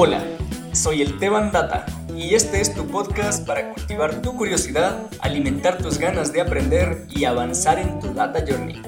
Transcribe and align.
Hola, 0.00 0.22
soy 0.70 1.02
el 1.02 1.18
Teban 1.18 1.50
Data 1.50 1.84
y 2.16 2.36
este 2.36 2.60
es 2.60 2.72
tu 2.72 2.86
podcast 2.86 3.44
para 3.44 3.74
cultivar 3.74 4.22
tu 4.22 4.36
curiosidad, 4.36 5.10
alimentar 5.18 5.78
tus 5.78 5.98
ganas 5.98 6.32
de 6.32 6.40
aprender 6.40 7.04
y 7.10 7.24
avanzar 7.24 7.80
en 7.80 7.98
tu 7.98 8.14
Data 8.14 8.44
Journey. 8.48 8.80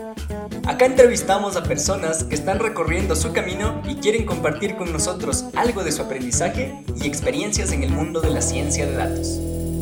Acá 0.68 0.86
entrevistamos 0.86 1.56
a 1.56 1.64
personas 1.64 2.22
que 2.22 2.36
están 2.36 2.60
recorriendo 2.60 3.16
su 3.16 3.32
camino 3.32 3.82
y 3.88 3.96
quieren 3.96 4.24
compartir 4.24 4.76
con 4.76 4.92
nosotros 4.92 5.46
algo 5.56 5.82
de 5.82 5.90
su 5.90 6.02
aprendizaje 6.02 6.84
y 6.94 7.08
experiencias 7.08 7.72
en 7.72 7.82
el 7.82 7.90
mundo 7.90 8.20
de 8.20 8.30
la 8.30 8.40
ciencia 8.40 8.86
de 8.86 8.92
datos. 8.92 9.36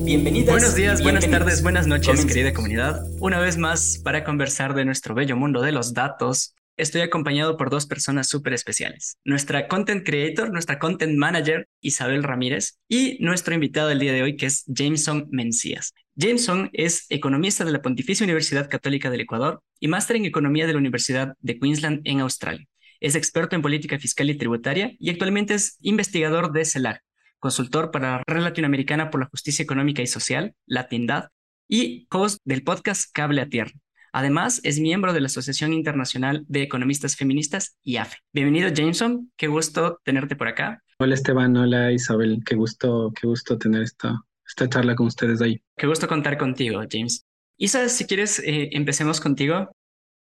Bienvenidas. 0.07 0.55
Buenos 0.55 0.75
días, 0.77 1.03
buenas 1.03 1.29
tardes, 1.29 1.63
buenas 1.63 1.87
noches, 1.87 2.25
querida 2.25 2.55
comunidad. 2.55 3.05
Una 3.21 3.39
vez 3.39 3.59
más 3.59 4.01
para 4.03 4.25
conversar 4.25 4.73
de 4.73 4.87
nuestro 4.87 5.15
bello 5.15 5.37
mundo 5.37 5.61
de 5.61 5.73
los 5.73 5.93
datos. 5.93 6.55
Estoy 6.79 7.01
acompañado 7.01 7.57
por 7.57 7.71
dos 7.71 7.87
personas 7.87 8.29
súper 8.29 8.53
especiales. 8.53 9.19
Nuestra 9.25 9.67
content 9.67 10.07
creator, 10.07 10.53
nuestra 10.53 10.79
content 10.79 11.19
manager, 11.19 11.69
Isabel 11.81 12.23
Ramírez, 12.23 12.79
y 12.89 13.19
nuestro 13.19 13.53
invitado 13.53 13.89
del 13.89 13.99
día 13.99 14.13
de 14.13 14.23
hoy, 14.23 14.37
que 14.37 14.47
es 14.47 14.63
Jameson 14.69 15.27
Mencías. 15.33 15.93
Jameson 16.15 16.71
es 16.73 17.07
economista 17.09 17.65
de 17.65 17.73
la 17.73 17.83
Pontificia 17.83 18.23
Universidad 18.23 18.71
Católica 18.71 19.11
del 19.11 19.23
Ecuador 19.23 19.61
y 19.81 19.89
máster 19.89 20.15
en 20.15 20.25
economía 20.25 20.69
de 20.69 20.73
la 20.73 20.79
Universidad 20.79 21.35
de 21.41 21.59
Queensland 21.59 22.03
en 22.05 22.21
Australia. 22.21 22.65
Es 23.01 23.17
experto 23.17 23.57
en 23.57 23.63
política 23.63 23.99
fiscal 23.99 24.31
y 24.31 24.39
tributaria 24.39 24.93
y 25.01 25.11
actualmente 25.11 25.55
es 25.55 25.79
investigador 25.81 26.53
de 26.53 26.65
CELAC, 26.65 27.03
consultor 27.41 27.91
para 27.91 28.23
Red 28.25 28.43
Latinoamericana 28.43 29.11
por 29.11 29.19
la 29.19 29.27
Justicia 29.27 29.65
Económica 29.65 30.01
y 30.01 30.07
Social, 30.07 30.55
Latindad, 30.65 31.31
y 31.67 32.07
host 32.13 32.39
del 32.45 32.63
podcast 32.63 33.11
Cable 33.13 33.41
a 33.41 33.49
Tierra. 33.49 33.73
Además, 34.13 34.61
es 34.65 34.81
miembro 34.81 35.13
de 35.13 35.21
la 35.21 35.27
Asociación 35.27 35.73
Internacional 35.73 36.45
de 36.49 36.63
Economistas 36.63 37.17
Feministas, 37.17 37.77
IAFE. 37.83 38.17
Bienvenido, 38.33 38.71
Jameson. 38.71 39.31
Qué 39.37 39.47
gusto 39.49 40.01
tenerte 40.05 40.37
por 40.37 40.49
acá. 40.49 40.83
Hola, 40.99 41.15
Esteban. 41.15 41.57
Hola, 41.57 41.93
Isabel. 41.93 42.43
Qué 42.45 42.55
gusto, 42.55 43.13
qué 43.21 43.27
gusto 43.27 43.59
tener 43.59 43.83
esta, 43.83 44.21
esta 44.47 44.69
charla 44.69 44.95
con 44.95 45.07
ustedes 45.07 45.41
ahí. 45.41 45.61
Qué 45.77 45.87
gusto 45.87 46.09
contar 46.09 46.39
contigo, 46.39 46.81
James. 46.91 47.25
Isa, 47.57 47.89
si 47.89 48.07
quieres, 48.07 48.39
eh, 48.41 48.71
empecemos 48.73 49.21
contigo. 49.21 49.71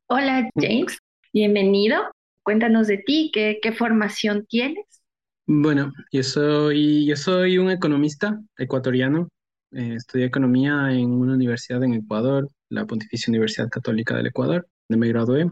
Hola, 0.09 0.49
James. 0.57 0.99
Bienvenido. 1.33 2.03
Cuéntanos 2.43 2.87
de 2.87 2.99
ti, 2.99 3.31
qué, 3.33 3.59
qué 3.63 3.73
formación 3.73 4.47
tienes. 4.47 4.85
Bueno, 5.47 5.93
yo 6.11 6.23
soy, 6.25 7.07
yo 7.07 7.15
soy 7.17 7.59
un 7.59 7.71
economista 7.71 8.41
ecuatoriano. 8.59 9.29
Eh, 9.73 9.95
estudié 9.95 10.27
economía 10.27 10.93
en 10.93 11.11
una 11.11 11.35
universidad 11.35 11.83
en 11.85 11.95
Ecuador, 11.95 12.49
la 12.69 12.87
Pontificia 12.87 13.31
Universidad 13.31 13.69
Católica 13.69 14.17
del 14.17 14.27
Ecuador, 14.29 14.67
donde 14.89 15.07
me 15.07 15.13
gradué. 15.13 15.51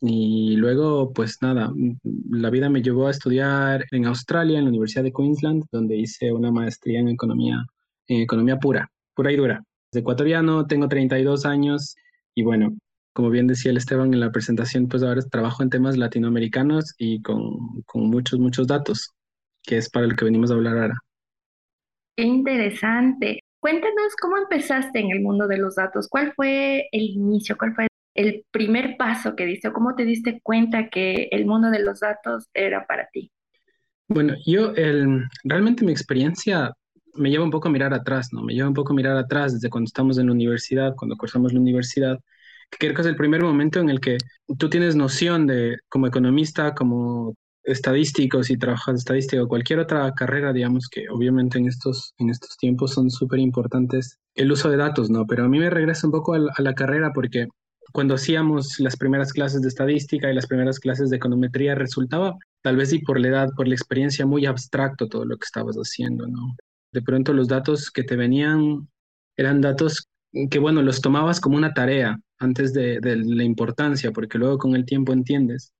Y 0.00 0.56
luego, 0.56 1.12
pues 1.12 1.38
nada, 1.42 1.72
la 2.30 2.50
vida 2.50 2.68
me 2.68 2.82
llevó 2.82 3.06
a 3.06 3.12
estudiar 3.12 3.84
en 3.92 4.06
Australia, 4.06 4.58
en 4.58 4.64
la 4.64 4.70
Universidad 4.70 5.04
de 5.04 5.12
Queensland, 5.12 5.64
donde 5.70 5.96
hice 5.96 6.32
una 6.32 6.50
maestría 6.50 7.00
en 7.00 7.08
economía, 7.08 7.64
en 8.08 8.20
economía 8.22 8.58
pura, 8.58 8.90
pura 9.14 9.32
y 9.32 9.36
dura. 9.36 9.62
De 9.92 10.00
ecuatoriano, 10.00 10.66
tengo 10.66 10.88
32 10.88 11.46
años 11.46 11.94
y 12.34 12.42
bueno, 12.42 12.76
como 13.12 13.30
bien 13.30 13.46
decía 13.46 13.70
el 13.70 13.76
Esteban 13.76 14.12
en 14.14 14.20
la 14.20 14.32
presentación, 14.32 14.88
pues 14.88 15.02
ahora 15.02 15.22
trabajo 15.22 15.62
en 15.62 15.70
temas 15.70 15.96
latinoamericanos 15.96 16.94
y 16.98 17.22
con, 17.22 17.82
con 17.86 18.08
muchos, 18.08 18.40
muchos 18.40 18.66
datos 18.66 19.10
que 19.62 19.76
es 19.76 19.90
para 19.90 20.06
el 20.06 20.16
que 20.16 20.24
venimos 20.24 20.50
a 20.50 20.54
hablar 20.54 20.78
ahora. 20.78 20.96
Qué 22.16 22.24
interesante. 22.24 23.40
Cuéntanos 23.60 24.16
cómo 24.20 24.36
empezaste 24.36 24.98
en 24.98 25.10
el 25.12 25.20
mundo 25.20 25.46
de 25.46 25.58
los 25.58 25.76
datos. 25.76 26.08
¿Cuál 26.08 26.32
fue 26.34 26.88
el 26.92 27.02
inicio? 27.02 27.56
¿Cuál 27.56 27.74
fue 27.74 27.86
el 28.14 28.44
primer 28.50 28.96
paso 28.96 29.34
que 29.34 29.46
diste? 29.46 29.72
cómo 29.72 29.94
te 29.94 30.04
diste 30.04 30.40
cuenta 30.42 30.88
que 30.88 31.28
el 31.30 31.46
mundo 31.46 31.70
de 31.70 31.82
los 31.82 32.00
datos 32.00 32.48
era 32.52 32.86
para 32.86 33.08
ti? 33.12 33.30
Bueno, 34.08 34.34
yo 34.44 34.74
el, 34.74 35.24
realmente 35.44 35.84
mi 35.84 35.92
experiencia 35.92 36.72
me 37.14 37.30
lleva 37.30 37.44
un 37.44 37.50
poco 37.50 37.68
a 37.68 37.72
mirar 37.72 37.94
atrás, 37.94 38.28
¿no? 38.32 38.42
Me 38.42 38.54
lleva 38.54 38.68
un 38.68 38.74
poco 38.74 38.92
a 38.92 38.96
mirar 38.96 39.16
atrás 39.16 39.54
desde 39.54 39.70
cuando 39.70 39.86
estamos 39.86 40.18
en 40.18 40.26
la 40.26 40.32
universidad, 40.32 40.94
cuando 40.96 41.16
cursamos 41.16 41.52
la 41.52 41.60
universidad, 41.60 42.18
creo 42.78 42.94
que 42.94 43.00
es 43.02 43.06
el 43.06 43.16
primer 43.16 43.42
momento 43.42 43.80
en 43.80 43.90
el 43.90 44.00
que 44.00 44.18
tú 44.58 44.68
tienes 44.68 44.96
noción 44.96 45.46
de, 45.46 45.78
como 45.88 46.06
economista, 46.06 46.74
como 46.74 47.34
estadísticos 47.64 48.50
y 48.50 48.56
trabajas 48.56 48.96
estadística 48.96 49.42
o 49.42 49.48
cualquier 49.48 49.78
otra 49.78 50.12
carrera, 50.14 50.52
digamos 50.52 50.88
que 50.88 51.08
obviamente 51.10 51.58
en 51.58 51.66
estos, 51.66 52.14
en 52.18 52.30
estos 52.30 52.56
tiempos 52.56 52.92
son 52.92 53.10
súper 53.10 53.38
importantes 53.38 54.18
el 54.34 54.50
uso 54.50 54.70
de 54.70 54.76
datos, 54.76 55.10
¿no? 55.10 55.26
Pero 55.26 55.44
a 55.44 55.48
mí 55.48 55.58
me 55.58 55.70
regresa 55.70 56.06
un 56.06 56.12
poco 56.12 56.34
a 56.34 56.62
la, 56.62 56.74
carrera 56.74 57.12
porque 57.12 57.46
cuando 57.92 58.14
hacíamos 58.14 58.80
las 58.80 58.96
primeras 58.96 59.32
clases 59.32 59.62
de 59.62 59.68
estadística 59.68 60.30
y 60.30 60.34
las 60.34 60.46
primeras 60.46 60.80
clases 60.80 61.10
de 61.10 61.16
econometría 61.16 61.74
resultaba, 61.74 62.36
tal 62.62 62.76
vez 62.76 62.92
y 62.92 63.00
por 63.00 63.20
la 63.20 63.28
edad, 63.28 63.48
por 63.56 63.68
la 63.68 63.74
experiencia, 63.74 64.26
muy 64.26 64.46
abstracto 64.46 65.08
todo 65.08 65.24
lo 65.24 65.36
que 65.36 65.44
estabas 65.44 65.76
haciendo, 65.76 66.26
¿no? 66.26 66.56
De 66.92 67.02
pronto 67.02 67.32
los 67.32 67.48
datos 67.48 67.90
que 67.90 68.02
te 68.04 68.16
venían 68.16 68.88
eran 69.36 69.60
datos 69.60 70.08
que, 70.50 70.58
bueno, 70.58 70.82
los 70.82 71.00
tomabas 71.00 71.40
como 71.40 71.56
una 71.56 71.74
tarea 71.74 72.18
antes 72.38 72.72
de 72.72 73.00
la 73.02 73.44
importancia, 73.44 74.10
porque 74.12 74.38
luego 74.38 74.58
con 74.58 74.74
el 74.74 74.84
tiempo 74.84 75.12
entiendes 75.12 75.72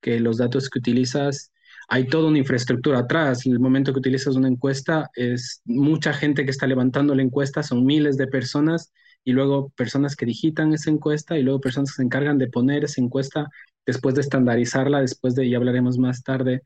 que 0.00 0.20
los 0.20 0.38
datos 0.38 0.68
que 0.68 0.78
utilizas, 0.78 1.52
hay 1.88 2.06
toda 2.06 2.28
una 2.28 2.38
infraestructura 2.38 3.00
atrás. 3.00 3.46
El 3.46 3.60
momento 3.60 3.92
que 3.92 3.98
utilizas 3.98 4.36
una 4.36 4.48
encuesta, 4.48 5.10
es 5.14 5.60
mucha 5.64 6.12
gente 6.12 6.44
que 6.44 6.50
está 6.50 6.66
levantando 6.66 7.14
la 7.14 7.22
encuesta, 7.22 7.62
son 7.62 7.84
miles 7.84 8.16
de 8.16 8.26
personas, 8.28 8.92
y 9.24 9.32
luego 9.32 9.70
personas 9.76 10.16
que 10.16 10.26
digitan 10.26 10.72
esa 10.72 10.90
encuesta, 10.90 11.38
y 11.38 11.42
luego 11.42 11.60
personas 11.60 11.90
que 11.90 11.96
se 11.96 12.02
encargan 12.02 12.38
de 12.38 12.48
poner 12.48 12.84
esa 12.84 13.00
encuesta 13.00 13.48
después 13.86 14.14
de 14.14 14.22
estandarizarla, 14.22 15.00
después 15.00 15.34
de, 15.34 15.46
y 15.46 15.54
hablaremos 15.54 15.98
más 15.98 16.22
tarde 16.22 16.62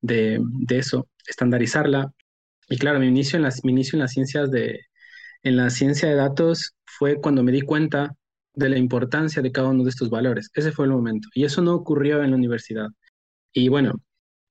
de, 0.00 0.38
de 0.40 0.78
eso, 0.78 1.08
estandarizarla. 1.26 2.12
Y 2.68 2.78
claro, 2.78 3.00
mi 3.00 3.08
inicio 3.08 3.36
en 3.36 3.42
las, 3.44 3.64
mi 3.64 3.72
inicio 3.72 3.96
en 3.96 4.00
las 4.00 4.12
ciencias 4.12 4.50
de, 4.50 4.80
en 5.42 5.56
la 5.56 5.70
ciencia 5.70 6.08
de 6.08 6.16
datos 6.16 6.74
fue 6.84 7.16
cuando 7.20 7.42
me 7.42 7.52
di 7.52 7.62
cuenta 7.62 8.14
de 8.56 8.70
la 8.70 8.78
importancia 8.78 9.42
de 9.42 9.52
cada 9.52 9.68
uno 9.68 9.84
de 9.84 9.90
estos 9.90 10.10
valores. 10.10 10.50
Ese 10.54 10.72
fue 10.72 10.86
el 10.86 10.92
momento. 10.92 11.28
Y 11.34 11.44
eso 11.44 11.62
no 11.62 11.74
ocurrió 11.74 12.22
en 12.22 12.30
la 12.30 12.36
universidad. 12.36 12.88
Y 13.52 13.68
bueno, 13.68 13.94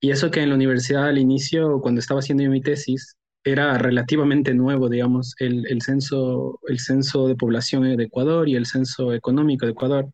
y 0.00 0.10
eso 0.10 0.30
que 0.30 0.42
en 0.42 0.50
la 0.50 0.54
universidad 0.56 1.06
al 1.08 1.18
inicio, 1.18 1.80
cuando 1.80 2.00
estaba 2.00 2.20
haciendo 2.20 2.44
mi 2.50 2.62
tesis, 2.62 3.16
era 3.44 3.78
relativamente 3.78 4.54
nuevo, 4.54 4.88
digamos, 4.88 5.34
el, 5.38 5.66
el, 5.68 5.82
censo, 5.82 6.60
el 6.68 6.80
censo 6.80 7.28
de 7.28 7.36
población 7.36 7.96
de 7.96 8.04
Ecuador 8.04 8.48
y 8.48 8.56
el 8.56 8.66
censo 8.66 9.12
económico 9.14 9.66
de 9.66 9.72
Ecuador. 9.72 10.08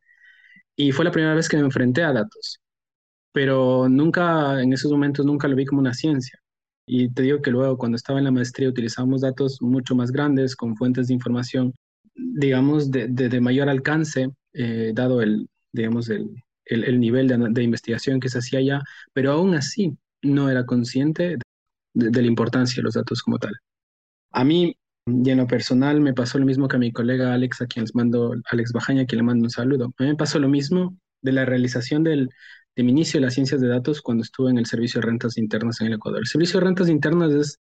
Y 0.76 0.92
fue 0.92 1.04
la 1.04 1.12
primera 1.12 1.34
vez 1.34 1.48
que 1.48 1.56
me 1.56 1.64
enfrenté 1.64 2.02
a 2.04 2.12
datos. 2.12 2.60
Pero 3.32 3.88
nunca, 3.88 4.62
en 4.62 4.72
esos 4.72 4.92
momentos, 4.92 5.26
nunca 5.26 5.48
lo 5.48 5.56
vi 5.56 5.66
como 5.66 5.80
una 5.80 5.94
ciencia. 5.94 6.38
Y 6.86 7.10
te 7.10 7.22
digo 7.22 7.42
que 7.42 7.50
luego, 7.50 7.78
cuando 7.78 7.96
estaba 7.96 8.18
en 8.18 8.26
la 8.26 8.30
maestría, 8.32 8.68
utilizábamos 8.68 9.22
datos 9.22 9.58
mucho 9.62 9.94
más 9.94 10.12
grandes, 10.12 10.56
con 10.56 10.76
fuentes 10.76 11.08
de 11.08 11.14
información 11.14 11.74
digamos, 12.14 12.90
de, 12.90 13.08
de, 13.08 13.40
mayor 13.40 13.68
alcance, 13.68 14.30
eh, 14.52 14.92
dado 14.94 15.22
el, 15.22 15.48
digamos, 15.72 16.08
el, 16.10 16.30
el, 16.66 17.00
nivel 17.00 17.28
de, 17.28 17.38
de, 17.50 17.62
investigación 17.62 18.20
que 18.20 18.28
se 18.28 18.38
hacía 18.38 18.58
allá, 18.58 18.82
pero 19.12 19.32
aún 19.32 19.54
así 19.54 19.96
no 20.22 20.48
era 20.50 20.64
consciente 20.66 21.38
de, 21.94 22.22
la 22.22 22.28
importancia 22.28 22.76
de 22.76 22.84
los 22.84 22.94
datos 22.94 23.22
como 23.22 23.38
tal. 23.38 23.52
A 24.32 24.44
mí, 24.44 24.76
y 25.06 25.30
en 25.30 25.38
lo 25.38 25.46
personal, 25.46 26.00
me 26.00 26.14
pasó 26.14 26.38
lo 26.38 26.46
mismo 26.46 26.68
que 26.68 26.76
a 26.76 26.78
mi 26.78 26.92
colega 26.92 27.34
Alex, 27.34 27.62
a 27.62 27.66
quien 27.66 27.84
les 27.84 27.94
mando, 27.94 28.34
Alex 28.50 28.72
Bajaña, 28.72 29.02
a 29.02 29.06
quien 29.06 29.18
le 29.18 29.24
mando 29.24 29.44
un 29.44 29.50
saludo. 29.50 29.86
A 29.86 30.02
mí 30.02 30.08
me 30.08 30.16
pasó 30.16 30.38
lo 30.38 30.48
mismo 30.48 30.96
de 31.22 31.32
la 31.32 31.44
realización 31.44 32.04
del, 32.04 32.30
de 32.76 32.82
mi 32.82 32.92
inicio 32.92 33.20
de 33.20 33.26
las 33.26 33.34
ciencias 33.34 33.60
de 33.60 33.68
datos 33.68 34.00
cuando 34.02 34.22
estuve 34.22 34.50
en 34.50 34.58
el 34.58 34.66
Servicio 34.66 35.00
de 35.00 35.06
Rentas 35.08 35.36
Internas 35.38 35.80
en 35.80 35.88
el 35.88 35.94
Ecuador. 35.94 36.20
El 36.20 36.26
Servicio 36.26 36.60
de 36.60 36.66
Rentas 36.66 36.88
Internas 36.88 37.32
es 37.32 37.58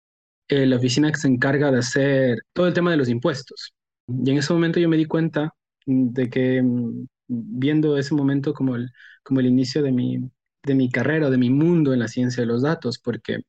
eh, 0.49 0.65
la 0.65 0.77
oficina 0.77 1.11
que 1.11 1.19
se 1.19 1.27
encarga 1.27 1.71
de 1.71 1.79
hacer 1.79 2.39
todo 2.53 2.67
el 2.67 2.73
tema 2.73 2.91
de 2.91 2.97
los 2.97 3.09
impuestos. 3.09 3.73
Y 4.09 4.31
en 4.31 4.37
ese 4.37 4.53
momento 4.53 4.79
yo 4.79 4.89
me 4.89 4.97
di 4.97 5.05
cuenta 5.05 5.53
de 5.85 6.29
que 6.29 6.61
mm, 6.61 7.05
viendo 7.27 7.97
ese 7.97 8.15
momento 8.15 8.53
como 8.53 8.75
el, 8.75 8.89
como 9.23 9.39
el 9.39 9.47
inicio 9.47 9.83
de 9.83 9.91
mi, 9.91 10.19
de 10.63 10.75
mi 10.75 10.89
carrera, 10.89 11.29
de 11.29 11.37
mi 11.37 11.49
mundo 11.49 11.93
en 11.93 11.99
la 11.99 12.07
ciencia 12.07 12.41
de 12.41 12.47
los 12.47 12.63
datos, 12.63 12.99
porque 12.99 13.39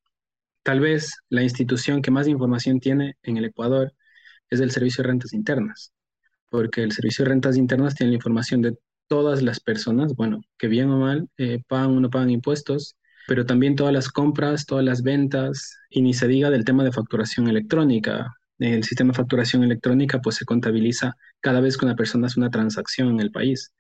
tal 0.63 0.81
vez 0.81 1.15
la 1.29 1.43
institución 1.43 2.03
que 2.03 2.11
más 2.11 2.29
información 2.29 2.81
tiene 2.81 3.17
en 3.23 3.37
el 3.39 3.47
Ecuador 3.47 3.93
es 4.51 4.61
el 4.61 4.71
Servicio 4.71 5.03
de 5.03 5.11
Rentas 5.11 5.33
Internas, 5.33 5.93
porque 6.51 6.83
el 6.83 6.93
Servicio 6.93 7.25
de 7.25 7.31
Rentas 7.31 7.57
Internas 7.57 7.95
tiene 7.95 8.13
la 8.13 8.17
información 8.17 8.63
de 8.63 8.79
todas 9.09 9.43
las 9.43 9.61
personas, 9.61 10.15
bueno, 10.15 10.41
que 10.59 10.69
bien 10.69 10.91
o 10.91 10.99
mal 11.01 11.29
eh, 11.39 11.63
pagan 11.69 11.97
o 11.97 12.01
no 12.01 12.11
pagan 12.11 12.31
impuestos, 12.31 12.97
pero 13.27 13.47
también 13.47 13.77
todas 13.77 13.93
las 13.93 14.09
compras, 14.11 14.67
todas 14.67 14.85
las 14.85 15.03
ventas, 15.03 15.77
y 15.91 16.03
ni 16.03 16.15
se 16.15 16.29
diga 16.29 16.51
del 16.51 16.65
tema 16.65 16.85
de 16.85 16.93
facturación 16.93 17.49
electrónica, 17.49 18.33
el 18.61 18.85
sistema 18.85 19.13
de 19.13 19.17
facturación 19.17 19.65
electrónica 19.65 20.21
pues 20.21 20.37
se 20.37 20.45
contabiliza 20.45 21.17
cada 21.41 21.61
vez 21.61 21.77
que 21.77 21.87
una 21.87 21.97
persona 21.97 22.27
hace 22.27 22.39
una 22.39 22.51
transacción 22.51 23.09
en 23.09 23.21
el 23.21 23.31
país. 23.31 23.73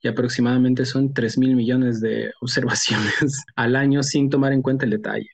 Y 0.00 0.08
aproximadamente 0.08 0.84
son 0.84 1.12
3 1.14 1.38
mil 1.38 1.54
millones 1.54 2.00
de 2.00 2.32
observaciones 2.40 3.44
al 3.56 3.76
año 3.76 4.02
sin 4.02 4.30
tomar 4.30 4.52
en 4.52 4.62
cuenta 4.62 4.84
el 4.84 4.90
detalle. 4.92 5.28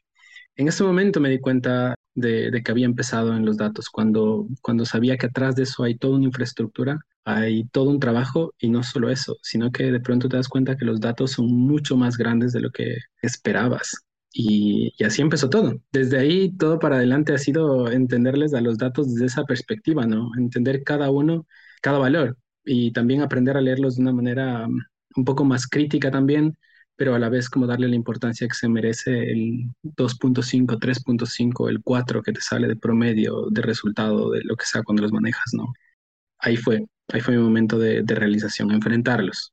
En 0.57 0.69
ese 0.69 0.83
momento 0.85 1.21
me 1.21 1.31
di 1.31 1.39
cuenta 1.39 1.95
de, 2.15 2.51
de, 2.51 2.63
que 2.63 2.73
había 2.73 2.87
empezado 2.87 3.35
en 3.37 3.47
los 3.47 3.57
datos, 3.57 3.89
cuando, 3.89 4.49
cuando 4.61 4.85
sabía 4.85 5.17
que 5.17 5.27
atrás 5.27 5.55
de 5.55 5.63
eso 5.63 5.85
hay 5.85 5.97
toda 5.97 6.17
una 6.17 6.25
infraestructura, 6.27 6.99
hay 7.25 7.65
todo 7.69 7.91
un 7.91 8.01
trabajo 8.01 8.53
y 8.59 8.69
no 8.69 8.83
solo 8.83 9.09
eso, 9.11 9.37
sino 9.43 9.71
que 9.71 9.93
de 9.93 10.01
pronto 10.01 10.29
te 10.29 10.37
das 10.37 10.49
cuenta 10.49 10.77
que 10.77 10.85
los 10.85 11.01
datos 11.01 11.33
son 11.33 11.47
mucho 11.47 11.97
más 11.97 12.17
grandes 12.17 12.53
de 12.53 12.61
lo 12.61 12.71
que 12.71 12.97
esperabas 13.23 14.08
Y, 14.41 14.95
y, 14.97 15.05
así 15.05 15.21
empezó 15.21 15.51
todo. 15.51 15.75
Desde 15.91 16.19
ahí 16.19 16.57
todo 16.57 16.79
para 16.79 16.97
adelante 16.97 17.35
ha 17.35 17.39
sido 17.39 17.91
entenderles 17.91 18.55
a 18.55 18.61
los 18.61 18.79
datos 18.79 19.13
desde 19.13 19.27
esa 19.27 19.45
perspectiva, 19.45 20.07
¿no? 20.07 20.31
Entender 20.39 20.85
cada 20.85 21.11
uno, 21.11 21.47
cada 21.83 21.99
valor 21.99 22.37
y 22.65 22.93
también 22.93 23.23
aprender 23.23 23.57
a 23.57 23.61
leerlos 23.61 23.97
de 23.97 24.03
una 24.03 24.13
manera 24.13 24.67
um, 24.69 24.79
un 25.17 25.25
poco 25.25 25.45
más 25.45 25.67
crítica 25.67 26.11
también, 26.13 26.57
pero 26.97 27.15
a 27.17 27.19
la 27.19 27.29
vez 27.31 27.51
como 27.51 27.67
darle 27.67 27.89
la 27.89 27.97
importancia 27.97 28.47
que 28.47 28.55
se 28.55 28.69
merece 28.69 29.31
el 29.31 29.73
2.5, 29.83 30.79
3.5, 30.79 31.69
el 31.69 31.83
4 31.83 32.23
que 32.23 32.33
te 32.33 32.41
sale 32.41 32.69
de 32.69 32.77
promedio 32.77 33.47
de 33.51 33.63
resultado 33.63 34.31
de 34.31 34.43
lo 34.45 34.55
que 34.57 34.67
sea 34.67 34.83
cuando 34.85 35.03
los 35.03 35.13
manejas, 35.13 35.53
¿no? 35.55 35.73
Ahí 36.39 36.57
fue, 36.57 36.85
ahí 37.09 37.21
fue 37.21 37.37
mi 37.37 37.43
momento 37.43 37.77
de, 37.79 38.03
de 38.03 38.15
realización, 38.15 38.71
enfrentarlos. 38.71 39.53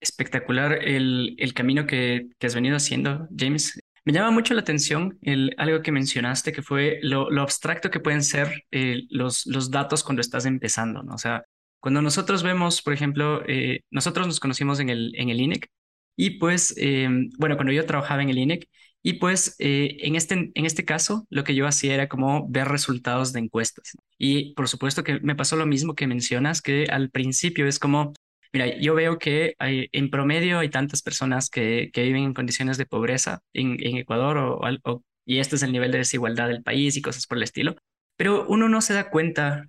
Espectacular 0.00 0.78
el, 0.82 1.34
el 1.38 1.52
camino 1.52 1.86
que, 1.86 2.28
que, 2.38 2.46
has 2.46 2.54
venido 2.54 2.76
haciendo, 2.76 3.28
James. 3.36 3.78
Me 4.08 4.14
llama 4.14 4.30
mucho 4.30 4.54
la 4.54 4.62
atención 4.62 5.18
el, 5.20 5.54
algo 5.58 5.82
que 5.82 5.92
mencionaste, 5.92 6.50
que 6.50 6.62
fue 6.62 6.98
lo, 7.02 7.28
abstracto 7.42 7.90
que 7.90 8.00
pueden 8.00 8.22
ser 8.24 8.64
eh, 8.70 9.02
los, 9.10 9.44
los 9.44 9.70
datos 9.70 10.02
cuando 10.02 10.22
estás 10.22 10.46
empezando, 10.46 11.02
¿no? 11.02 11.12
O 11.12 11.18
sea, 11.18 11.44
cuando 11.78 12.00
nosotros 12.00 12.42
vemos, 12.42 12.80
por 12.80 12.94
ejemplo, 12.94 13.42
eh, 13.46 13.82
nosotros 13.90 14.26
nos 14.26 14.40
conocimos 14.40 14.80
en 14.80 14.88
el, 14.88 15.12
en 15.14 15.28
el 15.28 15.42
INEC 15.42 15.68
y 16.16 16.38
pues, 16.38 16.72
eh, 16.78 17.06
bueno, 17.36 17.56
cuando 17.56 17.70
yo 17.70 17.84
trabajaba 17.84 18.22
en 18.22 18.30
el 18.30 18.38
INEC 18.38 18.66
y 19.02 19.14
pues 19.14 19.56
eh, 19.58 19.98
en, 20.00 20.16
este, 20.16 20.52
en 20.54 20.64
este 20.64 20.86
caso 20.86 21.26
lo 21.28 21.44
que 21.44 21.54
yo 21.54 21.66
hacía 21.66 21.92
era 21.92 22.08
como 22.08 22.48
ver 22.48 22.66
resultados 22.66 23.34
de 23.34 23.40
encuestas. 23.40 23.92
Y 24.16 24.54
por 24.54 24.68
supuesto 24.68 25.04
que 25.04 25.20
me 25.20 25.36
pasó 25.36 25.56
lo 25.56 25.66
mismo 25.66 25.94
que 25.94 26.06
mencionas, 26.06 26.62
que 26.62 26.86
al 26.90 27.10
principio 27.10 27.66
es 27.66 27.78
como, 27.78 28.14
mira, 28.52 28.78
yo 28.78 28.94
veo 28.94 29.18
que 29.18 29.54
hay, 29.58 29.88
en 29.92 30.10
promedio 30.10 30.58
hay 30.58 30.70
tantas 30.70 31.02
personas 31.02 31.50
que, 31.50 31.90
que 31.92 32.02
viven 32.02 32.24
en 32.24 32.34
condiciones 32.34 32.78
de 32.78 32.86
pobreza 32.86 33.40
en, 33.52 33.76
en 33.84 33.96
Ecuador 33.98 34.38
o, 34.38 34.60
o, 34.84 35.02
y 35.24 35.38
este 35.38 35.56
es 35.56 35.62
el 35.62 35.72
nivel 35.72 35.92
de 35.92 35.98
desigualdad 35.98 36.48
del 36.48 36.62
país 36.62 36.96
y 36.96 37.02
cosas 37.02 37.26
por 37.26 37.38
el 37.38 37.44
estilo. 37.44 37.76
Pero 38.16 38.46
uno 38.48 38.68
no 38.68 38.80
se 38.80 38.94
da 38.94 39.10
cuenta 39.10 39.66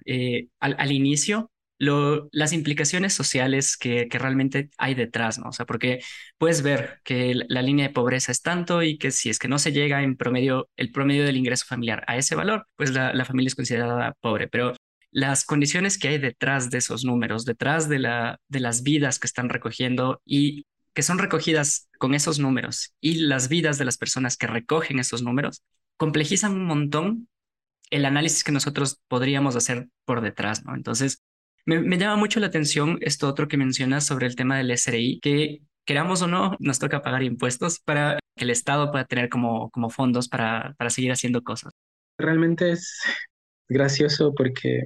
al, 0.59 0.75
al 0.79 0.91
inicio 0.91 1.51
lo, 1.79 2.29
las 2.31 2.53
implicaciones 2.53 3.13
sociales 3.13 3.77
que, 3.77 4.07
que, 4.09 4.19
realmente 4.19 4.69
hay 4.77 4.95
detrás, 4.95 5.39
¿no? 5.39 5.49
O 5.49 5.51
sea, 5.53 5.65
porque 5.65 6.01
puedes 6.37 6.61
ver 6.61 6.99
que 7.03 7.33
la 7.47 7.61
línea 7.61 7.87
de 7.87 7.93
pobreza 7.93 8.31
es 8.31 8.41
tanto 8.41 8.83
y 8.83 8.97
que 8.97 9.11
si 9.11 9.29
es 9.29 9.39
que 9.39 9.47
no 9.47 9.59
se 9.59 9.71
llega 9.71 10.03
en 10.03 10.17
promedio, 10.17 10.69
el 10.75 10.91
promedio 10.91 11.25
del 11.25 11.37
ingreso 11.37 11.65
familiar 11.65 12.03
a 12.07 12.17
ese 12.17 12.35
valor, 12.35 12.67
pues 12.75 12.91
la, 12.91 13.13
la 13.13 13.25
familia 13.25 13.47
es 13.47 13.55
considerada 13.55 14.13
pobre. 14.21 14.47
Pero 14.49 14.73
las 15.11 15.45
condiciones 15.45 15.97
que 15.97 16.09
hay 16.09 16.17
detrás 16.17 16.69
de 16.69 16.77
esos 16.77 17.03
números, 17.03 17.45
detrás 17.45 17.89
de, 17.89 17.99
la, 17.99 18.39
de 18.47 18.59
las 18.59 18.83
vidas 18.83 19.19
que 19.19 19.27
están 19.27 19.49
recogiendo 19.49 20.21
y 20.25 20.65
que 20.93 21.01
son 21.01 21.19
recogidas 21.19 21.89
con 21.97 22.13
esos 22.13 22.39
números 22.39 22.93
y 22.99 23.21
las 23.21 23.49
vidas 23.49 23.77
de 23.77 23.85
las 23.85 23.97
personas 23.97 24.37
que 24.37 24.47
recogen 24.47 24.99
esos 24.99 25.21
números, 25.23 25.63
complejizan 25.97 26.53
un 26.53 26.65
montón 26.65 27.27
el 27.89 28.05
análisis 28.05 28.43
que 28.43 28.51
nosotros 28.51 29.01
podríamos 29.07 29.55
hacer 29.55 29.87
por 30.05 30.21
detrás, 30.21 30.63
¿no? 30.63 30.75
Entonces, 30.75 31.23
me, 31.65 31.97
llama 31.97 32.15
mucho 32.15 32.39
la 32.39 32.47
atención 32.47 32.97
esto 33.01 33.27
otro 33.27 33.47
que 33.47 33.57
mencionas 33.57 34.05
sobre 34.05 34.27
el 34.27 34.35
tema 34.35 34.57
del 34.57 34.71
SRI, 34.71 35.19
que 35.21 35.61
queramos 35.85 36.21
o 36.21 36.27
no, 36.27 36.55
nos 36.59 36.79
toca 36.79 37.01
pagar 37.01 37.23
impuestos 37.23 37.79
para 37.79 38.19
que 38.35 38.43
el 38.43 38.49
Estado 38.49 38.91
pueda 38.91 39.05
tener 39.05 39.29
como, 39.29 39.69
como 39.71 39.89
fondos 39.89 40.29
para, 40.29 40.73
para 40.77 40.89
seguir 40.89 41.11
haciendo 41.11 41.43
cosas. 41.43 41.73
Realmente 42.17 42.71
es 42.71 42.99
gracioso 43.67 44.33
porque, 44.35 44.83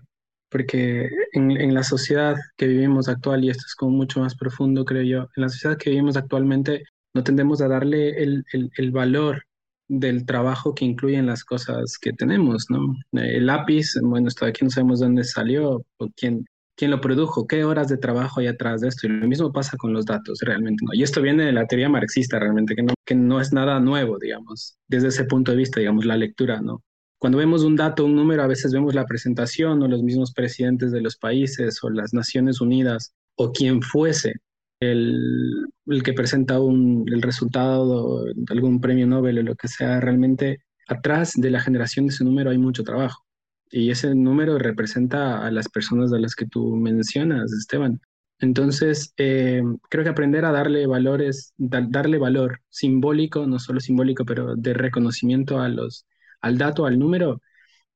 porque 0.53 1.09
en, 1.33 1.51
en, 1.51 1.73
la 1.73 1.83
sociedad 1.83 2.35
que 2.57 2.67
vivimos 2.67 3.09
actual, 3.09 3.43
y 3.43 3.49
esto 3.49 3.63
es 3.65 3.75
como 3.75 3.97
mucho 3.97 4.19
más 4.19 4.35
profundo, 4.35 4.85
creo 4.85 5.01
yo, 5.01 5.17
en 5.35 5.41
la 5.41 5.49
sociedad 5.49 5.77
que 5.77 5.89
vivimos 5.89 6.15
actualmente 6.15 6.83
no 7.15 7.23
tendemos 7.23 7.59
a 7.61 7.67
darle 7.67 8.21
el, 8.21 8.45
el, 8.53 8.71
el 8.77 8.91
valor 8.91 9.43
del 9.87 10.25
trabajo 10.25 10.75
que 10.75 10.85
incluyen 10.85 11.25
las 11.25 11.43
cosas 11.43 11.97
que 11.99 12.13
tenemos, 12.13 12.67
¿no? 12.69 12.95
El 13.13 13.47
lápiz, 13.47 13.95
bueno, 14.01 14.27
esto 14.27 14.45
aquí 14.45 14.63
no 14.63 14.69
sabemos 14.69 14.99
dónde 14.99 15.23
salió 15.23 15.83
o 15.97 16.09
quién, 16.15 16.45
quién 16.77 16.91
lo 16.91 17.01
produjo, 17.01 17.47
qué 17.47 17.63
horas 17.63 17.87
de 17.87 17.97
trabajo 17.97 18.39
hay 18.39 18.47
atrás 18.47 18.81
de 18.81 18.89
esto. 18.89 19.07
Y 19.07 19.09
lo 19.09 19.27
mismo 19.27 19.51
pasa 19.51 19.75
con 19.77 19.91
los 19.91 20.05
datos, 20.05 20.39
realmente. 20.41 20.85
¿no? 20.85 20.93
Y 20.93 21.01
esto 21.01 21.21
viene 21.21 21.45
de 21.45 21.51
la 21.51 21.65
teoría 21.65 21.89
marxista, 21.89 22.39
realmente, 22.39 22.75
que 22.75 22.83
no, 22.83 22.93
que 23.05 23.15
no 23.15 23.41
es 23.41 23.53
nada 23.53 23.79
nuevo, 23.79 24.19
digamos, 24.19 24.77
desde 24.87 25.07
ese 25.07 25.25
punto 25.25 25.51
de 25.51 25.57
vista, 25.57 25.79
digamos, 25.79 26.05
la 26.05 26.17
lectura, 26.17 26.61
¿no? 26.61 26.83
Cuando 27.23 27.37
vemos 27.37 27.63
un 27.63 27.77
dato, 27.77 28.03
un 28.03 28.17
número, 28.17 28.43
a 28.43 28.47
veces 28.47 28.73
vemos 28.73 28.93
la 28.93 29.05
presentación 29.05 29.81
o 29.81 29.87
los 29.87 30.03
mismos 30.03 30.33
presidentes 30.33 30.91
de 30.91 30.99
los 30.99 31.15
países 31.15 31.81
o 31.81 31.89
las 31.89 32.13
Naciones 32.13 32.59
Unidas 32.59 33.13
o 33.35 33.53
quien 33.53 33.81
fuese 33.81 34.33
el, 34.81 35.69
el 35.85 36.03
que 36.03 36.11
presenta 36.11 36.59
un, 36.59 37.05
el 37.07 37.21
resultado 37.21 38.25
de 38.25 38.33
algún 38.49 38.81
premio 38.81 39.07
Nobel 39.07 39.39
o 39.39 39.43
lo 39.43 39.55
que 39.55 39.69
sea, 39.69 40.01
realmente 40.01 40.63
atrás 40.89 41.31
de 41.37 41.49
la 41.49 41.61
generación 41.61 42.07
de 42.07 42.13
ese 42.13 42.25
número 42.25 42.49
hay 42.49 42.57
mucho 42.57 42.83
trabajo 42.83 43.23
y 43.71 43.89
ese 43.89 44.13
número 44.13 44.57
representa 44.57 45.47
a 45.47 45.49
las 45.49 45.69
personas 45.69 46.11
a 46.11 46.19
las 46.19 46.35
que 46.35 46.45
tú 46.45 46.75
mencionas, 46.75 47.53
Esteban. 47.53 48.01
Entonces, 48.39 49.13
eh, 49.15 49.63
creo 49.89 50.03
que 50.03 50.09
aprender 50.09 50.43
a 50.43 50.51
darle 50.51 50.87
valores, 50.87 51.53
darle 51.57 52.17
valor 52.17 52.59
simbólico, 52.67 53.47
no 53.47 53.59
solo 53.59 53.79
simbólico, 53.79 54.25
pero 54.25 54.57
de 54.57 54.73
reconocimiento 54.73 55.61
a 55.61 55.69
los, 55.69 56.05
al 56.43 56.57
dato, 56.59 56.85
al 56.85 56.99
número, 56.99 57.41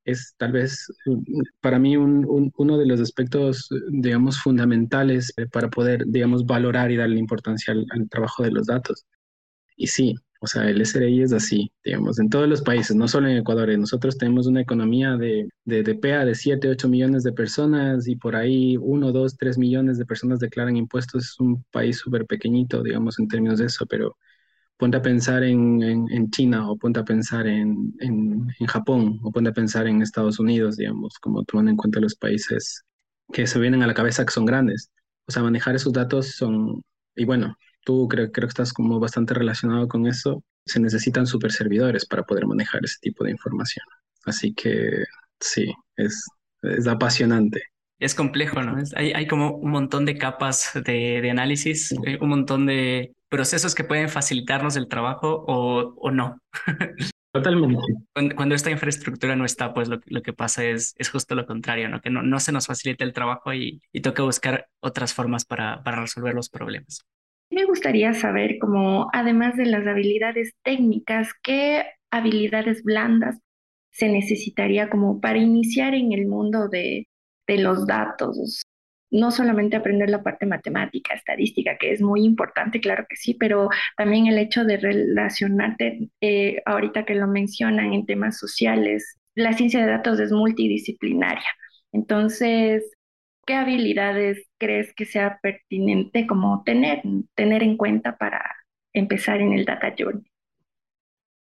es 0.05 0.35
tal 0.37 0.53
vez 0.53 0.87
para 1.61 1.79
mí 1.79 1.97
un, 1.97 2.51
uno 2.57 2.77
de 2.77 2.85
los 2.87 3.01
aspectos, 3.01 3.69
digamos, 3.91 4.39
fundamentales 4.41 5.33
para 5.51 5.69
poder, 5.69 6.05
digamos, 6.07 6.45
valorar 6.45 6.91
y 6.91 6.97
darle 6.97 7.19
importancia 7.19 7.73
al, 7.73 7.85
al 7.91 8.09
trabajo 8.09 8.43
de 8.43 8.51
los 8.51 8.67
datos. 8.67 9.05
Y 9.75 9.87
sí, 9.87 10.15
o 10.41 10.47
sea, 10.47 10.69
el 10.69 10.81
SRI 10.81 11.21
es 11.23 11.33
así, 11.33 11.71
digamos, 11.83 12.19
en 12.19 12.29
todos 12.29 12.47
los 12.47 12.61
países, 12.61 12.95
no 12.95 13.07
solo 13.07 13.27
en 13.27 13.37
Ecuador. 13.37 13.69
Nosotros 13.77 14.17
tenemos 14.17 14.47
una 14.47 14.61
economía 14.61 15.15
de, 15.17 15.49
de, 15.65 15.83
de 15.83 15.95
PEA 15.95 16.25
de 16.25 16.35
7, 16.35 16.69
8 16.69 16.89
millones 16.89 17.23
de 17.23 17.33
personas 17.33 18.07
y 18.07 18.15
por 18.15 18.35
ahí 18.35 18.77
1, 18.77 19.11
2, 19.11 19.37
3 19.37 19.57
millones 19.57 19.97
de 19.97 20.05
personas 20.05 20.39
declaran 20.39 20.77
impuestos. 20.77 21.25
Es 21.25 21.39
un 21.39 21.63
país 21.71 21.97
súper 21.97 22.25
pequeñito, 22.25 22.83
digamos, 22.83 23.19
en 23.19 23.27
términos 23.27 23.59
de 23.59 23.65
eso, 23.65 23.85
pero 23.87 24.15
ponte 24.77 24.97
a 24.97 25.01
pensar 25.01 25.43
en, 25.43 25.81
en, 25.81 26.29
China 26.31 26.69
o 26.69 26.77
ponte 26.77 26.99
a 26.99 27.03
pensar 27.03 27.47
en, 27.47 27.93
en, 27.99 28.47
Japón 28.67 29.19
o 29.23 29.31
ponte 29.31 29.49
a 29.49 29.53
pensar 29.53 29.87
en 29.87 30.01
Estados 30.01 30.39
Unidos, 30.39 30.77
digamos, 30.77 31.17
como 31.19 31.43
tomando 31.43 31.71
en 31.71 31.77
cuenta 31.77 31.99
los 31.99 32.15
países 32.15 32.83
que 33.33 33.47
se 33.47 33.59
vienen 33.59 33.83
a 33.83 33.87
la 33.87 33.93
cabeza 33.93 34.25
que 34.25 34.31
son 34.31 34.45
grandes. 34.45 34.91
O 35.27 35.31
sea, 35.31 35.43
manejar 35.43 35.75
esos 35.75 35.93
datos 35.93 36.35
son, 36.35 36.83
y 37.15 37.25
bueno, 37.25 37.57
tú 37.83 38.07
creo, 38.07 38.31
creo 38.31 38.47
que 38.47 38.51
estás 38.51 38.73
como 38.73 38.99
bastante 38.99 39.33
relacionado 39.33 39.87
con 39.87 40.07
eso, 40.07 40.43
se 40.65 40.79
necesitan 40.79 41.27
super 41.27 41.51
servidores 41.51 42.05
para 42.05 42.23
poder 42.23 42.45
manejar 42.45 42.83
ese 42.85 42.97
tipo 43.01 43.23
de 43.23 43.31
información. 43.31 43.85
Así 44.25 44.53
que 44.53 45.03
sí, 45.39 45.73
es, 45.95 46.25
es 46.61 46.87
apasionante. 46.87 47.63
Es 47.99 48.13
complejo, 48.13 48.61
¿no? 48.61 48.77
hay, 48.95 49.11
hay, 49.13 49.27
como 49.27 49.55
un 49.55 49.71
montón 49.71 50.05
de 50.05 50.17
capas 50.17 50.71
de, 50.73 51.19
de 51.21 51.31
análisis, 51.31 51.93
eh, 52.05 52.17
un 52.21 52.29
montón 52.29 52.67
de 52.67 53.13
procesos 53.29 53.73
que 53.73 53.83
pueden 53.83 54.09
facilitarnos 54.09 54.75
el 54.75 54.87
trabajo 54.87 55.43
o, 55.47 55.95
o 55.97 56.11
no. 56.11 56.39
Totalmente. 57.31 57.81
Cuando, 58.13 58.35
cuando, 58.35 58.55
esta 58.55 58.71
infraestructura 58.71 59.35
no 59.35 59.45
está, 59.45 59.73
pues 59.73 59.89
lo, 59.89 59.99
lo, 60.05 60.21
que 60.21 60.33
pasa 60.33 60.63
es, 60.63 60.95
es 60.97 61.09
justo 61.09 61.35
lo 61.35 61.45
contrario, 61.45 61.89
¿no? 61.89 62.01
Que 62.01 62.09
no, 62.09 62.23
no 62.23 62.39
se 62.39 62.51
nos 62.51 62.67
facilita 62.67 63.03
el 63.03 63.13
trabajo 63.13 63.53
y, 63.53 63.81
y 63.91 64.01
toca 64.01 64.23
buscar 64.23 64.67
otras 64.79 65.13
formas 65.13 65.45
para, 65.45 65.83
para 65.83 66.01
resolver 66.01 66.33
los 66.33 66.49
problemas. 66.49 67.05
Me 67.49 67.65
gustaría 67.65 68.13
saber, 68.13 68.57
como 68.59 69.09
además 69.13 69.55
de 69.55 69.65
las 69.65 69.85
habilidades 69.85 70.53
técnicas, 70.63 71.29
qué 71.43 71.85
habilidades 72.11 72.83
blandas 72.83 73.37
se 73.91 74.09
necesitaría 74.09 74.89
como 74.89 75.19
para 75.19 75.39
iniciar 75.39 75.93
en 75.95 76.13
el 76.13 76.27
mundo 76.27 76.69
de, 76.69 77.07
de 77.47 77.57
los 77.57 77.87
datos. 77.87 78.63
No 79.09 79.31
solamente 79.31 79.77
aprender 79.77 80.09
la 80.09 80.21
parte 80.21 80.45
matemática, 80.45 81.13
estadística, 81.13 81.77
que 81.77 81.93
es 81.93 82.01
muy 82.01 82.25
importante, 82.25 82.81
claro 82.81 83.05
que 83.09 83.15
sí, 83.15 83.33
pero 83.35 83.69
también 83.95 84.27
el 84.27 84.37
hecho 84.37 84.65
de 84.65 84.77
relacionarte, 84.77 86.09
eh, 86.21 86.61
ahorita 86.65 87.05
que 87.05 87.15
lo 87.15 87.27
mencionan 87.27 87.93
en 87.93 88.05
temas 88.05 88.37
sociales, 88.37 89.17
la 89.33 89.53
ciencia 89.53 89.79
de 89.79 89.91
datos 89.91 90.19
es 90.19 90.31
multidisciplinaria. 90.31 91.47
Entonces, 91.93 92.83
¿qué 93.45 93.53
habilidades 93.53 94.45
crees 94.57 94.93
que 94.93 95.05
sea 95.05 95.39
pertinente 95.41 96.27
como 96.27 96.63
tener, 96.65 97.01
tener 97.33 97.63
en 97.63 97.77
cuenta 97.77 98.17
para 98.17 98.43
empezar 98.93 99.39
en 99.39 99.53
el 99.53 99.63
Data 99.63 99.95
Journey? 99.97 100.29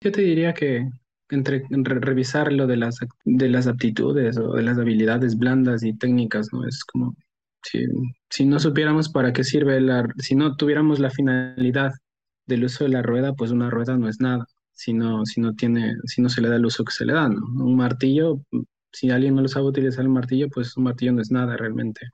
Yo 0.02 0.12
te 0.12 0.22
diría 0.22 0.54
que 0.54 0.90
entre 1.34 1.66
revisar 2.00 2.52
lo 2.54 2.68
de 2.68 2.78
las, 2.78 2.98
de 3.26 3.50
las 3.50 3.68
aptitudes 3.68 4.38
o 4.38 4.54
de 4.54 4.64
las 4.64 4.78
habilidades 4.78 5.38
blandas 5.38 5.84
y 5.84 5.94
técnicas, 5.98 6.48
¿no? 6.52 6.68
Es 6.68 6.84
como 6.84 7.16
si, 7.64 7.86
si 8.30 8.46
no 8.46 8.60
supiéramos 8.60 9.10
para 9.10 9.34
qué 9.34 9.44
sirve 9.44 9.80
la, 9.82 10.08
si 10.18 10.36
no 10.36 10.56
tuviéramos 10.56 11.00
la 11.00 11.10
finalidad 11.10 11.92
del 12.46 12.66
uso 12.66 12.84
de 12.84 12.92
la 12.92 13.02
rueda, 13.02 13.34
pues 13.34 13.52
una 13.52 13.70
rueda 13.70 13.98
no 13.98 14.10
es 14.10 14.20
nada, 14.20 14.46
si 14.74 14.94
no, 14.94 15.26
si 15.26 15.42
no 15.42 15.54
tiene, 15.54 15.96
si 16.06 16.22
no 16.22 16.30
se 16.30 16.42
le 16.42 16.50
da 16.50 16.58
el 16.58 16.66
uso 16.66 16.84
que 16.84 16.94
se 16.94 17.06
le 17.06 17.14
da, 17.14 17.30
¿no? 17.30 17.42
Un 17.64 17.76
martillo 17.76 18.42
si 18.94 19.10
alguien 19.10 19.36
no 19.36 19.42
lo 19.42 19.48
sabe 19.48 19.66
utilizar 19.68 20.04
el 20.04 20.10
martillo, 20.10 20.48
pues 20.50 20.78
un 20.78 20.86
martillo 20.86 21.14
no 21.14 21.22
es 21.22 21.32
nada 21.32 21.58
realmente. 21.58 22.12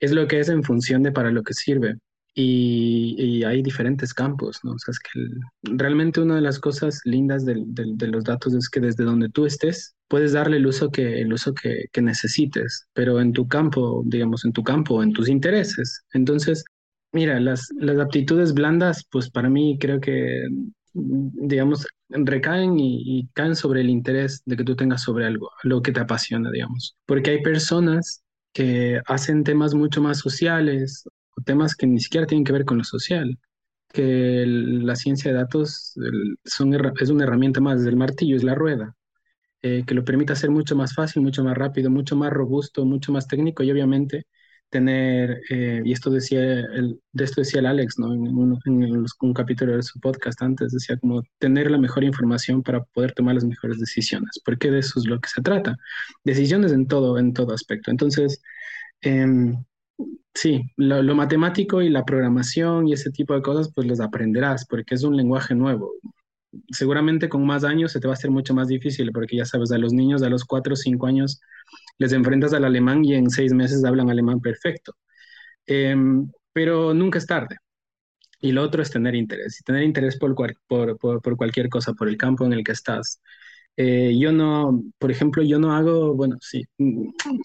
Es 0.00 0.12
lo 0.12 0.26
que 0.28 0.40
es 0.40 0.48
en 0.48 0.62
función 0.62 1.02
de 1.02 1.12
para 1.12 1.30
lo 1.30 1.42
que 1.42 1.54
sirve. 1.54 1.96
Y, 2.34 3.44
hay 3.44 3.62
diferentes 3.62 4.14
campos, 4.14 4.60
¿no? 4.62 4.72
O 4.72 4.78
sea, 4.78 4.92
es 4.92 4.98
que 4.98 5.20
realmente 5.76 6.20
una 6.20 6.36
de 6.36 6.40
las 6.40 6.58
cosas 6.58 7.00
lindas 7.04 7.44
de, 7.44 7.56
los 8.06 8.24
datos 8.24 8.54
es 8.54 8.68
que 8.68 8.80
desde 8.80 9.04
donde 9.04 9.28
tú 9.28 9.46
estés 9.46 9.94
puedes 10.08 10.32
darle 10.32 10.58
el 10.58 10.66
uso 10.66 10.90
que, 10.90 11.20
el 11.20 11.32
uso 11.32 11.54
que, 11.54 11.86
que 11.92 12.02
necesites, 12.02 12.86
pero 12.92 13.20
en 13.20 13.32
tu 13.32 13.48
campo, 13.48 14.02
digamos, 14.06 14.44
en 14.44 14.52
tu 14.52 14.62
campo, 14.62 15.02
en 15.02 15.12
tus 15.12 15.28
intereses. 15.28 16.04
Entonces, 16.12 16.64
mira, 17.12 17.40
las, 17.40 17.68
las 17.76 17.98
aptitudes 17.98 18.54
blandas, 18.54 19.04
pues 19.10 19.30
para 19.30 19.48
mí 19.48 19.78
creo 19.80 20.00
que, 20.00 20.46
digamos, 20.94 21.86
recaen 22.10 22.78
y, 22.78 23.20
y 23.20 23.28
caen 23.34 23.56
sobre 23.56 23.80
el 23.80 23.90
interés 23.90 24.42
de 24.44 24.56
que 24.56 24.64
tú 24.64 24.76
tengas 24.76 25.02
sobre 25.02 25.26
algo, 25.26 25.50
lo 25.62 25.82
que 25.82 25.92
te 25.92 26.00
apasiona, 26.00 26.50
digamos. 26.50 26.94
Porque 27.06 27.30
hay 27.30 27.42
personas 27.42 28.22
que 28.52 29.00
hacen 29.06 29.44
temas 29.44 29.74
mucho 29.74 30.02
más 30.02 30.18
sociales 30.18 31.04
temas 31.44 31.74
que 31.74 31.86
ni 31.86 32.00
siquiera 32.00 32.26
tienen 32.26 32.44
que 32.44 32.52
ver 32.52 32.64
con 32.64 32.78
lo 32.78 32.84
social, 32.84 33.38
que 33.92 34.44
la 34.46 34.96
ciencia 34.96 35.30
de 35.32 35.38
datos 35.38 35.94
son, 36.44 36.74
es 37.00 37.10
una 37.10 37.24
herramienta 37.24 37.60
más, 37.60 37.84
del 37.84 37.96
martillo, 37.96 38.36
es 38.36 38.44
la 38.44 38.54
rueda, 38.54 38.96
eh, 39.62 39.84
que 39.86 39.94
lo 39.94 40.04
permite 40.04 40.32
hacer 40.32 40.50
mucho 40.50 40.76
más 40.76 40.94
fácil, 40.94 41.22
mucho 41.22 41.44
más 41.44 41.56
rápido, 41.56 41.90
mucho 41.90 42.16
más 42.16 42.32
robusto, 42.32 42.84
mucho 42.84 43.12
más 43.12 43.28
técnico 43.28 43.62
y 43.62 43.70
obviamente 43.70 44.26
tener, 44.70 45.42
eh, 45.50 45.82
y 45.84 45.92
esto 45.92 46.10
decía, 46.10 46.40
el, 46.42 47.00
de 47.12 47.24
esto 47.24 47.42
decía 47.42 47.60
el 47.60 47.66
Alex, 47.66 47.98
¿no? 47.98 48.14
En, 48.14 48.26
un, 48.26 48.58
en 48.64 49.04
un 49.20 49.34
capítulo 49.34 49.76
de 49.76 49.82
su 49.82 50.00
podcast 50.00 50.40
antes, 50.42 50.72
decía 50.72 50.96
como 50.98 51.22
tener 51.38 51.70
la 51.70 51.78
mejor 51.78 52.04
información 52.04 52.62
para 52.62 52.82
poder 52.84 53.12
tomar 53.12 53.34
las 53.34 53.44
mejores 53.44 53.78
decisiones, 53.78 54.40
porque 54.44 54.70
de 54.70 54.78
eso 54.80 54.98
es 54.98 55.06
lo 55.06 55.20
que 55.20 55.28
se 55.28 55.42
trata, 55.42 55.76
decisiones 56.24 56.72
en 56.72 56.86
todo, 56.86 57.18
en 57.18 57.34
todo 57.34 57.52
aspecto. 57.54 57.90
Entonces, 57.90 58.42
eh, 59.02 59.26
Sí, 60.34 60.62
lo, 60.76 61.14
matemático 61.14 61.82
y 61.82 61.90
la 61.90 62.04
programación 62.04 62.88
y 62.88 62.94
ese 62.94 63.10
tipo 63.10 63.34
de 63.34 63.42
cosas, 63.42 63.70
pues 63.74 63.86
los 63.86 64.00
aprenderás 64.00 64.66
porque 64.66 64.94
es 64.94 65.02
un 65.04 65.16
lenguaje 65.16 65.54
nuevo. 65.54 65.92
Seguramente 66.70 67.28
con 67.28 67.46
más 67.46 67.64
años 67.64 67.92
se 67.92 68.00
te 68.00 68.06
va 68.08 68.14
a 68.14 68.16
hacer 68.16 68.30
mucho 68.30 68.54
más 68.54 68.68
difícil 68.68 69.12
porque 69.12 69.36
ya 69.36 69.44
sabes, 69.44 69.72
a 69.72 69.78
los 69.78 69.92
niños 69.92 70.22
a 70.22 70.28
los 70.28 70.44
4 70.44 70.74
o 70.74 70.76
5 70.76 71.06
años 71.06 71.40
les 71.98 72.12
enfrentas 72.12 72.52
al 72.54 72.64
alemán 72.64 73.04
y 73.04 73.14
en 73.14 73.30
6 73.30 73.52
meses 73.54 73.84
hablan 73.84 74.10
alemán 74.10 74.40
perfecto. 74.40 74.94
Em, 75.66 76.30
pero 76.52 76.94
nunca 76.94 77.18
es 77.18 77.26
tarde. 77.26 77.56
Y 78.40 78.52
lo 78.52 78.62
otro 78.62 78.82
es 78.82 78.90
tener 78.90 79.14
interés, 79.14 79.60
y 79.60 79.64
tener 79.64 79.82
interés 79.84 80.18
por, 80.18 80.34
por, 80.66 80.98
por 80.98 81.36
cualquier 81.36 81.68
cosa, 81.68 81.94
por 81.94 82.08
el 82.08 82.16
campo 82.16 82.44
en 82.44 82.52
el 82.54 82.64
que 82.64 82.72
estás. 82.72 83.20
Eh, 83.76 84.16
yo 84.18 84.32
no, 84.32 84.82
por 84.98 85.10
ejemplo, 85.10 85.42
yo 85.42 85.58
no 85.58 85.72
hago, 85.74 86.14
bueno, 86.14 86.36
sí, 86.42 86.62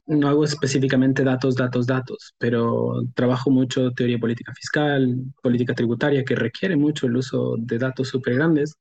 no 0.07 0.27
hago 0.27 0.43
específicamente 0.43 1.23
datos, 1.23 1.55
datos, 1.55 1.87
datos, 1.87 2.35
pero 2.37 3.01
trabajo 3.15 3.49
mucho 3.49 3.91
teoría 3.91 4.19
política 4.19 4.53
fiscal, 4.53 5.15
política 5.41 5.73
tributaria, 5.73 6.25
que 6.25 6.35
requiere 6.35 6.75
mucho 6.75 7.07
el 7.07 7.15
uso 7.17 7.55
de 7.59 7.77
datos 7.77 8.09
súper 8.09 8.35
grandes. 8.35 8.75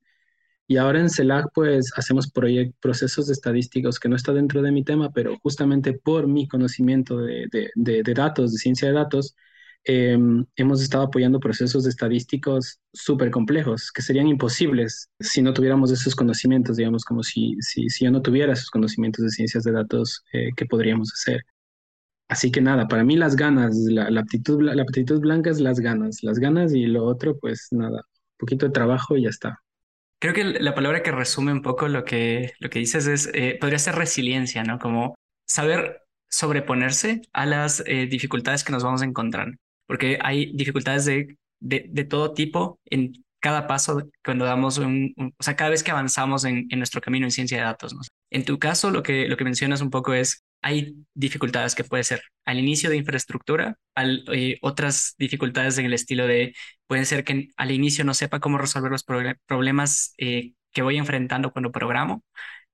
Y 0.68 0.78
ahora 0.78 1.00
en 1.00 1.10
CELAC, 1.10 1.48
pues 1.54 1.92
hacemos 1.96 2.32
procesos 2.80 3.30
estadísticos 3.30 4.00
que 4.00 4.08
no 4.08 4.16
está 4.16 4.32
dentro 4.32 4.62
de 4.62 4.72
mi 4.72 4.84
tema, 4.84 5.12
pero 5.12 5.36
justamente 5.42 5.94
por 5.94 6.26
mi 6.28 6.48
conocimiento 6.48 7.18
de, 7.20 7.48
de, 7.76 8.02
de 8.04 8.14
datos, 8.14 8.52
de 8.52 8.58
ciencia 8.58 8.88
de 8.88 8.94
datos, 8.94 9.36
Em, 9.88 10.44
hemos 10.56 10.82
estado 10.82 11.04
apoyando 11.04 11.38
procesos 11.38 11.86
estadísticos 11.86 12.80
súper 12.92 13.30
complejos 13.30 13.92
que 13.92 14.02
serían 14.02 14.26
imposibles 14.26 15.08
si 15.20 15.42
no 15.42 15.52
tuviéramos 15.54 15.92
esos 15.92 16.16
conocimientos, 16.16 16.76
digamos, 16.76 17.04
como 17.04 17.22
si, 17.22 17.54
si, 17.60 17.88
si 17.88 18.04
yo 18.04 18.10
no 18.10 18.20
tuviera 18.20 18.52
esos 18.52 18.68
conocimientos 18.68 19.24
de 19.24 19.30
ciencias 19.30 19.62
de 19.62 19.70
datos 19.70 20.24
eh, 20.32 20.48
que 20.56 20.66
podríamos 20.66 21.12
hacer. 21.12 21.44
Así 22.28 22.50
que 22.50 22.60
nada, 22.60 22.88
para 22.88 23.04
mí 23.04 23.16
las 23.16 23.36
ganas, 23.36 23.76
la, 23.76 24.10
la, 24.10 24.22
aptitud, 24.22 24.60
la 24.60 24.82
aptitud 24.82 25.20
blanca 25.20 25.50
es 25.50 25.60
las 25.60 25.78
ganas, 25.78 26.18
las 26.24 26.40
ganas 26.40 26.74
y 26.74 26.86
lo 26.86 27.04
otro, 27.04 27.38
pues 27.38 27.68
nada, 27.70 27.98
un 27.98 28.38
poquito 28.38 28.66
de 28.66 28.72
trabajo 28.72 29.16
y 29.16 29.22
ya 29.22 29.28
está. 29.28 29.60
Creo 30.18 30.34
que 30.34 30.42
la 30.44 30.74
palabra 30.74 31.04
que 31.04 31.12
resume 31.12 31.52
un 31.52 31.62
poco 31.62 31.86
lo 31.86 32.04
que, 32.04 32.54
lo 32.58 32.70
que 32.70 32.80
dices 32.80 33.06
es, 33.06 33.30
eh, 33.34 33.56
podría 33.60 33.78
ser 33.78 33.94
resiliencia, 33.94 34.64
¿no? 34.64 34.80
Como 34.80 35.14
saber 35.46 36.02
sobreponerse 36.28 37.22
a 37.32 37.46
las 37.46 37.84
eh, 37.86 38.08
dificultades 38.08 38.64
que 38.64 38.72
nos 38.72 38.82
vamos 38.82 39.02
a 39.02 39.04
encontrar 39.04 39.52
porque 39.86 40.18
hay 40.22 40.52
dificultades 40.54 41.04
de, 41.04 41.36
de, 41.60 42.04
todo 42.04 42.32
tipo 42.32 42.80
en 42.86 43.12
cada 43.40 43.66
paso 43.66 44.08
cuando 44.24 44.44
damos 44.44 44.78
un, 44.78 45.14
o 45.38 45.42
sea, 45.42 45.56
cada 45.56 45.70
vez 45.70 45.82
que 45.82 45.90
avanzamos 45.90 46.44
en, 46.44 46.66
en, 46.70 46.78
nuestro 46.78 47.00
camino 47.00 47.26
en 47.26 47.30
ciencia 47.30 47.58
de 47.58 47.64
datos. 47.64 47.94
¿no? 47.94 48.00
En 48.30 48.44
tu 48.44 48.58
caso, 48.58 48.90
lo 48.90 49.02
que, 49.02 49.28
lo 49.28 49.36
que 49.36 49.44
mencionas 49.44 49.80
un 49.80 49.90
poco 49.90 50.14
es, 50.14 50.44
hay 50.62 50.96
dificultades 51.14 51.74
que 51.74 51.84
puede 51.84 52.04
ser 52.04 52.22
al 52.44 52.58
inicio 52.58 52.90
de 52.90 52.96
infraestructura, 52.96 53.76
al, 53.94 54.24
eh, 54.32 54.58
otras 54.62 55.14
dificultades 55.18 55.78
en 55.78 55.86
el 55.86 55.92
estilo 55.92 56.26
de, 56.26 56.54
puede 56.86 57.04
ser 57.04 57.24
que 57.24 57.48
al 57.56 57.70
inicio 57.70 58.04
no 58.04 58.14
sepa 58.14 58.40
cómo 58.40 58.58
resolver 58.58 58.90
los 58.90 59.04
problemas 59.46 60.14
eh, 60.18 60.52
que 60.72 60.82
voy 60.82 60.96
enfrentando 60.96 61.52
cuando 61.52 61.72
programo, 61.72 62.22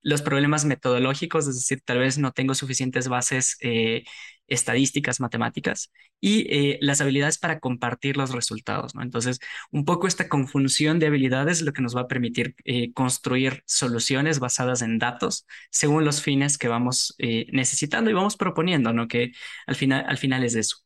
los 0.02 0.22
problemas 0.22 0.64
metodológicos, 0.64 1.46
es 1.48 1.54
decir, 1.56 1.80
tal 1.84 1.98
vez 1.98 2.18
no 2.18 2.32
tengo 2.32 2.54
suficientes 2.54 3.08
bases 3.08 3.56
eh, 3.60 4.04
estadísticas, 4.48 5.20
matemáticas, 5.20 5.92
y 6.20 6.46
eh, 6.50 6.78
las 6.80 7.00
habilidades 7.00 7.38
para 7.38 7.60
compartir 7.60 8.16
los 8.16 8.32
resultados, 8.32 8.94
¿no? 8.94 9.02
Entonces, 9.02 9.38
un 9.70 9.84
poco 9.84 10.06
esta 10.06 10.28
conjunción 10.28 10.98
de 10.98 11.06
habilidades 11.06 11.58
es 11.58 11.64
lo 11.64 11.72
que 11.72 11.82
nos 11.82 11.96
va 11.96 12.02
a 12.02 12.08
permitir 12.08 12.54
eh, 12.64 12.92
construir 12.92 13.62
soluciones 13.66 14.38
basadas 14.38 14.82
en 14.82 14.98
datos 14.98 15.46
según 15.70 16.04
los 16.04 16.22
fines 16.22 16.58
que 16.58 16.68
vamos 16.68 17.14
necesitando 17.18 18.10
y 18.10 18.14
vamos 18.14 18.36
proponiendo, 18.36 18.92
¿no? 18.92 19.08
Que 19.08 19.32
al 19.66 19.76
final, 19.76 20.04
al 20.06 20.18
final 20.18 20.44
es 20.44 20.54
eso. 20.54 20.78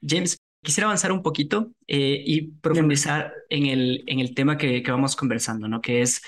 James, 0.00 0.38
quisiera 0.62 0.86
avanzar 0.86 1.12
un 1.12 1.22
poquito 1.22 1.72
y 1.86 2.52
profundizar 2.60 3.32
en 3.50 3.66
el, 3.66 4.04
en 4.06 4.20
el 4.20 4.34
tema 4.34 4.56
que, 4.56 4.82
que, 4.82 4.90
vamos 4.90 5.16
conversando, 5.16 5.68
¿no? 5.68 5.80
Que 5.80 6.02
es 6.02 6.22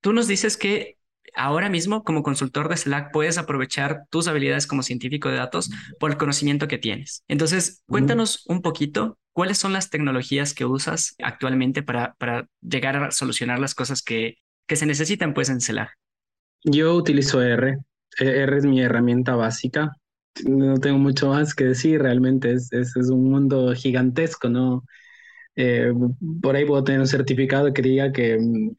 Tú 0.00 0.12
nos 0.12 0.28
dices 0.28 0.56
que 0.56 0.96
ahora 1.34 1.68
mismo 1.68 2.04
como 2.04 2.22
consultor 2.22 2.68
de 2.68 2.76
Slack 2.76 3.12
puedes 3.12 3.38
aprovechar 3.38 4.04
tus 4.10 4.28
habilidades 4.28 4.66
como 4.66 4.82
científico 4.82 5.28
de 5.28 5.36
datos 5.36 5.70
por 5.98 6.10
el 6.10 6.16
conocimiento 6.16 6.68
que 6.68 6.78
tienes. 6.78 7.24
Entonces, 7.28 7.82
cuéntanos 7.86 8.44
un 8.46 8.62
poquito 8.62 9.18
cuáles 9.32 9.58
son 9.58 9.72
las 9.72 9.90
tecnologías 9.90 10.54
que 10.54 10.64
usas 10.64 11.14
actualmente 11.22 11.82
para, 11.82 12.14
para 12.18 12.48
llegar 12.60 12.96
a 12.96 13.10
solucionar 13.10 13.58
las 13.58 13.74
cosas 13.74 14.02
que, 14.02 14.36
que 14.66 14.76
se 14.76 14.86
necesitan 14.86 15.34
pues 15.34 15.48
en 15.50 15.60
Slack. 15.60 15.90
Yo 16.64 16.94
utilizo 16.94 17.42
R. 17.42 17.76
E, 18.18 18.24
R 18.24 18.56
es 18.56 18.64
mi 18.64 18.80
herramienta 18.82 19.34
básica. 19.36 19.92
No 20.44 20.78
tengo 20.78 20.98
mucho 20.98 21.28
más 21.28 21.54
que 21.54 21.64
decir, 21.64 22.02
realmente 22.02 22.52
es, 22.52 22.72
es, 22.72 22.96
es 22.96 23.10
un 23.10 23.30
mundo 23.30 23.72
gigantesco, 23.74 24.48
¿no? 24.48 24.84
Eh, 25.56 25.92
por 26.40 26.56
ahí 26.56 26.64
puedo 26.64 26.84
tener 26.84 27.00
un 27.00 27.06
certificado 27.06 27.72
que 27.72 27.82
diga 27.82 28.12
que 28.12 28.38
mm, 28.38 28.70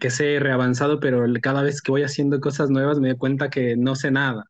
que, 0.00 0.10
sé 0.10 0.38
reavanzado, 0.40 1.00
pero 1.00 1.24
cada 1.42 1.62
vez 1.62 1.82
que 1.82 1.92
voy 1.92 2.02
haciendo 2.02 2.40
cosas 2.40 2.70
nuevas 2.70 3.00
me 3.00 3.08
doy 3.08 3.18
cuenta 3.18 3.50
que 3.50 3.76
no 3.76 3.94
sé 3.94 4.10
nada. 4.10 4.44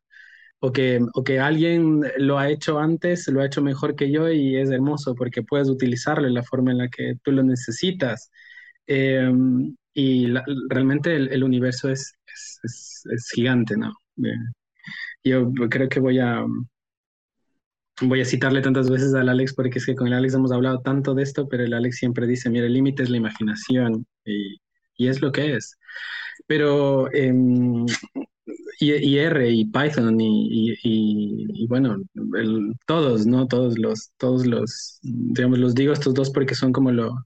O 0.60 0.72
que, 0.72 1.00
o 1.14 1.24
que 1.24 1.38
alguien 1.40 2.02
lo 2.18 2.38
ha 2.38 2.50
hecho 2.50 2.78
antes, 2.78 3.28
lo 3.28 3.40
ha 3.42 3.46
hecho 3.46 3.62
mejor 3.62 3.94
que 3.96 4.10
yo 4.10 4.30
y 4.30 4.56
es 4.56 4.70
hermoso 4.70 5.14
porque 5.14 5.42
puedes 5.42 5.68
utilizarlo 5.68 6.26
en 6.26 6.34
la 6.34 6.42
forma 6.42 6.72
en 6.72 6.78
la 6.78 6.88
que 6.88 7.16
tú 7.22 7.32
lo 7.32 7.42
necesitas. 7.42 8.30
Em, 8.86 9.76
y 9.94 10.32
realmente 10.68 11.16
el, 11.16 11.44
universo 11.44 11.90
es, 11.90 12.14
es, 12.26 12.60
es, 13.12 13.30
gigante, 13.34 13.76
¿no? 13.76 13.92
Eh, 14.24 14.36
yo 15.24 15.52
creo 15.70 15.88
que 15.88 16.00
voy 16.00 16.18
a, 16.20 16.44
voy 18.02 18.20
a 18.20 18.24
citarle 18.24 18.62
tantas 18.62 18.90
veces 18.90 19.14
al 19.14 19.28
Alex 19.28 19.54
porque 19.54 19.78
es 19.78 19.86
que 19.86 19.94
con 19.94 20.08
el 20.08 20.14
Alex 20.14 20.34
hemos 20.34 20.52
hablado 20.52 20.80
tanto 20.80 21.14
de 21.14 21.22
esto, 21.22 21.48
pero 21.48 21.64
el 21.64 21.74
Alex 21.74 21.96
siempre 21.98 22.26
dice, 22.26 22.50
mira, 22.50 22.66
el 22.66 22.74
límite 22.74 23.02
es 23.02 23.10
la 23.10 23.16
imaginación. 23.18 24.06
Y, 24.24 24.58
y 24.96 25.08
es 25.08 25.20
lo 25.22 25.32
que 25.32 25.56
es. 25.56 25.76
Pero, 26.46 27.12
em, 27.12 27.86
y, 28.80 29.18
R 29.18 29.50
y 29.50 29.64
Python 29.66 30.20
y, 30.20 30.74
y, 30.82 31.66
bueno, 31.66 31.98
todos, 32.86 33.26
¿no? 33.26 33.46
Todos 33.48 33.78
los, 33.78 34.12
todos 34.18 34.46
los, 34.46 34.98
digamos, 35.02 35.58
los 35.58 35.74
digo 35.74 35.92
estos 35.92 36.14
dos 36.14 36.30
porque 36.30 36.54
son 36.54 36.72
como 36.72 36.92
lo, 36.92 37.24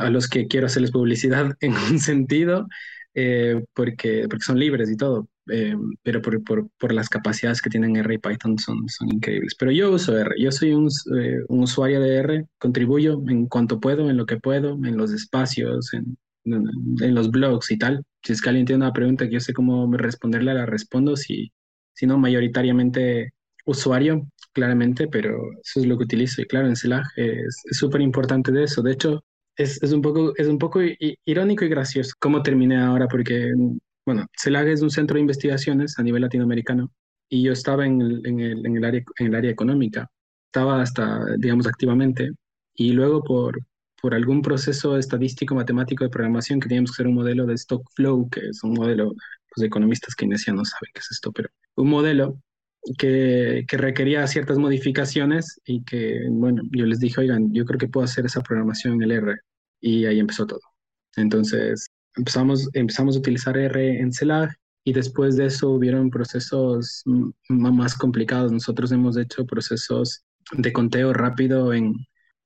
a 0.00 0.10
los 0.10 0.28
que 0.28 0.46
quiero 0.48 0.66
hacerles 0.66 0.92
publicidad 0.92 1.56
en 1.60 1.74
un 1.74 1.98
sentido, 2.00 2.68
eh, 3.14 3.62
porque, 3.74 4.26
porque 4.28 4.44
son 4.44 4.58
libres 4.58 4.90
y 4.90 4.96
todo, 4.96 5.28
em, 5.48 5.80
pero 6.02 6.22
por, 6.22 6.42
por, 6.44 6.68
por, 6.78 6.92
las 6.92 7.08
capacidades 7.08 7.60
que 7.62 7.70
tienen 7.70 7.96
R 7.96 8.14
y 8.14 8.18
Python 8.18 8.58
son, 8.58 8.88
son 8.88 9.12
increíbles. 9.12 9.54
Pero 9.58 9.70
yo 9.72 9.92
uso 9.92 10.16
R, 10.18 10.34
yo 10.38 10.50
soy 10.52 10.72
un, 10.72 10.88
eh, 11.18 11.38
un 11.48 11.62
usuario 11.64 12.00
de 12.00 12.16
R, 12.16 12.46
contribuyo 12.58 13.22
en 13.28 13.46
cuanto 13.48 13.80
puedo, 13.80 14.08
en 14.10 14.16
lo 14.16 14.26
que 14.26 14.38
puedo, 14.38 14.74
en 14.84 14.96
los 14.96 15.12
espacios, 15.12 15.92
en, 15.94 16.16
en 16.44 17.14
los 17.14 17.30
blogs 17.30 17.70
y 17.70 17.78
tal. 17.78 18.02
Si 18.22 18.32
es 18.32 18.42
que 18.42 18.48
alguien 18.48 18.66
tiene 18.66 18.84
una 18.84 18.92
pregunta 18.92 19.26
que 19.26 19.34
yo 19.34 19.40
sé 19.40 19.52
cómo 19.52 19.90
responderla, 19.96 20.54
la 20.54 20.66
respondo. 20.66 21.16
Si, 21.16 21.52
si 21.94 22.06
no, 22.06 22.18
mayoritariamente 22.18 23.32
usuario, 23.64 24.26
claramente, 24.52 25.08
pero 25.08 25.38
eso 25.64 25.80
es 25.80 25.86
lo 25.86 25.98
que 25.98 26.04
utilizo. 26.04 26.42
Y 26.42 26.46
claro, 26.46 26.68
en 26.68 26.76
CELAG 26.76 27.04
es 27.16 27.62
súper 27.70 28.00
importante 28.00 28.52
de 28.52 28.64
eso. 28.64 28.82
De 28.82 28.92
hecho, 28.92 29.24
es, 29.56 29.82
es, 29.82 29.92
un 29.92 30.02
poco, 30.02 30.34
es 30.36 30.46
un 30.48 30.58
poco 30.58 30.80
irónico 31.24 31.64
y 31.64 31.68
gracioso 31.68 32.14
cómo 32.18 32.42
terminé 32.42 32.78
ahora, 32.78 33.08
porque, 33.08 33.52
bueno, 34.06 34.26
CELAG 34.38 34.68
es 34.68 34.82
un 34.82 34.90
centro 34.90 35.14
de 35.14 35.22
investigaciones 35.22 35.98
a 35.98 36.02
nivel 36.02 36.22
latinoamericano 36.22 36.90
y 37.28 37.42
yo 37.44 37.52
estaba 37.52 37.86
en 37.86 38.00
el, 38.00 38.26
en 38.26 38.40
el, 38.40 38.66
en 38.66 38.76
el, 38.76 38.84
área, 38.84 39.02
en 39.18 39.26
el 39.28 39.34
área 39.34 39.50
económica. 39.50 40.10
estaba 40.46 40.82
hasta, 40.82 41.24
digamos, 41.38 41.66
activamente. 41.66 42.30
Y 42.74 42.92
luego 42.92 43.22
por, 43.22 43.58
por 44.02 44.14
algún 44.16 44.42
proceso 44.42 44.98
estadístico 44.98 45.54
matemático 45.54 46.02
de 46.02 46.10
programación 46.10 46.58
que 46.58 46.68
teníamos 46.68 46.90
que 46.90 46.96
hacer 46.96 47.06
un 47.06 47.14
modelo 47.14 47.46
de 47.46 47.54
stock 47.54 47.88
flow, 47.94 48.28
que 48.28 48.40
es 48.48 48.62
un 48.64 48.72
modelo, 48.72 49.04
los 49.04 49.14
pues, 49.54 49.64
economistas 49.64 50.16
keynesianos 50.16 50.70
saben 50.70 50.90
qué 50.92 50.98
es 50.98 51.12
esto, 51.12 51.30
pero 51.30 51.48
un 51.76 51.88
modelo 51.88 52.36
que, 52.98 53.64
que, 53.68 53.76
requería 53.76 54.26
ciertas 54.26 54.58
modificaciones 54.58 55.60
y 55.64 55.84
que, 55.84 56.26
bueno, 56.28 56.62
yo 56.72 56.84
les 56.84 56.98
dije, 56.98 57.20
oigan, 57.20 57.52
yo 57.54 57.64
creo 57.64 57.78
que 57.78 57.86
puedo 57.86 58.04
hacer 58.04 58.26
esa 58.26 58.42
programación 58.42 58.94
en 58.94 59.02
el 59.02 59.12
R. 59.12 59.36
Y 59.80 60.04
ahí 60.06 60.18
empezó 60.18 60.46
todo. 60.48 60.60
Entonces, 61.14 61.86
empezamos, 62.16 62.68
empezamos 62.72 63.14
a 63.14 63.20
utilizar 63.20 63.56
R 63.56 64.00
en 64.00 64.12
CELAG 64.12 64.50
y 64.84 64.92
después 64.92 65.36
de 65.36 65.46
eso 65.46 65.70
hubieron 65.70 66.10
procesos 66.10 67.04
más 67.48 67.94
complicados. 67.94 68.50
Nosotros 68.50 68.90
hemos 68.90 69.16
hecho 69.16 69.46
procesos 69.46 70.24
de 70.50 70.72
conteo 70.72 71.12
rápido 71.12 71.72
en, 71.72 71.94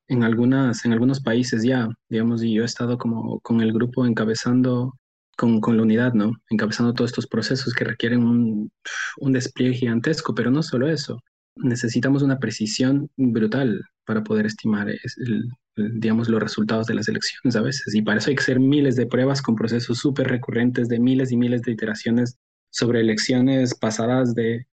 en, 0.08 0.22
algunas, 0.22 0.84
en 0.84 0.92
algunos 0.92 1.20
países 1.20 1.62
ya, 1.62 1.88
digamos, 2.08 2.42
y 2.42 2.54
yo 2.54 2.62
he 2.62 2.66
estado 2.66 2.98
como 2.98 3.40
con 3.40 3.60
el 3.60 3.72
grupo 3.72 4.06
encabezando 4.06 4.94
con, 5.36 5.60
con, 5.60 5.76
la 5.76 5.82
unidad, 5.82 6.14
¿no? 6.14 6.32
Encabezando 6.50 6.94
todos 6.94 7.10
estos 7.10 7.26
procesos 7.26 7.74
que 7.74 7.84
requieren 7.84 8.22
un, 8.22 8.70
un, 9.18 9.32
despliegue 9.32 9.74
gigantesco, 9.74 10.34
pero 10.34 10.50
no 10.50 10.62
solo 10.62 10.88
eso. 10.88 11.20
Necesitamos 11.56 12.22
una 12.22 12.38
precisión 12.38 13.10
brutal 13.16 13.82
para 14.06 14.24
poder 14.24 14.46
estimar 14.46 14.88
el, 14.88 15.50
digamos, 15.76 16.28
los 16.28 16.42
resultados 16.42 16.86
de 16.86 16.94
las 16.94 17.08
elecciones 17.08 17.56
a 17.56 17.60
veces. 17.60 17.94
Y 17.94 18.02
para 18.02 18.18
eso 18.18 18.30
hay 18.30 18.36
que 18.36 18.42
hacer 18.42 18.60
miles 18.60 18.96
de 18.96 19.06
pruebas 19.06 19.42
con 19.42 19.56
procesos 19.56 19.98
súper 19.98 20.28
recurrentes 20.28 20.88
de 20.88 20.98
miles 20.98 21.32
y 21.32 21.36
miles 21.36 21.62
de 21.62 21.72
iteraciones 21.72 22.36
sobre 22.70 23.00
elecciones 23.00 23.74
pasadas 23.74 24.34
de 24.34 24.66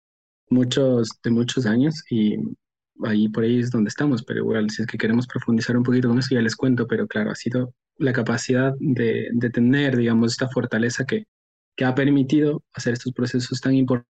muchos, 0.48 1.08
de 1.24 1.30
muchos 1.30 1.66
años. 1.66 2.04
Y 2.10 2.36
ahí 3.04 3.28
por 3.28 3.44
ahí 3.44 3.60
es 3.60 3.70
donde 3.70 3.88
estamos. 3.88 4.22
Pero 4.24 4.40
igual, 4.40 4.70
si 4.70 4.82
es 4.82 4.88
que 4.88 4.98
queremos 4.98 5.26
profundizar 5.26 5.76
un 5.76 5.82
poquito 5.82 6.08
con 6.08 6.18
eso, 6.18 6.34
ya 6.34 6.42
les 6.42 6.56
cuento. 6.56 6.86
Pero 6.86 7.06
claro, 7.06 7.30
ha 7.30 7.34
sido 7.34 7.74
la 7.98 8.12
capacidad 8.12 8.74
de, 8.78 9.28
de 9.32 9.50
tener, 9.50 9.96
digamos, 9.96 10.32
esta 10.32 10.48
fortaleza 10.48 11.04
que, 11.04 11.26
que 11.76 11.84
ha 11.84 11.94
permitido 11.94 12.62
hacer 12.74 12.94
estos 12.94 13.12
procesos 13.12 13.60
tan 13.60 13.74
importantes 13.74 14.11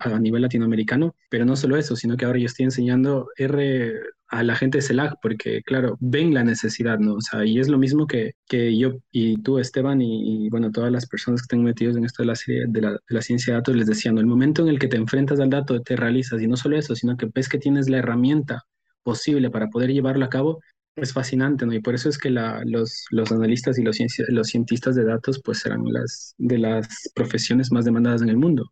a 0.00 0.18
nivel 0.18 0.42
latinoamericano, 0.42 1.14
pero 1.28 1.44
no 1.44 1.56
solo 1.56 1.76
eso, 1.76 1.96
sino 1.96 2.16
que 2.16 2.24
ahora 2.24 2.38
yo 2.38 2.46
estoy 2.46 2.64
enseñando 2.64 3.28
R 3.36 4.00
a 4.28 4.44
la 4.44 4.54
gente 4.54 4.78
de 4.78 4.82
CELAC, 4.82 5.16
porque 5.20 5.62
claro, 5.62 5.96
ven 6.00 6.32
la 6.32 6.44
necesidad, 6.44 6.98
¿no? 6.98 7.14
O 7.14 7.20
sea, 7.20 7.44
y 7.44 7.58
es 7.58 7.68
lo 7.68 7.78
mismo 7.78 8.06
que, 8.06 8.34
que 8.46 8.76
yo 8.78 8.92
y 9.10 9.42
tú, 9.42 9.58
Esteban, 9.58 10.00
y, 10.00 10.48
bueno, 10.50 10.70
todas 10.70 10.92
las 10.92 11.06
personas 11.06 11.40
que 11.40 11.44
están 11.46 11.64
metidos 11.64 11.96
en 11.96 12.04
esto 12.04 12.22
de 12.22 12.26
la, 12.28 12.34
de 12.46 12.80
la, 12.80 12.92
de 12.92 12.98
la 13.08 13.22
ciencia 13.22 13.52
de 13.52 13.58
datos, 13.58 13.74
les 13.76 13.86
decían, 13.86 14.14
¿no? 14.14 14.20
el 14.20 14.26
momento 14.28 14.62
en 14.62 14.68
el 14.68 14.78
que 14.78 14.86
te 14.88 14.96
enfrentas 14.96 15.40
al 15.40 15.50
dato, 15.50 15.80
te 15.82 15.96
realizas, 15.96 16.40
y 16.42 16.46
no 16.46 16.56
solo 16.56 16.78
eso, 16.78 16.94
sino 16.94 17.16
que 17.16 17.28
ves 17.34 17.48
que 17.48 17.58
tienes 17.58 17.88
la 17.90 17.98
herramienta 17.98 18.64
posible 19.02 19.50
para 19.50 19.68
poder 19.68 19.92
llevarlo 19.92 20.24
a 20.24 20.30
cabo, 20.30 20.60
es 20.96 21.12
fascinante, 21.12 21.66
¿no? 21.66 21.72
Y 21.72 21.80
por 21.80 21.94
eso 21.94 22.08
es 22.08 22.18
que 22.18 22.30
la, 22.30 22.62
los, 22.66 23.06
los, 23.10 23.32
analistas 23.32 23.78
y 23.78 23.82
los, 23.82 23.98
los 24.28 24.48
cientistas 24.48 24.94
de 24.94 25.04
datos, 25.04 25.40
pues 25.44 25.58
serán 25.58 25.84
las 25.86 26.34
de 26.38 26.58
las 26.58 26.88
profesiones 27.14 27.72
más 27.72 27.84
demandadas 27.84 28.22
en 28.22 28.28
el 28.28 28.36
mundo. 28.36 28.70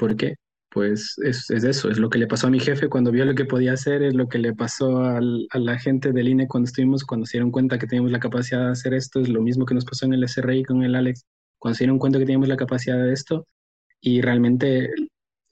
¿Por 0.00 0.16
qué? 0.16 0.36
Pues 0.70 1.14
es, 1.22 1.50
es, 1.50 1.62
eso, 1.62 1.90
es 1.90 1.98
lo 1.98 2.08
que 2.08 2.18
le 2.18 2.26
pasó 2.26 2.46
a 2.46 2.50
mi 2.50 2.58
jefe 2.58 2.88
cuando 2.88 3.12
vio 3.12 3.26
lo 3.26 3.34
que 3.34 3.44
podía 3.44 3.74
hacer, 3.74 4.02
es 4.02 4.14
lo 4.14 4.28
que 4.28 4.38
le 4.38 4.54
pasó 4.54 5.00
al, 5.00 5.46
a 5.50 5.58
la 5.58 5.78
gente 5.78 6.12
del 6.12 6.28
INE 6.28 6.48
cuando 6.48 6.68
estuvimos, 6.68 7.04
cuando 7.04 7.26
se 7.26 7.36
dieron 7.36 7.50
cuenta 7.50 7.78
que 7.78 7.86
teníamos 7.86 8.10
la 8.10 8.18
capacidad 8.18 8.64
de 8.64 8.70
hacer 8.70 8.94
esto, 8.94 9.20
es 9.20 9.28
lo 9.28 9.42
mismo 9.42 9.66
que 9.66 9.74
nos 9.74 9.84
pasó 9.84 10.06
en 10.06 10.14
el 10.14 10.26
SRI 10.26 10.64
con 10.64 10.82
el 10.84 10.94
Alex, 10.94 11.26
cuando 11.58 11.74
se 11.74 11.84
dieron 11.84 11.98
cuenta 11.98 12.18
que 12.18 12.24
teníamos 12.24 12.48
la 12.48 12.56
capacidad 12.56 12.96
de 12.96 13.12
esto, 13.12 13.46
y 14.00 14.22
realmente 14.22 14.88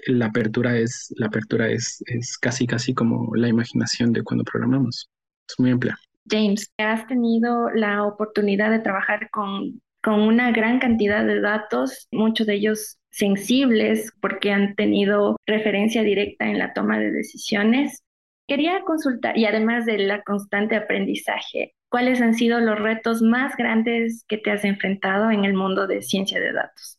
la 0.06 0.26
apertura 0.26 0.78
es, 0.78 1.12
la 1.18 1.26
apertura 1.26 1.68
es, 1.68 2.02
es 2.06 2.38
casi, 2.38 2.66
casi 2.66 2.94
como 2.94 3.36
la 3.36 3.48
imaginación 3.48 4.14
de 4.14 4.22
cuando 4.22 4.44
programamos. 4.44 5.10
Es 5.46 5.56
muy 5.58 5.72
amplia. 5.72 5.98
James, 6.30 6.72
has 6.78 7.06
tenido 7.06 7.68
la 7.70 8.04
oportunidad 8.04 8.70
de 8.70 8.78
trabajar 8.78 9.28
con, 9.30 9.82
con 10.02 10.20
una 10.20 10.52
gran 10.52 10.78
cantidad 10.78 11.26
de 11.26 11.42
datos, 11.42 12.08
muchos 12.12 12.46
de 12.46 12.54
ellos 12.54 12.97
sensibles 13.10 14.12
porque 14.20 14.52
han 14.52 14.74
tenido 14.74 15.36
referencia 15.46 16.02
directa 16.02 16.46
en 16.46 16.58
la 16.58 16.72
toma 16.72 16.98
de 16.98 17.10
decisiones. 17.10 18.02
Quería 18.46 18.82
consultar, 18.84 19.36
y 19.36 19.44
además 19.44 19.86
de 19.86 19.98
la 19.98 20.22
constante 20.22 20.76
aprendizaje, 20.76 21.74
¿cuáles 21.90 22.20
han 22.20 22.34
sido 22.34 22.60
los 22.60 22.78
retos 22.78 23.22
más 23.22 23.56
grandes 23.56 24.24
que 24.26 24.38
te 24.38 24.50
has 24.50 24.64
enfrentado 24.64 25.30
en 25.30 25.44
el 25.44 25.54
mundo 25.54 25.86
de 25.86 26.02
ciencia 26.02 26.40
de 26.40 26.52
datos? 26.52 26.98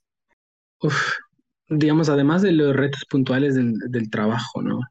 Uf, 0.82 1.14
digamos, 1.70 2.10
además 2.10 2.42
de 2.42 2.52
los 2.52 2.76
retos 2.76 3.06
puntuales 3.10 3.56
del, 3.56 3.74
del 3.90 4.10
trabajo, 4.10 4.62
¿no? 4.62 4.82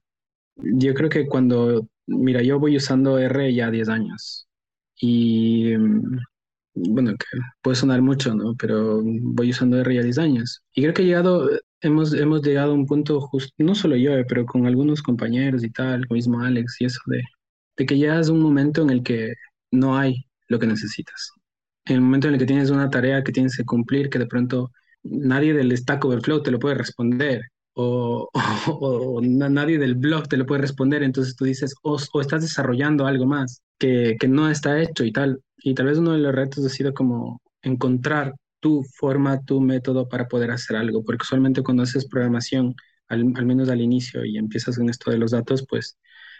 Yo 0.57 0.95
creo 0.95 1.09
que 1.09 1.27
cuando, 1.27 1.87
mira, 2.07 2.43
yo 2.43 2.59
voy 2.59 2.77
usando 2.77 3.19
R 3.19 3.55
ya 3.55 3.71
10 3.71 3.89
años 3.89 4.49
y 5.01 5.77
mm, 5.77 6.19
bueno, 6.89 7.13
que 7.13 7.27
puede 7.63 7.77
sonar 7.77 8.03
mucho, 8.03 8.35
¿no? 8.35 8.55
Pero 8.57 9.03
voy 9.03 9.51
usando 9.51 9.79
R 9.81 9.95
ya 9.95 10.03
10 10.03 10.19
años. 10.19 10.63
Y 10.75 10.83
creo 10.83 10.95
que 10.95 11.05
llegado, 11.05 11.49
hemos, 11.81 12.13
hemos 12.15 12.43
llegado 12.43 12.73
a 12.73 12.75
un 12.75 12.87
punto, 12.87 13.21
justo, 13.21 13.53
no 13.59 13.75
solo 13.75 13.97
yo, 13.97 14.13
eh, 14.13 14.25
pero 14.29 14.47
con 14.47 14.67
algunos 14.67 15.03
compañeros 15.03 15.65
y 15.65 15.71
tal, 15.71 16.03
el 16.03 16.07
mismo 16.11 16.41
Alex 16.43 16.77
y 16.81 16.87
eso, 16.87 17.01
de, 17.07 17.23
de 17.77 17.87
que 17.87 17.97
llegas 17.99 18.29
a 18.29 18.33
un 18.33 18.41
momento 18.41 18.83
en 18.83 18.91
el 18.91 19.03
que 19.03 19.35
no 19.71 19.97
hay 19.97 20.27
lo 20.49 20.59
que 20.59 20.67
necesitas. 20.67 21.33
En 21.87 21.97
el 21.97 22.01
momento 22.03 22.29
en 22.29 22.35
el 22.35 22.41
que 22.41 22.47
tienes 22.47 22.71
una 22.71 22.91
tarea 22.91 23.25
que 23.25 23.33
tienes 23.33 23.57
que 23.57 23.65
cumplir, 23.65 24.11
que 24.11 24.19
de 24.19 24.27
pronto 24.27 24.71
nadie 25.03 25.55
del 25.55 25.77
Stack 25.77 26.05
Overflow 26.05 26.43
te 26.43 26.51
lo 26.51 26.59
puede 26.59 26.77
responder. 26.77 27.43
O, 27.81 28.29
nadie 29.23 29.79
del 29.79 29.95
blog 29.95 30.29
te 30.29 30.37
lo 30.37 30.47
puede 30.47 30.63
responder, 30.63 31.05
entonces 31.05 31.37
tú 31.37 31.45
dices, 31.45 31.75
o, 31.83 31.97
o 32.13 32.21
estás 32.21 32.43
desarrollando 32.43 33.07
algo 33.07 33.25
más 33.25 33.63
que, 33.79 34.17
no 34.29 34.51
está 34.51 34.81
hecho 34.83 35.05
y 35.05 35.13
tal. 35.13 35.43
Y 35.59 35.75
tal 35.75 35.87
vez 35.87 35.99
uno 35.99 36.13
de 36.13 36.19
los 36.19 36.35
retos 36.35 36.65
ha 36.67 36.69
sido 36.69 36.93
como 36.95 37.41
encontrar 37.63 38.35
tu 38.61 38.85
forma, 38.97 39.45
tu 39.45 39.61
método 39.61 40.09
para 40.09 40.29
poder 40.29 40.51
hacer 40.51 40.77
algo, 40.77 41.05
porque 41.05 41.23
usualmente 41.23 41.63
cuando 41.63 41.85
haces 41.85 42.09
programación, 42.09 42.75
al, 43.09 43.25
menos 43.25 43.69
al 43.69 43.81
inicio 43.81 44.25
y 44.25 44.39
empiezas 44.39 44.79
en 44.79 44.89
esto 44.91 45.11
de 45.11 45.19
los 45.19 45.31
datos, 45.31 45.65
pues 45.69 45.97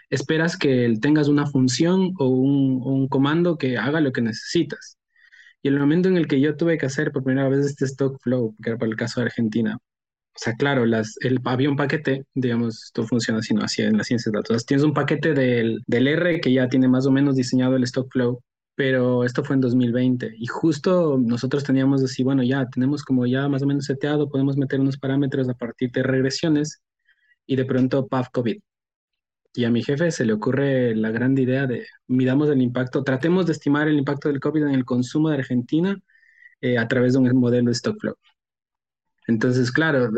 esperas 0.09 0.57
que 0.57 0.93
tengas 1.01 1.27
una 1.29 1.47
función 1.47 2.13
o 2.19 2.27
un, 2.27 2.81
un, 2.83 3.07
comando 3.07 3.57
que 3.57 3.77
haga 3.77 4.01
lo 4.01 4.11
que 4.11 4.21
necesitas. 4.21 4.97
Y 5.61 5.69
el 5.69 5.79
momento 5.79 6.09
en 6.09 6.17
el 6.17 6.27
que 6.27 6.41
yo 6.41 6.55
tuve 6.57 6.77
que 6.77 6.85
hacer 6.87 7.11
por 7.11 7.23
primera 7.23 7.49
vez 7.49 7.65
este 7.65 7.85
stock 7.85 8.19
flow, 8.21 8.55
que 8.61 8.71
era 8.71 8.79
para 8.79 8.91
el 8.91 8.97
caso 8.97 9.21
de 9.21 9.27
Argentina, 9.27 9.77
o 10.39 10.43
sea, 10.43 10.53
claro, 10.55 10.85
las, 10.85 11.15
el, 11.21 11.39
había 11.45 11.69
un 11.69 11.75
paquete, 11.75 12.25
digamos, 12.33 12.85
esto 12.85 13.05
funciona 13.05 13.39
así, 13.39 13.53
¿no? 13.53 13.63
Así 13.63 13.81
en 13.81 13.97
la 13.97 14.03
ciencia 14.03 14.31
de 14.31 14.37
datos. 14.37 14.65
Tienes 14.65 14.85
un 14.85 14.93
paquete 14.93 15.33
del, 15.33 15.81
del 15.87 16.07
R 16.07 16.39
que 16.41 16.53
ya 16.53 16.69
tiene 16.69 16.87
más 16.87 17.05
o 17.05 17.11
menos 17.11 17.35
diseñado 17.35 17.75
el 17.75 17.83
stock 17.83 18.11
flow 18.11 18.41
pero 18.79 19.25
esto 19.25 19.43
fue 19.43 19.55
en 19.55 19.61
2020 19.61 20.35
y 20.37 20.45
justo 20.47 21.17
nosotros 21.19 21.65
teníamos 21.65 22.01
así, 22.01 22.23
bueno, 22.23 22.43
ya 22.43 22.65
tenemos 22.69 23.03
como 23.03 23.25
ya 23.25 23.49
más 23.49 23.61
o 23.61 23.65
menos 23.65 23.83
seteado, 23.83 24.29
podemos 24.29 24.55
meter 24.55 24.79
unos 24.79 24.97
parámetros 24.97 25.49
a 25.49 25.53
partir 25.53 25.91
de 25.91 26.01
regresiones 26.01 26.81
y 27.45 27.57
de 27.57 27.65
pronto 27.65 28.07
PAF 28.07 28.29
COVID. 28.31 28.57
Y 29.53 29.65
a 29.65 29.69
mi 29.69 29.83
jefe 29.83 30.11
se 30.11 30.23
le 30.25 30.31
ocurre 30.31 30.95
la 30.95 31.11
gran 31.11 31.37
idea 31.37 31.67
de 31.67 31.87
midamos 32.07 32.49
el 32.49 32.61
impacto, 32.61 33.03
tratemos 33.03 33.47
de 33.47 33.51
estimar 33.51 33.89
el 33.89 33.97
impacto 33.97 34.29
del 34.29 34.39
COVID 34.39 34.63
en 34.63 34.75
el 34.75 34.85
consumo 34.85 35.29
de 35.29 35.37
Argentina 35.39 35.97
eh, 36.61 36.77
a 36.77 36.87
través 36.87 37.13
de 37.13 37.19
un 37.19 37.37
modelo 37.37 37.67
de 37.67 37.73
stock 37.73 37.99
flow. 37.99 38.15
Entonces, 39.29 39.71
claro, 39.71 40.09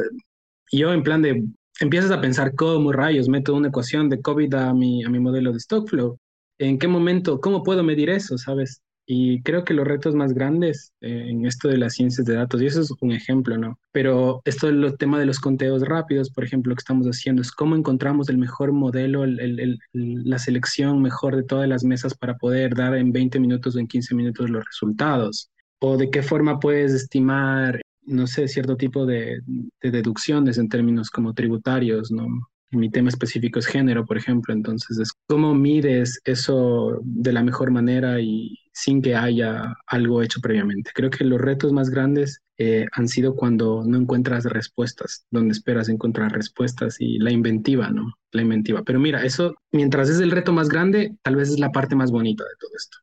yo 0.71 0.93
en 0.93 1.03
plan 1.03 1.21
de, 1.21 1.43
empiezas 1.79 2.11
a 2.11 2.21
pensar 2.21 2.55
cómo 2.55 2.91
rayos 2.93 3.27
meto 3.29 3.53
una 3.53 3.67
ecuación 3.67 4.09
de 4.09 4.21
COVID 4.21 4.53
a 4.53 4.73
mi, 4.73 5.03
a 5.03 5.09
mi 5.09 5.19
modelo 5.19 5.51
de 5.51 5.57
stock 5.57 5.89
flow 5.89 6.17
¿En 6.59 6.77
qué 6.77 6.87
momento? 6.87 7.41
¿Cómo 7.41 7.63
puedo 7.63 7.83
medir 7.83 8.11
eso? 8.11 8.37
¿Sabes? 8.37 8.83
Y 9.07 9.41
creo 9.41 9.65
que 9.65 9.73
los 9.73 9.87
retos 9.87 10.13
más 10.13 10.31
grandes 10.33 10.93
eh, 11.01 11.25
en 11.29 11.45
esto 11.47 11.67
de 11.67 11.77
las 11.77 11.95
ciencias 11.95 12.25
de 12.27 12.35
datos, 12.35 12.61
y 12.61 12.67
eso 12.67 12.81
es 12.81 12.91
un 13.01 13.11
ejemplo, 13.11 13.57
¿no? 13.57 13.79
Pero 13.91 14.41
esto 14.45 14.67
es 14.67 14.73
el 14.75 14.95
tema 14.97 15.19
de 15.19 15.25
los 15.25 15.39
conteos 15.39 15.81
rápidos, 15.81 16.29
por 16.29 16.43
ejemplo, 16.43 16.75
que 16.75 16.81
estamos 16.81 17.07
haciendo, 17.07 17.41
es 17.41 17.51
cómo 17.51 17.75
encontramos 17.75 18.29
el 18.29 18.37
mejor 18.37 18.73
modelo, 18.73 19.25
la 19.25 20.37
selección 20.37 21.01
mejor 21.01 21.35
de 21.35 21.43
todas 21.43 21.67
las 21.67 21.83
mesas 21.83 22.15
para 22.15 22.37
poder 22.37 22.75
dar 22.75 22.95
en 22.95 23.11
20 23.11 23.39
minutos 23.39 23.75
o 23.75 23.79
en 23.79 23.87
15 23.87 24.13
minutos 24.13 24.49
los 24.49 24.63
resultados. 24.63 25.49
O 25.79 25.97
de 25.97 26.11
qué 26.11 26.21
forma 26.21 26.59
puedes 26.59 26.93
estimar, 26.93 27.80
no 28.03 28.27
sé, 28.27 28.47
cierto 28.47 28.77
tipo 28.77 29.05
de, 29.05 29.41
de 29.45 29.91
deducciones 29.91 30.57
en 30.57 30.69
términos 30.69 31.09
como 31.09 31.33
tributarios, 31.33 32.11
¿no? 32.11 32.27
mi 32.71 32.89
tema 32.89 33.09
específico 33.09 33.59
es 33.59 33.67
género, 33.67 34.05
por 34.05 34.17
ejemplo, 34.17 34.53
entonces 34.53 34.97
es 34.97 35.11
cómo 35.27 35.53
mides 35.53 36.19
eso 36.23 36.99
de 37.03 37.33
la 37.33 37.43
mejor 37.43 37.71
manera 37.71 38.19
y 38.21 38.57
sin 38.73 39.01
que 39.01 39.15
haya 39.15 39.73
algo 39.87 40.21
hecho 40.21 40.39
previamente. 40.41 40.91
Creo 40.93 41.09
que 41.09 41.25
los 41.25 41.39
retos 41.39 41.73
más 41.73 41.89
grandes 41.89 42.39
eh, 42.57 42.85
han 42.93 43.07
sido 43.07 43.35
cuando 43.35 43.83
no 43.85 43.97
encuentras 43.97 44.45
respuestas, 44.45 45.25
donde 45.29 45.51
esperas 45.51 45.89
encontrar 45.89 46.31
respuestas 46.31 46.95
y 46.99 47.19
la 47.19 47.31
inventiva, 47.31 47.89
¿no? 47.89 48.13
La 48.31 48.41
inventiva. 48.41 48.83
Pero 48.83 48.99
mira, 48.99 49.23
eso, 49.23 49.55
mientras 49.71 50.09
es 50.09 50.19
el 50.19 50.31
reto 50.31 50.53
más 50.53 50.69
grande, 50.69 51.15
tal 51.23 51.35
vez 51.35 51.49
es 51.49 51.59
la 51.59 51.71
parte 51.71 51.95
más 51.95 52.11
bonita 52.11 52.43
de 52.43 52.55
todo 52.59 52.71
esto. 52.77 52.97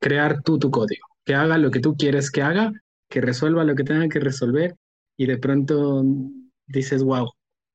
Crear 0.00 0.42
tú 0.42 0.58
tu 0.58 0.70
código, 0.70 1.06
que 1.24 1.34
haga 1.34 1.58
lo 1.58 1.70
que 1.72 1.80
tú 1.80 1.96
quieres 1.96 2.30
que 2.30 2.42
haga, 2.42 2.72
que 3.08 3.20
resuelva 3.20 3.64
lo 3.64 3.74
que 3.74 3.84
tenga 3.84 4.08
que 4.08 4.20
resolver 4.20 4.76
y 5.16 5.26
de 5.26 5.38
pronto 5.38 6.04
dices, 6.66 7.02
wow, 7.02 7.30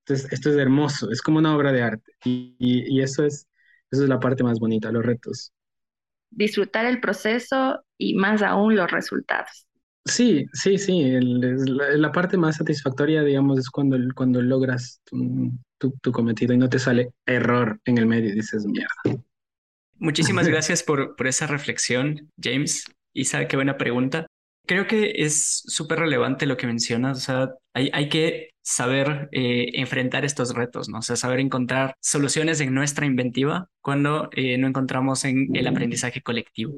entonces, 0.06 0.32
esto 0.34 0.50
es 0.50 0.58
hermoso, 0.58 1.12
es 1.12 1.22
como 1.22 1.39
una 1.39 1.56
obra 1.56 1.72
de 1.72 1.82
arte. 1.82 2.12
Y, 2.26 2.56
y, 2.60 3.02
eso 3.02 3.26
es, 3.26 3.48
Esa 3.89 4.04
es 4.04 4.10
la 4.10 4.19
parte 4.19 4.43
más 4.43 4.60
bonita, 4.60 4.91
los 4.91 5.06
retos. 5.06 5.52
Disfrutar 6.30 6.86
el 6.86 7.00
proceso 7.00 7.84
y 7.98 8.15
más 8.15 8.41
aún 8.41 8.76
los 8.76 8.91
resultados. 8.91 9.67
Sí, 10.06 10.46
sí, 10.52 10.78
sí. 10.78 11.02
la, 11.22 12.12
parte 12.12 12.36
más 12.36 12.58
satisfactoria, 12.58 13.24
digamos, 13.24 13.60
es 13.60 13.69
cuando, 13.69 13.98
cuando 14.13 14.41
logras 14.41 15.02
tu, 15.06 16.12
cometido 16.12 16.54
y 16.54 16.58
no 16.58 16.67
te 16.67 16.80
sale 16.80 17.12
error 17.26 17.80
en 17.86 17.98
el 17.98 18.06
medio 18.06 18.30
y 18.30 18.34
dices, 18.34 18.65
mierda. 18.65 19.24
Muchísimas 19.96 20.48
gracias 20.50 20.84
por, 20.84 21.15
por 21.15 21.28
esa 21.28 21.48
reflexión, 21.48 22.30
James. 22.41 22.84
Isa, 23.13 23.48
qué 23.48 23.56
buena 23.56 23.78
pregunta. 23.78 24.28
Creo 24.65 24.88
que 24.88 25.13
es 25.17 25.63
súper 25.65 25.99
relevante 25.99 26.45
lo 26.45 26.58
que 26.58 26.67
mencionas, 26.67 27.17
o 27.17 27.21
sea, 27.21 27.49
hay, 27.73 27.89
hay 27.93 28.10
que 28.10 28.54
saber 28.63 29.28
eh, 29.34 29.71
enfrentar 29.73 30.23
estos 30.26 30.56
retos, 30.56 30.89
¿no? 30.89 30.99
O 30.99 31.02
sea, 31.02 31.15
saber 31.17 31.39
encontrar 31.39 31.95
soluciones 31.99 32.62
en 32.62 32.73
nuestra 32.73 33.06
inventiva 33.06 33.67
cuando 33.82 34.30
eh, 34.32 34.58
no 34.58 34.67
encontramos 34.67 35.26
en 35.26 35.54
el 35.54 35.67
aprendizaje 35.67 36.21
colectivo. 36.21 36.73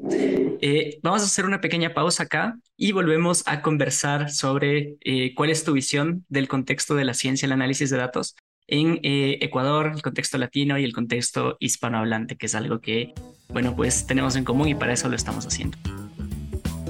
Eh, 0.62 1.00
vamos 1.04 1.22
a 1.22 1.26
hacer 1.26 1.46
una 1.46 1.62
pequeña 1.62 1.94
pausa 1.94 2.24
acá 2.24 2.58
y 2.76 2.92
volvemos 2.92 3.44
a 3.46 3.62
conversar 3.62 4.32
sobre 4.32 4.98
cuál 5.36 5.52
es 5.52 5.64
tu 5.64 5.74
visión 5.74 6.26
del 6.28 6.48
contexto 6.48 6.96
de 6.96 7.06
la 7.06 7.14
ciencia 7.14 7.46
y 7.46 7.48
el 7.48 7.54
análisis 7.54 7.92
de 7.92 7.98
datos 7.98 8.36
en 8.68 9.00
Ecuador, 9.04 9.92
el 9.94 10.02
contexto 10.02 10.40
latino 10.40 10.80
y 10.80 10.84
el 10.84 10.94
contexto 10.94 11.56
hispanohablante, 11.60 12.36
que 12.36 12.48
es 12.48 12.56
algo 12.56 12.80
que, 12.80 13.14
bueno, 13.50 13.76
pues 13.76 14.08
tenemos 14.08 14.36
en 14.36 14.44
común 14.44 14.70
y 14.70 14.76
para 14.76 14.94
eso 14.94 15.08
lo 15.08 15.16
estamos 15.16 15.46
haciendo. 15.46 15.78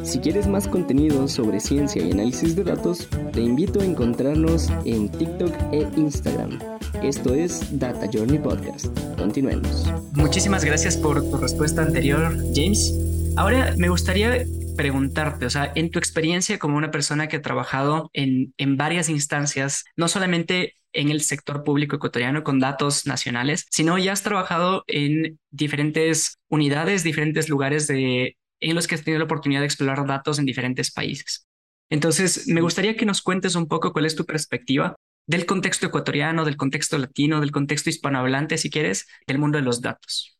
Si 0.05 0.19
quieres 0.19 0.47
más 0.47 0.67
contenido 0.67 1.27
sobre 1.27 1.59
ciencia 1.59 2.03
y 2.03 2.11
análisis 2.11 2.55
de 2.55 2.63
datos, 2.63 3.09
te 3.33 3.41
invito 3.41 3.81
a 3.81 3.85
encontrarnos 3.85 4.69
en 4.85 5.09
TikTok 5.09 5.51
e 5.71 5.87
Instagram. 5.97 6.59
Esto 7.01 7.33
es 7.33 7.79
Data 7.79 8.07
Journey 8.13 8.37
Podcast. 8.37 8.85
Continuemos. 9.17 9.91
Muchísimas 10.13 10.63
gracias 10.63 10.95
por 10.95 11.27
tu 11.27 11.37
respuesta 11.37 11.81
anterior, 11.81 12.37
James. 12.53 12.93
Ahora 13.35 13.73
me 13.77 13.89
gustaría 13.89 14.45
preguntarte, 14.77 15.47
o 15.47 15.49
sea, 15.49 15.71
en 15.73 15.89
tu 15.89 15.97
experiencia 15.97 16.59
como 16.59 16.77
una 16.77 16.91
persona 16.91 17.27
que 17.27 17.37
ha 17.37 17.41
trabajado 17.41 18.11
en, 18.13 18.53
en 18.57 18.77
varias 18.77 19.09
instancias, 19.09 19.85
no 19.97 20.07
solamente 20.07 20.75
en 20.93 21.09
el 21.09 21.21
sector 21.21 21.63
público 21.63 21.95
ecuatoriano 21.95 22.43
con 22.43 22.59
datos 22.59 23.07
nacionales, 23.07 23.65
sino 23.71 23.97
ya 23.97 24.13
has 24.13 24.21
trabajado 24.21 24.83
en 24.85 25.39
diferentes 25.49 26.37
unidades, 26.47 27.03
diferentes 27.03 27.49
lugares 27.49 27.87
de 27.87 28.37
en 28.59 28.75
los 28.75 28.87
que 28.87 28.95
has 28.95 29.03
tenido 29.03 29.19
la 29.19 29.25
oportunidad 29.25 29.61
de 29.61 29.67
explorar 29.67 30.05
datos 30.05 30.39
en 30.39 30.45
diferentes 30.45 30.91
países. 30.91 31.47
Entonces, 31.89 32.47
me 32.47 32.61
gustaría 32.61 32.95
que 32.95 33.05
nos 33.05 33.21
cuentes 33.21 33.55
un 33.55 33.67
poco 33.67 33.93
cuál 33.93 34.05
es 34.05 34.15
tu 34.15 34.25
perspectiva 34.25 34.95
del 35.27 35.45
contexto 35.45 35.87
ecuatoriano, 35.87 36.45
del 36.45 36.57
contexto 36.57 36.97
latino, 36.97 37.41
del 37.41 37.51
contexto 37.51 37.89
hispanohablante, 37.89 38.57
si 38.57 38.69
quieres, 38.69 39.07
del 39.27 39.39
mundo 39.39 39.57
de 39.57 39.63
los 39.63 39.81
datos. 39.81 40.37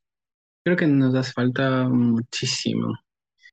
Creo 0.63 0.78
que 0.78 0.88
nos 0.88 1.13
hace 1.15 1.32
falta 1.32 1.88
muchísimo. 1.88 2.95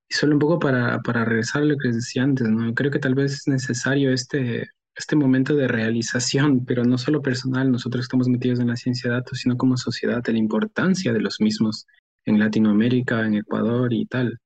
Y 0.09 0.15
solo 0.15 0.35
un 0.35 0.39
poco 0.39 0.59
para, 0.59 1.01
para 1.01 1.25
regresar 1.25 1.63
a 1.63 1.67
lo 1.67 1.77
que 1.77 1.89
les 1.89 1.97
decía 1.97 2.23
antes, 2.23 2.49
¿no? 2.49 2.75
Creo 2.75 2.91
que 2.91 2.99
tal 2.99 3.15
vez 3.15 3.33
es 3.33 3.49
necesario 3.49 4.13
este, 4.13 4.69
este 4.95 5.17
momento 5.17 5.55
de 5.55 5.69
realización, 5.69 6.65
pero 6.65 6.85
no 6.85 6.99
solo 6.99 7.23
personal, 7.23 7.71
nosotros 7.71 8.05
estamos 8.05 8.29
metidos 8.29 8.61
en 8.61 8.69
la 8.69 8.77
ciencia 8.77 9.11
de 9.11 9.17
datos, 9.17 9.41
sino 9.41 9.57
como 9.57 9.77
sociedad, 9.77 10.23
de 10.23 10.33
la 10.33 10.39
importancia 10.39 11.13
de 11.13 11.21
los 11.21 11.41
mismos 11.41 11.87
en 12.27 12.39
Latinoamérica, 12.39 13.27
en 13.27 13.35
Ecuador 13.35 13.93
y 13.93 14.07
tal. 14.07 14.39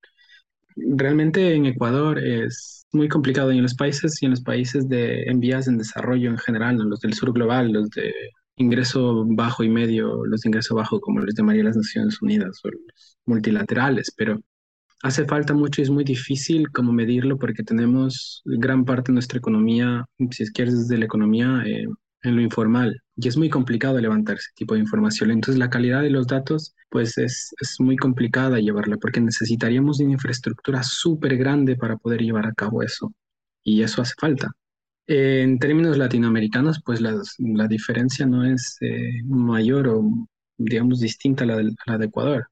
Realmente 0.76 1.54
en 1.54 1.66
Ecuador 1.66 2.18
es 2.18 2.86
muy 2.92 3.08
complicado 3.08 3.52
y 3.52 3.56
en 3.56 3.62
los 3.62 3.74
países 3.74 4.22
y 4.22 4.26
en 4.26 4.32
los 4.32 4.42
países 4.42 4.88
de 4.88 5.24
en 5.24 5.40
vías 5.40 5.68
en 5.68 5.78
desarrollo 5.78 6.30
en 6.30 6.38
general, 6.38 6.76
los 6.76 7.00
del 7.00 7.14
sur 7.14 7.32
global, 7.32 7.72
los 7.72 7.90
de 7.90 8.12
ingreso 8.56 9.24
bajo 9.26 9.64
y 9.64 9.68
medio, 9.68 10.24
los 10.26 10.42
de 10.42 10.48
ingreso 10.48 10.74
bajo 10.74 11.00
como 11.00 11.20
los 11.20 11.34
llamaría 11.34 11.64
las 11.64 11.76
Naciones 11.76 12.20
Unidas 12.22 12.60
o 12.64 12.70
los 12.70 13.18
multilaterales, 13.26 14.12
pero 14.16 14.40
hace 15.02 15.24
falta 15.26 15.54
mucho 15.54 15.80
y 15.80 15.84
es 15.84 15.90
muy 15.90 16.04
difícil 16.04 16.70
como 16.70 16.92
medirlo 16.92 17.38
porque 17.38 17.62
tenemos 17.62 18.42
gran 18.44 18.84
parte 18.84 19.12
de 19.12 19.14
nuestra 19.14 19.38
economía, 19.38 20.06
si 20.30 20.46
quieres 20.52 20.78
desde 20.78 20.98
la 20.98 21.04
economía, 21.06 21.62
eh, 21.66 21.86
en 22.26 22.36
lo 22.36 22.42
informal 22.42 23.00
y 23.16 23.28
es 23.28 23.36
muy 23.36 23.48
complicado 23.50 23.98
levantar 24.00 24.36
ese 24.36 24.50
tipo 24.54 24.74
de 24.74 24.80
información. 24.80 25.30
Entonces 25.30 25.58
la 25.58 25.70
calidad 25.70 26.02
de 26.02 26.10
los 26.10 26.26
datos 26.26 26.74
pues 26.90 27.18
es, 27.18 27.54
es 27.60 27.76
muy 27.80 27.96
complicada 27.96 28.58
llevarla 28.60 28.96
porque 28.98 29.20
necesitaríamos 29.20 30.00
una 30.00 30.12
infraestructura 30.12 30.82
súper 30.82 31.36
grande 31.36 31.76
para 31.76 31.96
poder 31.96 32.22
llevar 32.22 32.46
a 32.46 32.52
cabo 32.54 32.82
eso 32.82 33.12
y 33.64 33.82
eso 33.82 34.02
hace 34.02 34.14
falta. 34.18 34.50
en 35.06 35.58
términos 35.58 35.98
latinoamericanos 35.98 36.80
pues 36.84 37.00
la, 37.00 37.20
la 37.38 37.68
diferencia 37.68 38.26
no 38.26 38.44
es 38.44 38.76
eh, 38.80 39.22
mayor 39.26 39.88
o 39.88 40.04
digamos 40.58 41.00
distinta 41.00 41.44
a 41.44 41.46
la, 41.48 41.56
de, 41.58 41.74
a 41.86 41.92
la 41.92 41.98
de 41.98 42.06
Ecuador 42.06 42.46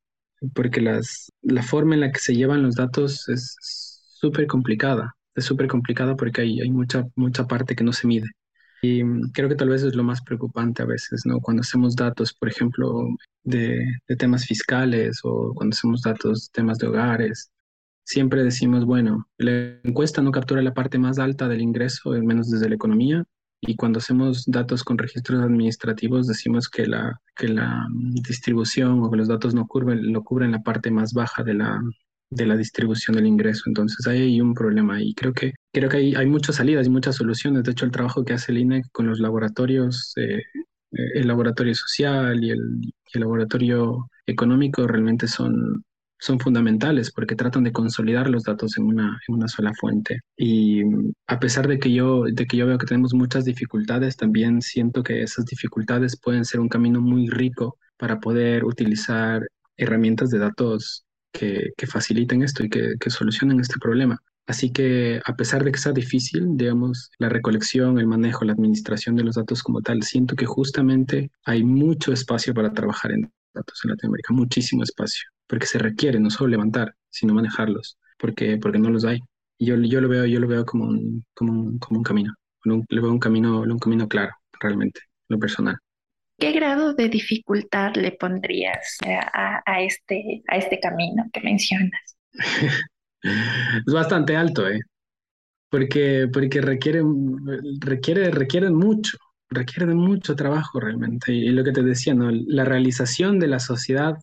porque 0.55 0.81
las, 0.81 1.33
la 1.43 1.63
forma 1.63 1.95
en 1.95 2.01
la 2.03 2.13
que 2.13 2.19
se 2.21 2.35
llevan 2.35 2.63
los 2.63 2.75
datos 2.77 3.29
es 3.29 3.57
súper 4.21 4.47
complicada. 4.47 5.15
Es 5.35 5.45
súper 5.47 5.67
complicada 5.69 6.17
porque 6.17 6.43
hay, 6.43 6.61
hay 6.61 6.71
mucha, 6.71 7.07
mucha 7.17 7.47
parte 7.47 7.75
que 7.75 7.85
no 7.85 7.93
se 7.93 8.07
mide. 8.07 8.29
Y 8.83 9.03
creo 9.33 9.49
que 9.49 9.55
tal 9.55 9.71
vez 9.71 9.83
es 9.83 9.95
lo 9.95 10.05
más 10.05 10.23
preocupante 10.23 10.83
a 10.83 10.87
veces, 10.87 11.23
¿no? 11.25 11.41
Cuando 11.41 11.63
hacemos 11.63 11.97
datos, 11.97 12.35
por 12.35 12.49
ejemplo, 12.49 13.09
de, 13.43 13.85
de 14.09 14.17
temas 14.17 14.45
fiscales 14.47 15.21
o 15.23 15.53
cuando 15.55 15.75
hacemos 15.75 16.03
datos, 16.03 16.51
temas 16.53 16.79
de 16.79 16.89
hogares, 16.89 17.51
siempre 18.05 18.45
decimos, 18.45 18.85
bueno, 18.85 19.27
la 19.39 19.79
encuesta 19.83 20.23
no 20.23 20.31
captura 20.31 20.63
la 20.63 20.75
parte 20.75 20.99
más 20.99 21.19
alta 21.19 21.49
del 21.49 21.63
ingreso, 21.63 22.13
al 22.13 22.25
menos 22.25 22.51
desde 22.51 22.69
la 22.69 22.75
economía, 22.75 23.25
y 23.67 23.77
cuando 23.77 23.99
hacemos 23.99 24.45
datos 24.47 24.85
con 24.85 24.99
registros 24.99 25.43
administrativos 25.43 26.27
decimos 26.27 26.69
que 26.69 26.87
la, 26.87 27.21
que 27.35 27.49
la 27.49 27.87
distribución 28.29 29.03
o 29.03 29.11
que 29.11 29.17
los 29.17 29.29
datos 29.29 29.55
no 29.55 29.67
cubren, 29.67 30.13
lo 30.13 30.23
cubren 30.23 30.53
la 30.53 30.63
parte 30.63 30.91
más 30.91 31.15
baja 31.15 31.43
de 31.43 31.55
la, 31.55 31.81
de 32.31 32.47
la 32.47 32.57
distribución 32.57 33.17
del 33.17 33.27
ingreso. 33.27 33.63
Entonces 33.67 34.07
hay 34.07 34.41
un 34.41 34.55
problema 34.55 35.01
y 35.03 35.15
creo 35.15 35.33
que, 35.33 35.53
creo 35.73 35.89
que 35.89 35.99
hay, 35.99 36.15
hay 36.15 36.27
muchas 36.27 36.57
salidas 36.57 36.87
y 36.87 36.91
muchas 36.91 37.17
soluciones. 37.17 37.65
De 37.65 37.73
hecho, 37.73 37.85
el 37.85 37.93
trabajo 37.93 38.25
que 38.25 38.35
hace 38.35 38.53
el 38.53 38.59
INEC 38.59 38.87
con 38.93 39.07
los 39.07 39.21
laboratorios, 39.21 40.13
eh, 40.17 40.43
eh, 40.93 41.11
el 41.15 41.29
laboratorio 41.29 41.75
social 41.75 42.43
y 42.43 42.51
el, 42.51 42.61
el, 43.13 43.21
laboratorio 43.21 44.09
económico 44.27 44.87
realmente 44.87 45.29
son, 45.29 45.85
son 46.19 46.41
fundamentales 46.41 47.13
porque 47.13 47.37
tratan 47.37 47.65
de 47.65 47.73
consolidar 47.73 48.29
los 48.31 48.45
datos 48.45 48.79
en 48.79 48.85
una, 48.85 49.21
en 49.29 49.35
una 49.35 49.49
sola 49.49 49.73
fuente. 49.79 50.21
Y 50.37 50.83
a 51.27 51.39
pesar 51.39 51.69
de 51.69 51.79
que, 51.79 51.93
yo, 51.93 52.25
de 52.25 52.47
que 52.47 52.57
yo 52.57 52.67
veo 52.67 52.79
que 52.79 52.87
tenemos 52.87 53.15
muchas 53.15 53.45
dificultades, 53.45 54.17
también 54.17 54.63
siento 54.63 55.03
que 55.03 55.23
esas 55.23 55.45
dificultades 55.47 56.19
pueden 56.21 56.45
ser 56.45 56.61
un 56.61 56.69
camino 56.69 57.01
muy 57.01 57.29
rico 57.29 57.79
para 57.97 58.21
poder 58.21 58.65
utilizar 58.65 59.47
herramientas 59.77 60.31
de 60.31 60.39
datos 60.39 61.05
que, 61.35 61.87
faciliten 61.87 62.43
esto 62.43 62.65
y 62.65 62.71
que, 62.71 63.11
solucionen 63.11 63.61
este 63.61 63.79
problema. 63.81 64.19
Así 64.47 64.71
que 64.71 65.21
a 65.25 65.37
pesar 65.37 65.65
de 65.65 65.73
que 65.73 65.79
sea 65.79 65.93
difícil, 65.93 66.57
digamos, 66.57 67.11
la 67.19 67.29
recolección, 67.29 67.99
el 67.99 68.07
manejo, 68.07 68.45
la 68.45 68.53
administración 68.53 69.17
de 69.17 69.25
los 69.25 69.37
datos 69.37 69.63
como 69.63 69.81
tal, 69.81 70.03
siento 70.03 70.37
que 70.37 70.47
justamente 70.47 71.31
hay 71.45 71.65
mucho 71.65 72.13
espacio 72.13 72.53
para 72.55 72.73
trabajar 72.73 73.13
en 73.13 73.33
datos 73.55 73.81
en 73.85 73.91
Latinoamérica, 73.91 74.35
muchísimo 74.35 74.83
espacio, 74.83 75.29
porque 75.47 75.67
se 75.67 75.79
requiere 75.79 76.21
no 76.21 76.31
solo 76.31 76.49
levantar, 76.51 76.95
sino 77.11 77.35
manejarlos, 77.35 77.99
porque, 78.19 78.59
porque 78.59 78.79
no 78.79 78.91
los 78.91 79.05
hay. 79.05 79.21
Yo, 79.59 79.77
yo 79.77 80.01
lo 80.01 80.09
veo, 80.09 80.27
yo 80.27 80.41
lo 80.41 80.49
veo 80.49 80.67
como 80.67 80.85
un, 80.85 81.25
como 81.35 81.53
un, 81.53 81.79
como 81.79 81.99
un 81.99 82.05
camino, 82.05 82.35
le 82.65 83.01
veo 83.01 83.11
un 83.11 83.19
camino, 83.19 83.61
un 83.61 83.79
camino 83.79 84.09
claro, 84.09 84.33
realmente, 84.61 85.01
lo 85.29 85.39
personal. 85.39 85.77
¿Qué 86.45 86.53
grado 86.53 86.93
de 86.93 87.09
dificultad 87.09 87.95
le 87.97 88.13
pondrías 88.13 88.99
a, 89.07 89.63
a, 89.65 89.81
este, 89.81 90.43
a 90.47 90.59
este 90.59 90.79
camino 90.79 91.25
que 91.33 91.41
mencionas? 91.41 92.19
es 93.23 93.93
bastante 93.93 94.37
alto, 94.37 94.69
¿eh? 94.69 94.79
Porque, 95.71 96.29
porque 96.31 96.61
requiere, 96.61 97.01
requiere, 97.81 98.69
mucho, 98.69 99.17
requiere 99.49 99.87
de 99.87 99.95
mucho 99.95 100.37
trabajo 100.37 100.81
realmente. 100.81 101.33
Y, 101.33 101.49
lo 101.49 101.65
que 101.65 101.73
te 101.73 101.83
decía, 101.83 102.13
¿no? 102.13 102.31
La 102.31 102.67
realización 102.67 103.39
de 103.39 103.49
la 103.49 103.59
sociedad, 103.59 104.15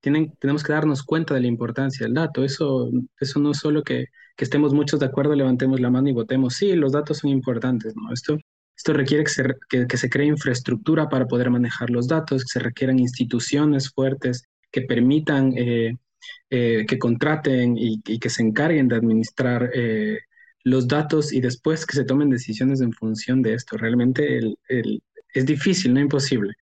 tienen, 0.00 0.32
tenemos 0.40 0.64
que 0.64 0.72
darnos 0.72 1.04
cuenta 1.04 1.34
de 1.34 1.42
la 1.42 1.46
importancia 1.46 2.06
del 2.06 2.14
dato. 2.14 2.42
Eso, 2.42 2.90
eso 3.20 3.38
no 3.38 3.52
es 3.52 3.58
solo 3.58 3.84
que, 3.84 4.06
que 4.36 4.44
estemos 4.44 4.74
muchos 4.74 4.98
de 4.98 5.06
acuerdo, 5.06 5.36
levantemos 5.36 5.78
la 5.78 5.90
mano 5.90 6.08
y 6.08 6.12
votemos. 6.12 6.54
Sí, 6.54 6.72
los 6.72 6.90
datos 6.90 7.18
son 7.18 7.30
importantes, 7.30 7.94
¿no? 7.94 8.12
Esto, 8.12 8.36
esto 8.80 8.94
requiere 8.94 9.24
que 9.24 9.30
se, 9.30 9.44
que, 9.68 9.96
se 9.98 10.08
cree 10.08 10.26
infraestructura 10.26 11.10
para 11.10 11.26
poder 11.26 11.50
manejar 11.50 11.90
los 11.90 12.08
datos, 12.08 12.44
que 12.44 12.48
se 12.48 12.60
requieran 12.60 12.98
instituciones 12.98 13.90
fuertes 13.90 14.48
que 14.72 14.80
permitan 14.80 15.52
eh, 15.54 15.98
eh, 16.48 16.86
que 16.88 16.98
contraten 16.98 17.76
y, 17.76 18.00
que 18.00 18.30
se 18.30 18.42
encarguen 18.42 18.88
de 18.88 18.96
administrar 18.96 19.70
eh, 19.74 20.20
los 20.64 20.88
datos 20.88 21.30
y 21.30 21.42
después 21.42 21.84
que 21.84 21.94
se 21.94 22.04
tomen 22.04 22.30
decisiones 22.30 22.80
en 22.80 22.94
función 22.94 23.42
de 23.42 23.52
esto. 23.52 23.76
Realmente 23.76 24.40
es 25.34 25.44
difícil, 25.44 25.92
no 25.92 26.00
imposible. 26.00 26.54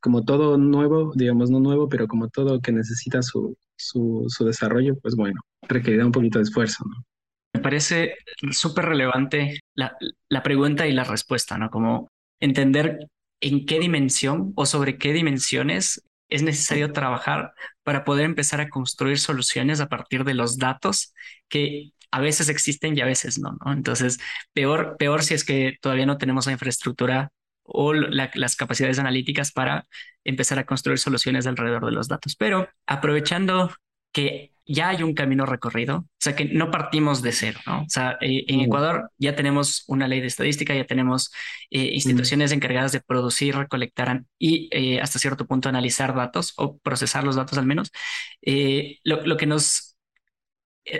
Como 0.00 0.24
todo 0.24 0.58
nuevo, 0.58 1.12
digamos 1.14 1.50
no 1.50 1.60
nuevo, 1.60 1.88
pero 1.88 2.08
como 2.08 2.30
todo 2.30 2.60
que 2.60 2.72
necesita 2.72 3.22
su, 3.22 3.56
su, 3.76 4.24
su 4.26 4.44
desarrollo, 4.44 4.96
pues 5.00 5.14
bueno, 5.14 5.40
requerirá 5.68 6.04
un 6.04 6.10
poquito 6.10 6.40
de 6.40 6.44
esfuerzo, 6.44 6.84
¿no? 6.88 7.04
Me 7.52 7.60
parece 7.60 8.14
súper 8.52 8.86
relevante 8.86 9.60
la, 9.74 9.96
la 10.28 10.42
pregunta 10.42 10.86
y 10.86 10.92
la 10.92 11.04
respuesta, 11.04 11.58
¿no? 11.58 11.70
Como 11.70 12.08
entender 12.40 13.08
en 13.40 13.66
qué 13.66 13.78
dimensión 13.80 14.52
o 14.56 14.66
sobre 14.66 14.98
qué 14.98 15.12
dimensiones 15.12 16.02
es 16.28 16.42
necesario 16.42 16.92
trabajar 16.92 17.52
para 17.82 18.04
poder 18.04 18.24
empezar 18.24 18.60
a 18.60 18.68
construir 18.68 19.18
soluciones 19.18 19.80
a 19.80 19.88
partir 19.88 20.24
de 20.24 20.34
los 20.34 20.58
datos 20.58 21.12
que 21.48 21.90
a 22.12 22.20
veces 22.20 22.48
existen 22.48 22.96
y 22.96 23.00
a 23.00 23.04
veces 23.06 23.38
no, 23.38 23.56
¿no? 23.64 23.72
Entonces, 23.72 24.18
peor, 24.52 24.96
peor 24.98 25.22
si 25.22 25.34
es 25.34 25.44
que 25.44 25.76
todavía 25.80 26.06
no 26.06 26.18
tenemos 26.18 26.46
la 26.46 26.52
infraestructura 26.52 27.30
o 27.62 27.92
las 27.94 28.56
capacidades 28.56 28.98
analíticas 28.98 29.52
para 29.52 29.86
empezar 30.24 30.58
a 30.58 30.66
construir 30.66 30.98
soluciones 30.98 31.46
alrededor 31.46 31.84
de 31.86 31.92
los 31.92 32.08
datos. 32.08 32.34
Pero 32.36 32.68
aprovechando 32.86 33.70
que 34.12 34.52
ya 34.72 34.90
hay 34.90 35.02
un 35.02 35.14
camino 35.14 35.46
recorrido, 35.46 35.96
o 35.96 36.06
sea 36.20 36.36
que 36.36 36.44
no 36.44 36.70
partimos 36.70 37.22
de 37.22 37.32
cero, 37.32 37.58
¿no? 37.66 37.82
O 37.82 37.88
sea, 37.88 38.16
eh, 38.20 38.44
en 38.46 38.60
Ecuador 38.60 39.10
ya 39.18 39.34
tenemos 39.34 39.84
una 39.88 40.06
ley 40.06 40.20
de 40.20 40.28
estadística, 40.28 40.74
ya 40.74 40.86
tenemos 40.86 41.32
eh, 41.70 41.90
instituciones 41.92 42.52
encargadas 42.52 42.92
de 42.92 43.00
producir, 43.00 43.56
recolectar 43.56 44.22
y 44.38 44.68
eh, 44.70 45.00
hasta 45.00 45.18
cierto 45.18 45.46
punto 45.46 45.68
analizar 45.68 46.14
datos 46.14 46.54
o 46.56 46.78
procesar 46.78 47.24
los 47.24 47.36
datos 47.36 47.58
al 47.58 47.66
menos. 47.66 47.90
Lo, 49.04 49.26
lo, 49.26 49.36
que 49.36 49.46
nos, 49.46 49.96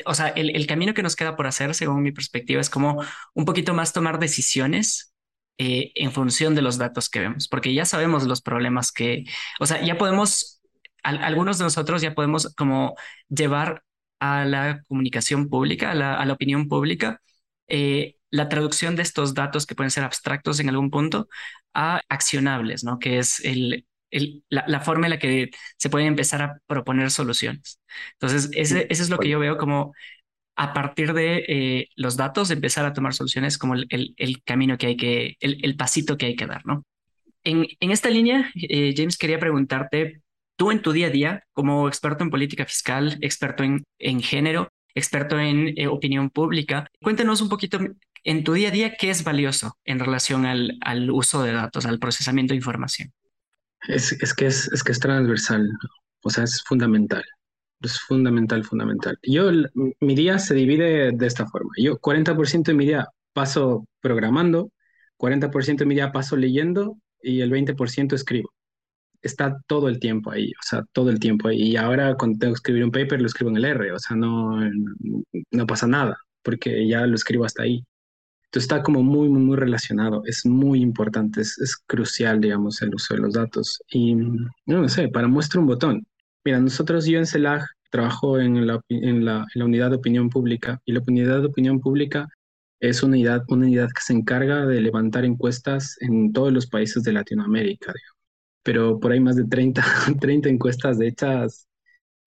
o 0.04 0.14
sea, 0.14 0.28
el, 0.28 0.54
el, 0.56 0.66
camino 0.66 0.94
que 0.94 1.02
nos 1.02 1.16
queda 1.16 1.36
por 1.36 1.46
hacer, 1.46 1.74
según 1.74 2.02
mi 2.02 2.12
perspectiva, 2.12 2.60
es 2.60 2.70
como 2.70 3.02
un 3.34 3.44
poquito 3.44 3.72
más 3.72 3.92
tomar 3.92 4.18
decisiones 4.18 5.14
en 5.58 6.12
función 6.12 6.54
de 6.54 6.62
los 6.62 6.78
datos 6.78 7.10
que 7.10 7.20
vemos, 7.20 7.46
porque 7.46 7.74
ya 7.74 7.84
sabemos 7.84 8.24
los 8.26 8.40
problemas 8.40 8.92
que, 8.92 9.24
o 9.60 9.66
sea, 9.66 9.84
ya 9.84 9.98
podemos 9.98 10.59
algunos 11.02 11.58
de 11.58 11.64
nosotros 11.64 12.02
ya 12.02 12.14
podemos 12.14 12.54
como 12.56 12.94
llevar 13.28 13.82
a 14.20 14.44
la 14.44 14.82
comunicación 14.88 15.48
pública, 15.48 15.92
a 15.92 15.94
la, 15.94 16.32
opinión 16.32 16.68
pública, 16.68 17.20
eh, 17.68 18.16
la 18.30 18.48
traducción 18.48 18.96
de 18.96 19.02
estos 19.02 19.34
datos 19.34 19.66
que 19.66 19.74
pueden 19.74 19.90
ser 19.90 20.04
abstractos 20.04 20.60
en 20.60 20.68
algún 20.68 20.90
punto 20.90 21.28
a 21.74 22.02
accionables, 22.08 22.84
¿no? 22.84 22.98
Que 22.98 23.18
es 23.18 23.40
el, 23.44 23.86
la, 24.48 24.80
forma 24.80 25.06
en 25.06 25.10
la 25.10 25.18
que 25.18 25.50
se 25.76 25.90
pueden 25.90 26.08
empezar 26.08 26.42
a 26.42 26.58
proponer 26.66 27.10
soluciones. 27.10 27.80
Entonces, 28.12 28.50
ese, 28.52 28.86
es 28.90 29.10
lo 29.10 29.18
que 29.18 29.28
yo 29.28 29.38
veo 29.38 29.56
como 29.56 29.92
a 30.56 30.74
partir 30.74 31.14
de 31.14 31.44
eh, 31.48 31.88
los 31.96 32.16
datos, 32.16 32.50
empezar 32.50 32.84
a 32.84 32.92
tomar 32.92 33.14
soluciones 33.14 33.56
como 33.56 33.74
el, 33.74 34.42
camino 34.44 34.76
que 34.78 34.88
hay 34.88 34.96
que, 34.96 35.36
el, 35.40 35.76
pasito 35.76 36.18
que 36.18 36.26
hay 36.26 36.36
que 36.36 36.46
dar, 36.46 36.66
¿no? 36.66 36.84
En, 37.44 37.66
esta 37.80 38.10
línea, 38.10 38.52
eh, 38.54 38.92
James, 38.94 39.16
quería 39.16 39.38
preguntarte, 39.38 40.20
Tú 40.60 40.70
en 40.70 40.82
tu 40.82 40.92
día 40.92 41.06
a 41.06 41.10
día, 41.10 41.44
como 41.54 41.88
experto 41.88 42.22
en 42.22 42.28
política 42.28 42.66
fiscal, 42.66 43.16
experto 43.22 43.64
en, 43.64 43.82
en 43.98 44.20
género, 44.20 44.68
experto 44.94 45.40
en 45.40 45.72
eh, 45.78 45.86
opinión 45.86 46.28
pública, 46.28 46.86
cuéntanos 47.00 47.40
un 47.40 47.48
poquito 47.48 47.78
en 48.24 48.44
tu 48.44 48.52
día 48.52 48.68
a 48.68 48.70
día 48.70 48.94
qué 48.94 49.08
es 49.08 49.24
valioso 49.24 49.78
en 49.86 49.98
relación 49.98 50.44
al, 50.44 50.76
al 50.82 51.10
uso 51.10 51.42
de 51.42 51.52
datos, 51.52 51.86
al 51.86 51.98
procesamiento 51.98 52.52
de 52.52 52.58
información. 52.58 53.10
Es, 53.88 54.12
es, 54.12 54.34
que 54.34 54.48
es, 54.48 54.70
es 54.70 54.84
que 54.84 54.92
es 54.92 55.00
transversal, 55.00 55.66
o 56.24 56.28
sea, 56.28 56.44
es 56.44 56.62
fundamental. 56.66 57.24
Es 57.80 57.98
fundamental, 57.98 58.62
fundamental. 58.62 59.18
Yo, 59.22 59.50
mi 60.00 60.14
día 60.14 60.38
se 60.38 60.52
divide 60.52 61.12
de 61.12 61.26
esta 61.26 61.46
forma. 61.46 61.70
Yo 61.78 61.98
40% 61.98 62.64
de 62.64 62.74
mi 62.74 62.84
día 62.84 63.08
paso 63.32 63.86
programando, 64.02 64.70
40% 65.16 65.78
de 65.78 65.86
mi 65.86 65.94
día 65.94 66.12
paso 66.12 66.36
leyendo 66.36 66.98
y 67.22 67.40
el 67.40 67.50
20% 67.50 68.12
escribo 68.12 68.52
está 69.22 69.58
todo 69.66 69.88
el 69.88 69.98
tiempo 70.00 70.30
ahí, 70.30 70.50
o 70.52 70.62
sea, 70.62 70.84
todo 70.92 71.10
el 71.10 71.20
tiempo 71.20 71.48
ahí. 71.48 71.62
Y 71.72 71.76
ahora 71.76 72.16
cuando 72.16 72.38
tengo 72.38 72.54
que 72.54 72.58
escribir 72.58 72.84
un 72.84 72.90
paper, 72.90 73.20
lo 73.20 73.26
escribo 73.26 73.50
en 73.50 73.56
el 73.58 73.64
R, 73.64 73.92
o 73.92 73.98
sea, 73.98 74.16
no, 74.16 74.60
no 75.50 75.66
pasa 75.66 75.86
nada, 75.86 76.18
porque 76.42 76.88
ya 76.88 77.06
lo 77.06 77.14
escribo 77.14 77.44
hasta 77.44 77.62
ahí. 77.64 77.84
Entonces 78.50 78.64
está 78.64 78.82
como 78.82 79.02
muy, 79.02 79.28
muy, 79.28 79.42
muy 79.42 79.56
relacionado. 79.56 80.22
Es 80.26 80.44
muy 80.44 80.80
importante, 80.82 81.40
es, 81.40 81.58
es 81.60 81.76
crucial, 81.86 82.40
digamos, 82.40 82.82
el 82.82 82.94
uso 82.94 83.14
de 83.14 83.20
los 83.20 83.34
datos. 83.34 83.80
Y 83.92 84.16
no, 84.66 84.88
sé, 84.88 85.08
para 85.08 85.28
muestra 85.28 85.60
un 85.60 85.66
botón. 85.68 86.04
Mira, 86.44 86.58
nosotros, 86.60 87.06
yo 87.06 87.18
en 87.18 87.26
CELAG 87.26 87.64
trabajo 87.90 88.40
en 88.40 88.66
la, 88.66 88.80
en 88.88 89.24
la, 89.24 89.46
unidad 89.56 89.90
de 89.90 89.96
opinión 89.96 90.30
pública 90.30 90.80
y 90.84 90.92
la 90.92 91.02
unidad 91.06 91.40
de 91.42 91.46
opinión 91.46 91.80
pública 91.80 92.28
es 92.80 93.02
una 93.02 93.14
unidad, 93.16 93.44
una 93.48 93.66
unidad 93.66 93.88
que 93.90 94.02
se 94.02 94.14
encarga 94.14 94.66
de 94.66 94.80
levantar 94.80 95.24
encuestas 95.24 95.96
en 96.00 96.32
todos 96.32 96.52
los 96.52 96.66
países 96.66 97.02
de 97.04 97.12
Latinoamérica, 97.12 97.92
digamos 97.92 98.19
pero 98.62 98.98
por 99.00 99.12
ahí 99.12 99.20
más 99.20 99.36
de 99.36 99.44
30, 99.44 99.84
30 100.20 100.48
encuestas 100.50 100.98
de 100.98 101.08
hechas, 101.08 101.68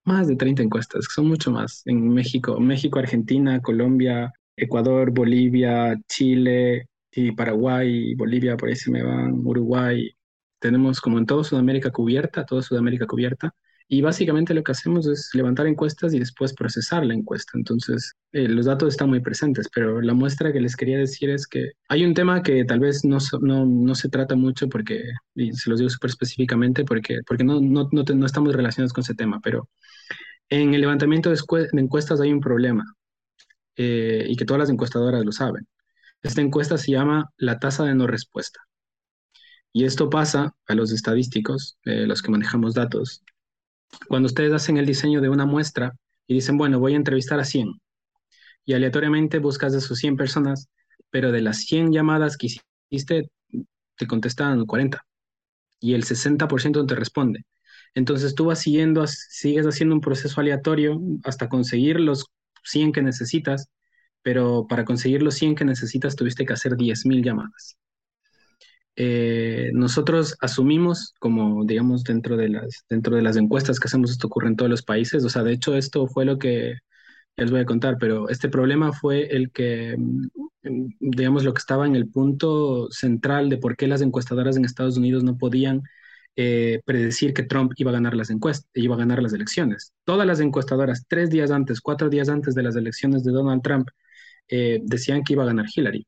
más 0.06 0.28
de 0.28 0.36
30 0.36 0.64
encuestas, 0.64 1.06
son 1.14 1.28
mucho 1.28 1.52
más 1.52 1.84
en 1.86 2.10
México, 2.10 2.60
México, 2.60 3.00
Argentina, 3.00 3.62
Colombia, 3.62 4.34
Ecuador, 4.58 5.12
Bolivia, 5.12 5.96
Chile 6.08 6.88
y 7.12 7.32
Paraguay, 7.34 8.16
Bolivia, 8.16 8.58
por 8.58 8.70
ahí 8.70 8.76
se 8.76 8.92
me 8.92 9.04
van, 9.04 9.34
Uruguay. 9.46 10.10
Tenemos 10.60 11.02
como 11.02 11.20
en 11.20 11.26
toda 11.26 11.44
Sudamérica 11.44 11.92
cubierta, 11.92 12.46
toda 12.46 12.62
Sudamérica 12.62 13.06
cubierta. 13.08 13.54
Y 13.88 14.02
básicamente 14.02 14.54
lo 14.54 14.64
que 14.64 14.72
hacemos 14.72 15.08
es 15.08 15.30
levantar 15.34 15.68
encuestas 15.68 16.14
y 16.14 16.20
después 16.20 16.54
procesar 16.54 17.06
la 17.06 17.14
encuesta. 17.14 17.52
Entonces, 17.56 18.14
eh, 18.32 18.48
los 18.48 18.66
datos 18.66 18.94
están 18.94 19.10
muy 19.10 19.20
presentes, 19.20 19.70
pero 19.74 20.02
la 20.02 20.14
muestra 20.14 20.52
que 20.54 20.62
les 20.62 20.76
quería 20.76 20.98
decir 20.98 21.30
es 21.30 21.48
que 21.48 21.72
hay 21.90 22.06
un 22.06 22.14
tema 22.14 22.42
que 22.42 22.66
tal 22.66 22.80
vez 22.80 23.04
no, 23.06 23.18
no, 23.42 23.66
no 23.66 23.96
se 23.96 24.10
trata 24.10 24.36
mucho 24.36 24.70
porque, 24.70 25.04
y 25.36 25.54
se 25.54 25.70
los 25.70 25.80
digo 25.80 25.90
súper 25.90 26.12
específicamente, 26.12 26.86
porque, 26.86 27.20
porque 27.28 27.44
no, 27.44 27.60
no, 27.62 27.90
no, 27.92 28.04
no, 28.04 28.26
estamos 28.26 28.56
relacionados 28.56 28.94
con 28.94 29.04
ese 29.04 29.16
tema, 29.16 29.40
pero 29.44 29.70
en 30.50 30.74
el 30.74 30.82
levantamiento 30.82 31.30
de, 31.30 31.38
encuestas 31.74 32.22
hay 32.22 32.32
un 32.32 32.42
problema 32.42 32.84
eh, 33.76 34.26
y 34.28 34.36
que 34.36 34.46
todas 34.46 34.60
las 34.60 34.70
encuestadoras 34.70 35.26
lo 35.26 35.32
saben. 35.32 35.68
Esta 36.22 36.42
encuesta 36.42 36.78
se 36.78 36.92
llama 36.92 37.30
la 37.38 37.60
tasa 37.60 37.84
de 37.86 37.96
no 37.96 38.08
respuesta. 38.08 38.60
Y 39.74 39.86
esto 39.86 40.10
pasa 40.10 40.56
a 40.68 40.76
los 40.76 40.92
estadísticos, 40.92 41.78
eh, 41.86 42.06
los 42.08 42.22
que 42.22 42.32
manejamos 42.32 42.76
datos, 42.76 43.24
cuando 44.08 44.28
ustedes 44.28 44.54
hacen 44.54 44.78
el 44.78 44.86
diseño 44.86 45.22
de 45.22 45.30
una 45.30 45.46
muestra 45.46 45.94
y 46.28 46.36
dicen, 46.36 46.58
bueno, 46.58 46.80
voy 46.80 46.94
a 46.94 46.98
entrevistar 46.98 47.40
a 47.40 47.46
100 47.46 47.74
y 48.66 48.74
aleatoriamente 48.74 49.40
buscas 49.40 49.74
de 49.74 49.80
esos 49.80 49.98
100 50.00 50.16
personas, 50.18 50.70
pero 51.10 51.32
de 51.32 51.42
las 51.42 51.58
100 51.66 51.92
llamadas 51.92 52.38
que 52.38 52.48
hiciste, 52.90 53.30
te 53.98 54.08
contestan 54.08 54.66
40 54.66 55.06
y 55.80 55.94
el 55.94 56.04
60% 56.04 56.86
te 56.86 56.96
responde. 56.96 57.46
Entonces 57.96 58.36
tú 58.36 58.46
vas 58.46 58.60
siguiendo, 58.60 59.06
sigues 59.08 59.66
haciendo 59.68 59.96
un 59.96 60.02
proceso 60.02 60.42
aleatorio 60.42 61.00
hasta 61.24 61.50
conseguir 61.50 62.00
los 62.00 62.26
100 62.64 62.92
que 62.92 63.02
necesitas, 63.02 63.70
pero 64.22 64.68
para 64.68 64.86
conseguir 64.86 65.22
los 65.22 65.36
100 65.36 65.56
que 65.56 65.66
necesitas 65.66 66.16
tuviste 66.16 66.46
que 66.46 66.54
hacer 66.54 66.76
10.000 66.78 67.24
llamadas. 67.24 67.78
Eh, 68.96 69.72
nosotros 69.74 70.36
asumimos, 70.40 71.14
como 71.20 71.66
digamos 71.66 72.04
dentro 72.04 72.38
de, 72.38 72.50
las, 72.50 72.86
dentro 72.90 73.16
de 73.16 73.24
las 73.24 73.38
encuestas 73.38 73.80
que 73.80 73.88
hacemos, 73.88 74.12
esto 74.12 74.28
ocurre 74.28 74.48
en 74.50 74.56
todos 74.56 74.70
los 74.70 74.84
países, 74.84 75.24
o 75.26 75.30
sea, 75.30 75.44
de 75.44 75.54
hecho 75.54 75.76
esto 75.76 76.08
fue 76.08 76.26
lo 76.26 76.38
que, 76.38 76.76
ya 77.38 77.44
les 77.44 77.52
voy 77.52 77.62
a 77.62 77.66
contar, 77.66 77.98
pero 78.00 78.30
este 78.30 78.50
problema 78.50 78.94
fue 78.94 79.28
el 79.36 79.52
que, 79.52 79.96
mm, 79.98 80.28
digamos, 81.00 81.44
lo 81.44 81.54
que 81.54 81.60
estaba 81.60 81.88
en 81.88 81.96
el 81.96 82.10
punto 82.10 82.90
central 82.92 83.50
de 83.50 83.58
por 83.58 83.76
qué 83.76 83.88
las 83.88 84.02
encuestadoras 84.02 84.58
en 84.58 84.66
Estados 84.66 84.98
Unidos 84.98 85.24
no 85.24 85.38
podían 85.38 85.84
eh, 86.36 86.82
predecir 86.86 87.34
que 87.34 87.44
Trump 87.44 87.74
iba 87.78 87.92
a 87.92 87.94
ganar 87.94 88.16
las 88.16 88.30
encuestas, 88.30 88.70
iba 88.74 88.96
a 88.96 88.98
ganar 88.98 89.22
las 89.22 89.34
elecciones. 89.34 89.94
Todas 90.04 90.28
las 90.28 90.40
encuestadoras, 90.40 91.06
tres 91.08 91.30
días 91.30 91.52
antes, 91.52 91.82
cuatro 91.82 92.10
días 92.10 92.30
antes 92.30 92.56
de 92.56 92.64
las 92.64 92.76
elecciones 92.76 93.24
de 93.24 93.32
Donald 93.32 93.62
Trump, 93.64 93.90
eh, 94.48 94.80
decían 94.84 95.24
que 95.24 95.34
iba 95.34 95.44
a 95.44 95.48
ganar 95.48 95.66
Hillary. 95.76 96.06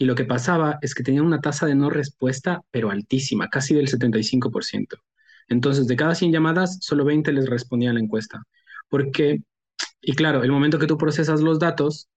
Y 0.00 0.06
lo 0.06 0.14
que 0.14 0.24
pasaba 0.24 0.78
es 0.80 0.94
que 0.94 1.02
tenían 1.02 1.26
una 1.26 1.42
tasa 1.42 1.66
de 1.66 1.74
no 1.74 1.90
respuesta, 1.90 2.62
pero 2.70 2.90
altísima, 2.90 3.50
casi 3.50 3.74
del 3.74 3.86
75%. 3.86 4.96
Entonces, 5.46 5.86
de 5.86 5.94
cada 5.96 6.14
100 6.14 6.32
llamadas, 6.32 6.78
solo 6.80 7.04
20 7.04 7.30
les 7.34 7.50
respondían 7.50 7.96
la 7.96 8.00
encuesta. 8.00 8.42
Porque, 8.88 9.42
y 10.00 10.14
claro, 10.14 10.42
el 10.42 10.52
momento 10.52 10.78
que 10.78 10.86
tú 10.86 10.96
procesas 10.96 11.42
los 11.42 11.58
datos, 11.58 12.08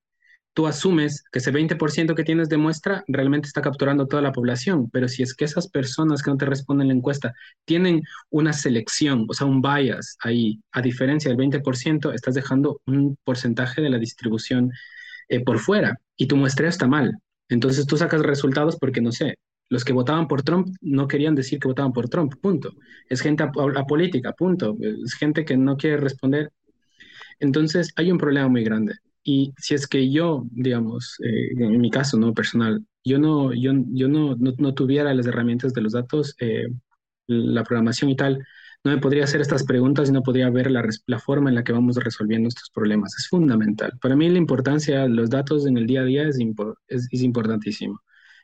tú 0.54 0.66
asumes 0.66 1.26
que 1.30 1.40
ese 1.40 1.52
20% 1.52 2.16
que 2.16 2.24
tienes 2.24 2.48
de 2.48 2.56
muestra 2.56 3.04
realmente 3.08 3.48
está 3.48 3.62
capturando 3.62 4.08
toda 4.08 4.22
la 4.22 4.32
población, 4.32 4.90
pero 4.90 5.10
si 5.10 5.22
es 5.22 5.36
que 5.36 5.44
esas 5.44 5.68
personas 5.68 6.24
que 6.24 6.32
no 6.32 6.38
te 6.38 6.46
responden 6.46 6.88
la 6.88 6.94
encuesta 6.94 7.34
tienen 7.66 8.02
una 8.30 8.54
selección, 8.54 9.26
o 9.28 9.34
sea, 9.34 9.46
un 9.46 9.62
bias 9.62 10.16
ahí, 10.22 10.62
a 10.72 10.82
diferencia 10.82 11.28
del 11.30 11.38
20%, 11.38 12.14
estás 12.14 12.34
dejando 12.34 12.80
un 12.86 13.18
porcentaje 13.26 13.82
de 13.82 13.90
la 13.90 13.98
distribución 13.98 14.72
eh, 15.28 15.44
por 15.44 15.60
fuera 15.60 16.00
y 16.16 16.28
tu 16.28 16.38
muestra 16.38 16.70
está 16.70 16.88
mal. 16.88 17.20
Entonces 17.50 17.86
tú 17.86 17.98
sacas 17.98 18.22
resultados 18.22 18.78
porque, 18.78 19.02
no 19.02 19.12
sé, 19.12 19.36
los 19.70 19.86
que 19.86 19.94
votaban 19.94 20.28
por 20.28 20.44
Trump 20.44 20.68
no 20.82 21.08
querían 21.08 21.36
decir 21.36 21.60
que 21.60 21.68
votaban 21.68 21.94
por 21.94 22.10
Trump, 22.10 22.36
punto. 22.42 22.74
Es 23.10 23.22
gente 23.22 23.44
apolítica, 23.44 24.34
punto. 24.34 24.78
Es 24.82 25.14
gente 25.16 25.46
que 25.46 25.58
no 25.58 25.78
quiere 25.78 25.98
responder. 25.98 26.52
Entonces 27.40 27.92
hay 27.96 28.12
un 28.12 28.18
problema 28.18 28.48
muy 28.48 28.64
grande. 28.64 28.96
Y 29.24 29.54
si 29.58 29.74
es 29.74 29.88
que 29.88 30.12
yo, 30.12 30.46
digamos, 30.52 31.18
eh, 31.24 31.52
en 31.58 31.80
mi 31.80 31.90
caso, 31.90 32.18
no 32.18 32.34
personal, 32.34 32.86
yo 33.06 33.20
no, 33.20 33.54
yo, 33.54 33.72
yo 33.90 34.08
no, 34.08 34.36
no, 34.36 34.74
tuviera 34.74 35.14
las 35.14 35.28
herramientas 35.28 35.74
de 35.74 35.82
los 35.82 35.94
datos, 35.94 36.36
eh, 36.40 36.68
la 37.28 37.64
programación 37.64 38.12
y 38.12 38.16
tal, 38.16 38.46
no 38.84 38.92
me 38.92 38.98
podría 38.98 39.24
hacer 39.24 39.42
estas 39.42 39.64
preguntas 39.64 40.10
y 40.10 40.12
no 40.12 40.24
podría 40.24 40.50
ver 40.50 40.70
la, 40.72 41.20
forma 41.20 41.50
en 41.50 41.56
la 41.56 41.64
que 41.64 41.72
vamos 41.72 41.96
resolviendo 41.98 42.50
estos 42.50 42.70
problemas. 42.70 43.16
Es 43.18 43.28
fundamental. 43.30 43.94
Para 44.02 44.16
mí 44.16 44.30
la 44.30 44.38
importancia 44.38 45.04
de 45.04 45.10
los 45.10 45.30
datos 45.30 45.66
en 45.66 45.78
el 45.78 45.88
día 45.88 46.02
a 46.02 46.06
día 46.06 46.28
es 46.28 47.22
importantísimo. 47.24 48.02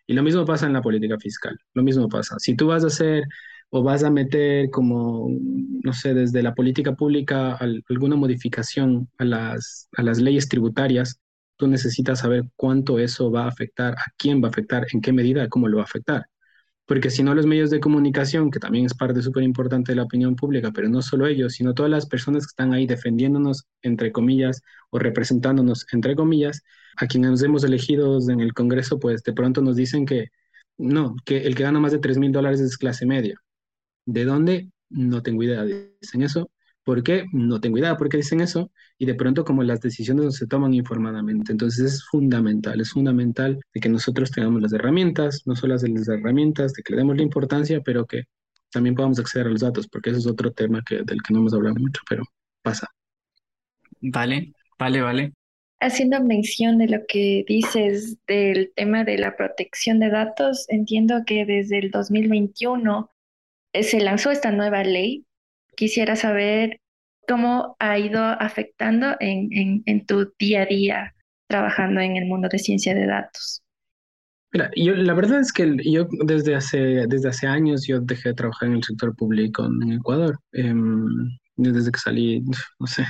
Y 0.10 0.14
lo 0.14 0.24
mismo 0.24 0.44
pasa 0.44 0.66
en 0.66 0.74
la 0.74 0.82
política 0.82 1.20
fiscal. 1.20 1.56
Lo 1.76 1.84
mismo 1.84 2.10
pasa. 2.10 2.36
Si 2.40 2.56
tú 2.56 2.68
vas 2.68 2.84
a 2.84 2.88
hacer 2.88 3.26
o 3.70 3.84
vas 3.84 4.04
a 4.04 4.10
meter 4.10 4.72
como, 4.72 5.30
no 5.30 5.94
sé, 5.94 6.16
desde 6.16 6.42
la 6.42 6.56
política 6.56 6.96
pública 6.96 7.56
alguna 7.90 8.16
modificación 8.16 9.08
a 9.20 9.26
las, 9.26 9.88
a 9.96 10.02
las 10.02 10.20
leyes 10.20 10.50
tributarias, 10.50 11.20
tú 11.58 11.68
necesitas 11.68 12.22
saber 12.22 12.46
cuánto 12.56 12.98
eso 12.98 13.30
va 13.30 13.44
a 13.46 13.50
afectar, 13.50 13.94
a 13.94 14.06
quién 14.18 14.42
va 14.42 14.48
a 14.48 14.52
afectar, 14.52 14.88
en 14.92 15.02
qué 15.02 15.14
medida, 15.14 15.48
cómo 15.48 15.68
lo 15.68 15.78
va 15.78 15.84
a 15.84 15.86
afectar. 15.86 16.26
Porque 16.90 17.12
si 17.12 17.22
no, 17.22 17.36
los 17.36 17.46
medios 17.46 17.70
de 17.70 17.80
comunicación, 17.80 18.50
que 18.50 18.58
también 18.60 18.88
es 18.88 18.96
parte 18.96 19.22
súper 19.22 19.44
importante 19.44 19.92
de 19.92 19.96
la 19.98 20.04
opinión 20.06 20.36
pública, 20.36 20.72
pero 20.74 20.90
no 20.90 21.04
solo 21.04 21.28
ellos, 21.28 21.54
sino 21.54 21.76
todas 21.76 21.92
las 21.92 22.08
personas 22.08 22.48
que 22.48 22.50
están 22.50 22.74
ahí 22.74 22.88
defendiéndonos, 22.88 23.68
entre 23.84 24.12
comillas, 24.12 24.64
o 24.90 24.98
representándonos, 24.98 25.86
entre 25.94 26.16
comillas, 26.16 26.64
a 26.98 27.06
quienes 27.06 27.30
nos 27.30 27.44
hemos 27.44 27.64
elegido 27.64 28.18
en 28.28 28.40
el 28.40 28.54
Congreso, 28.56 29.00
pues 29.00 29.22
de 29.22 29.34
pronto 29.34 29.62
nos 29.62 29.76
dicen 29.76 30.08
que 30.08 30.30
no, 30.80 31.16
que 31.26 31.46
el 31.46 31.54
que 31.54 31.62
gana 31.62 31.80
más 31.80 31.92
de 31.92 32.00
3 32.00 32.18
mil 32.18 32.32
dólares 32.32 32.60
es 32.60 32.76
clase 32.76 33.06
media. 33.06 33.40
¿De 34.08 34.26
dónde? 34.26 34.72
No 34.90 35.22
tengo 35.22 35.44
idea. 35.44 35.64
Dicen 35.64 36.24
eso. 36.24 36.50
¿Por 36.84 37.04
qué? 37.04 37.26
No 37.34 37.60
tengo 37.60 37.78
idea 37.78 37.98
por 37.98 38.10
qué 38.10 38.18
dicen 38.18 38.42
eso. 38.42 38.72
Y 38.98 39.06
de 39.06 39.16
pronto 39.16 39.46
como 39.46 39.64
las 39.64 39.82
decisiones 39.82 40.26
no 40.26 40.32
se 40.32 40.48
toman 40.48 40.74
informadamente. 40.74 41.52
Entonces 41.52 41.94
es 41.94 42.06
fundamental, 42.06 42.82
es 42.82 42.92
fundamental 42.92 43.60
de 43.74 43.80
que 43.80 43.90
nosotros 43.90 44.32
tengamos 44.32 44.62
las 44.62 44.74
herramientas, 44.74 45.44
no 45.46 45.56
solo 45.56 45.76
las 45.76 45.84
herramientas, 45.84 46.74
de 46.74 46.84
que 46.84 46.94
le 46.94 46.98
demos 47.00 47.18
la 47.18 47.24
importancia, 47.24 47.82
pero 47.82 48.06
que 48.06 48.24
también 48.72 48.96
podamos 48.96 49.20
acceder 49.20 49.48
a 49.48 49.50
los 49.52 49.62
datos, 49.62 49.88
porque 49.88 50.12
eso 50.12 50.20
es 50.20 50.28
otro 50.28 50.52
tema 50.52 50.82
que, 50.88 50.98
del 50.98 51.22
que 51.22 51.34
no 51.34 51.40
hemos 51.40 51.54
hablado 51.54 51.76
mucho, 51.76 52.02
pero 52.10 52.24
pasa. 52.62 52.88
Vale, 54.02 54.54
vale, 54.78 55.02
vale. 55.02 55.34
Haciendo 55.82 56.22
mención 56.22 56.78
de 56.78 56.88
lo 56.88 57.06
que 57.08 57.46
dices 57.48 58.18
del 58.28 58.74
tema 58.76 59.06
de 59.06 59.18
la 59.18 59.38
protección 59.38 60.00
de 60.00 60.10
datos, 60.10 60.66
entiendo 60.70 61.24
que 61.26 61.46
desde 61.46 61.80
el 61.80 61.92
2021 61.92 63.10
eh, 63.74 63.84
se 63.84 64.02
lanzó 64.02 64.32
esta 64.32 64.52
nueva 64.52 64.84
ley. 64.84 65.26
Quisiera 65.80 66.18
saber 66.18 66.82
cómo 67.26 67.78
ha 67.80 67.98
ido 67.98 68.22
afectando 68.22 69.16
en, 69.22 69.82
en, 69.86 70.06
tu 70.06 70.30
día 70.38 70.64
a 70.64 70.66
día 70.66 71.16
trabajando 71.48 72.02
en 72.02 72.18
el 72.18 72.26
mundo 72.26 72.50
de 72.52 72.60
ciencia 72.60 72.94
de 72.94 73.08
datos. 73.08 73.64
Mira, 74.52 74.70
yo, 74.76 74.94
la 74.94 75.14
verdad 75.14 75.40
es 75.40 75.54
que 75.54 75.78
yo 75.86 76.06
desde 76.26 76.54
hace, 76.56 77.08
desde 77.08 77.30
hace 77.30 77.48
años 77.48 77.88
yo 77.88 78.02
dejé 78.02 78.28
de 78.28 78.36
trabajar 78.36 78.68
en 78.68 78.76
el 78.76 78.84
sector 78.84 79.16
público 79.16 79.66
en 79.68 79.94
Ecuador. 79.94 80.38
Em, 80.52 81.30
desde 81.56 81.94
que 81.94 82.00
salí, 82.00 82.44
no 82.78 82.86
sé, 82.86 83.06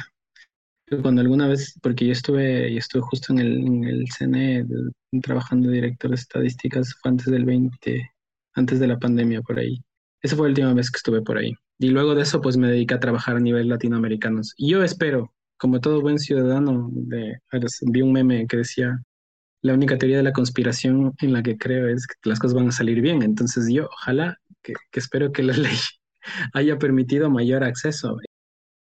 cuando 1.01 1.21
alguna 1.21 1.47
vez, 1.47 1.73
porque 1.81 2.05
yo 2.05 2.11
estuve, 2.11 2.71
yo 2.71 2.77
estuve 2.77 3.01
justo 3.01 3.33
en 3.33 3.39
el, 3.39 3.57
en 3.65 3.83
el 3.83 4.05
CNE 4.15 4.63
trabajando 5.23 5.71
director 5.71 6.11
de 6.11 6.17
estadísticas, 6.17 6.93
fue 7.01 7.09
antes 7.09 7.25
del 7.25 7.45
20, 7.45 8.11
antes 8.53 8.79
de 8.79 8.87
la 8.87 8.99
pandemia 8.99 9.41
por 9.41 9.57
ahí. 9.57 9.81
Esa 10.21 10.35
fue 10.35 10.45
la 10.45 10.51
última 10.51 10.73
vez 10.75 10.91
que 10.91 10.97
estuve 10.97 11.23
por 11.23 11.39
ahí. 11.39 11.51
Y 11.79 11.89
luego 11.89 12.13
de 12.13 12.23
eso, 12.23 12.41
pues 12.41 12.57
me 12.57 12.67
dediqué 12.67 12.95
a 12.95 12.99
trabajar 12.99 13.37
a 13.37 13.39
nivel 13.39 13.69
latinoamericano. 13.69 14.41
Y 14.57 14.71
yo 14.71 14.83
espero, 14.83 15.33
como 15.57 15.79
todo 15.79 16.01
buen 16.01 16.19
ciudadano, 16.19 16.89
de, 16.91 17.39
vi 17.83 18.01
un 18.01 18.11
meme 18.11 18.47
que 18.47 18.57
decía, 18.57 19.01
la 19.61 19.73
única 19.73 19.97
teoría 19.97 20.17
de 20.17 20.23
la 20.23 20.33
conspiración 20.33 21.13
en 21.21 21.33
la 21.33 21.41
que 21.41 21.57
creo 21.57 21.87
es 21.87 22.05
que 22.05 22.29
las 22.29 22.39
cosas 22.39 22.55
van 22.55 22.67
a 22.67 22.71
salir 22.73 23.01
bien. 23.01 23.21
Entonces 23.23 23.71
yo, 23.71 23.85
ojalá, 23.85 24.37
que, 24.61 24.73
que 24.91 24.99
espero 24.99 25.31
que 25.31 25.43
la 25.43 25.53
ley 25.57 25.77
haya 26.53 26.77
permitido 26.77 27.29
mayor 27.29 27.63
acceso. 27.63 28.17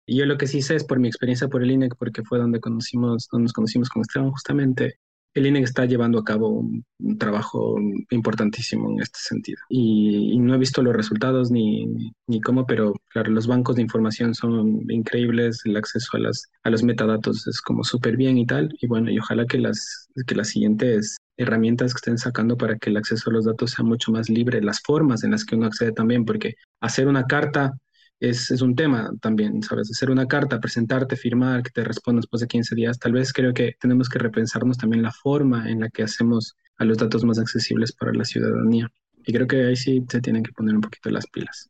Y 0.07 0.17
yo 0.17 0.25
lo 0.25 0.37
que 0.37 0.47
sí 0.47 0.61
sé 0.61 0.75
es 0.75 0.83
por 0.83 0.99
mi 0.99 1.07
experiencia 1.07 1.47
por 1.49 1.63
el 1.63 1.71
INEC, 1.71 1.95
porque 1.97 2.23
fue 2.23 2.39
donde 2.39 2.59
conocimos, 2.61 3.27
donde 3.31 3.43
nos 3.43 3.53
conocimos 3.53 3.89
con 3.89 4.01
Esteban 4.01 4.31
justamente, 4.31 4.99
el 5.35 5.45
INEC 5.45 5.65
está 5.65 5.85
llevando 5.85 6.17
a 6.17 6.23
cabo 6.23 6.49
un, 6.49 6.83
trabajo 7.19 7.77
importantísimo 8.09 8.89
en 8.89 9.01
este 9.01 9.19
sentido. 9.19 9.59
Y, 9.69 10.37
no 10.39 10.55
he 10.55 10.57
visto 10.57 10.81
los 10.81 10.95
resultados 10.95 11.51
ni, 11.51 12.13
ni, 12.27 12.39
cómo, 12.41 12.65
pero 12.65 12.93
claro, 13.09 13.31
los 13.31 13.45
bancos 13.45 13.75
de 13.75 13.81
información 13.81 14.33
son 14.33 14.89
increíbles, 14.89 15.61
el 15.65 15.75
acceso 15.75 16.09
a, 16.13 16.19
las, 16.19 16.45
a 16.63 16.69
los 16.69 16.83
metadatos 16.83 17.47
es 17.47 17.61
como 17.61 17.83
súper 17.83 18.15
bien 18.15 18.37
y 18.37 18.45
tal. 18.45 18.69
Y 18.79 18.87
bueno, 18.87 19.11
y 19.11 19.19
ojalá 19.19 19.45
que 19.45 19.57
las, 19.57 20.07
que 20.25 20.35
las 20.35 20.49
siguientes 20.49 21.17
herramientas 21.37 21.93
que 21.93 21.97
estén 21.97 22.17
sacando 22.17 22.57
para 22.57 22.77
que 22.77 22.89
el 22.89 22.97
acceso 22.97 23.29
a 23.29 23.33
los 23.33 23.45
datos 23.45 23.71
sea 23.71 23.83
mucho 23.83 24.11
más 24.11 24.29
libre, 24.29 24.61
las 24.61 24.81
formas 24.81 25.23
en 25.23 25.31
las 25.31 25.43
que 25.43 25.55
uno 25.55 25.67
accede 25.67 25.91
también, 25.91 26.23
porque 26.23 26.55
hacer 26.81 27.07
una 27.07 27.25
carta 27.25 27.73
es, 28.19 28.51
es, 28.51 28.61
un 28.61 28.75
tema 28.75 29.11
también, 29.21 29.61
¿sabes? 29.61 29.89
Hacer 29.91 30.09
una 30.09 30.27
carta, 30.27 30.59
presentarte, 30.59 31.15
firmar, 31.15 31.63
que 31.63 31.71
te 31.71 31.83
responda 31.83 32.19
después 32.19 32.41
de 32.41 32.47
15 32.47 32.75
días. 32.75 32.99
Tal 32.99 33.13
vez 33.13 33.33
creo 33.33 33.53
que 33.53 33.75
tenemos 33.79 34.09
que 34.09 34.19
repensarnos 34.19 34.77
también 34.77 35.03
la 35.03 35.11
forma 35.11 35.69
en 35.69 35.81
la 35.81 35.89
que 35.89 36.03
hacemos 36.03 36.55
a 36.77 36.85
los 36.85 36.97
datos 36.97 37.23
más 37.23 37.39
accesibles 37.39 37.91
para 37.93 38.13
la 38.13 38.25
ciudadanía. 38.25 38.91
Y 39.25 39.33
creo 39.33 39.47
que 39.47 39.65
ahí 39.65 39.75
sí 39.75 40.03
se 40.07 40.21
tienen 40.21 40.43
que 40.43 40.51
poner 40.51 40.75
un 40.75 40.81
poquito 40.81 41.09
las 41.09 41.27
pilas. 41.27 41.69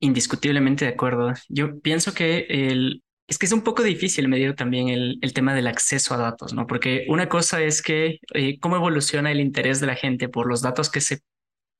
Indiscutiblemente 0.00 0.84
de 0.84 0.92
acuerdo. 0.92 1.32
Yo 1.48 1.78
pienso 1.80 2.14
que 2.14 2.46
el, 2.48 3.02
es 3.28 3.38
que 3.38 3.46
es 3.46 3.52
un 3.52 3.62
poco 3.62 3.82
difícil 3.82 4.28
medir 4.28 4.54
también 4.54 4.88
el, 4.88 5.18
el, 5.22 5.32
tema 5.32 5.54
del 5.54 5.68
acceso 5.68 6.14
a 6.14 6.16
datos, 6.16 6.52
¿no? 6.52 6.66
Porque 6.66 7.06
una 7.08 7.28
cosa 7.28 7.62
es 7.62 7.80
que 7.80 8.18
eh, 8.34 8.58
cómo 8.58 8.76
evoluciona 8.76 9.30
el 9.30 9.40
interés 9.40 9.78
de 9.80 9.86
la 9.86 9.94
gente 9.94 10.28
por 10.28 10.48
los 10.48 10.62
datos 10.62 10.90
que 10.90 11.00
se 11.00 11.20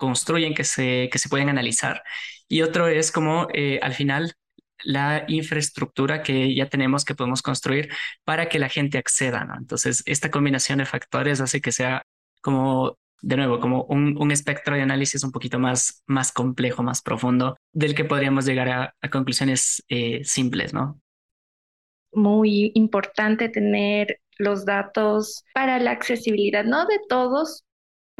construyen, 0.01 0.55
que 0.55 0.65
se, 0.65 1.09
que 1.13 1.19
se 1.19 1.29
pueden 1.29 1.49
analizar. 1.51 2.03
Y 2.49 2.63
otro 2.63 2.89
es 2.89 3.13
como 3.13 3.47
eh, 3.55 3.79
al 3.83 3.95
final 3.95 4.35
la 4.83 5.25
infraestructura 5.29 6.23
que 6.23 6.55
ya 6.55 6.69
tenemos 6.69 7.05
que 7.05 7.15
podemos 7.15 7.43
construir 7.43 7.91
para 8.25 8.49
que 8.49 8.59
la 8.59 8.71
gente 8.71 8.99
acceda, 8.99 9.45
¿no? 9.45 9.55
Entonces, 9.57 10.03
esta 10.07 10.31
combinación 10.31 10.79
de 10.79 10.87
factores 10.87 11.41
hace 11.41 11.61
que 11.61 11.71
sea 11.71 12.03
como, 12.41 12.97
de 13.21 13.37
nuevo, 13.37 13.61
como 13.61 13.85
un, 13.85 14.17
un 14.19 14.31
espectro 14.33 14.75
de 14.75 14.83
análisis 14.83 15.23
un 15.23 15.33
poquito 15.33 15.59
más, 15.59 16.03
más 16.07 16.33
complejo, 16.33 16.83
más 16.83 17.03
profundo, 17.03 17.57
del 17.73 17.95
que 17.95 18.07
podríamos 18.07 18.47
llegar 18.47 18.69
a, 18.71 18.95
a 19.01 19.11
conclusiones 19.11 19.85
eh, 19.89 20.25
simples, 20.25 20.73
¿no? 20.73 20.99
Muy 22.13 22.73
importante 22.75 23.51
tener 23.51 24.19
los 24.39 24.65
datos 24.65 25.45
para 25.53 25.79
la 25.79 25.91
accesibilidad, 25.91 26.65
no 26.65 26.87
de 26.87 26.99
todos, 27.09 27.65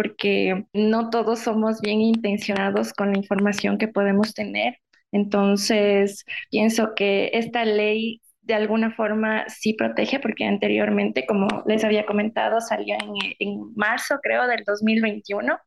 porque 0.01 0.65
no 0.73 1.11
todos 1.11 1.41
somos 1.41 1.83
bien 1.83 2.01
intencionados 2.01 2.95
con 2.95 3.13
la 3.13 3.19
información 3.19 3.77
que 3.77 3.87
podemos 3.87 4.33
tener. 4.33 4.79
Entonces, 5.13 6.25
pienso 6.51 6.95
que 6.97 7.29
esta 7.35 7.67
ley 7.67 8.23
de 8.41 8.55
alguna 8.55 8.93
forma 8.93 9.45
sí 9.49 9.75
protege, 9.75 10.19
porque 10.19 10.47
anteriormente, 10.47 11.27
como 11.27 11.49
les 11.67 11.85
había 11.85 12.07
comentado, 12.07 12.63
salió 12.63 12.97
en, 13.39 13.75
marzo, 13.77 14.19
creo, 14.23 14.47
del 14.47 14.65
2021. 14.65 15.59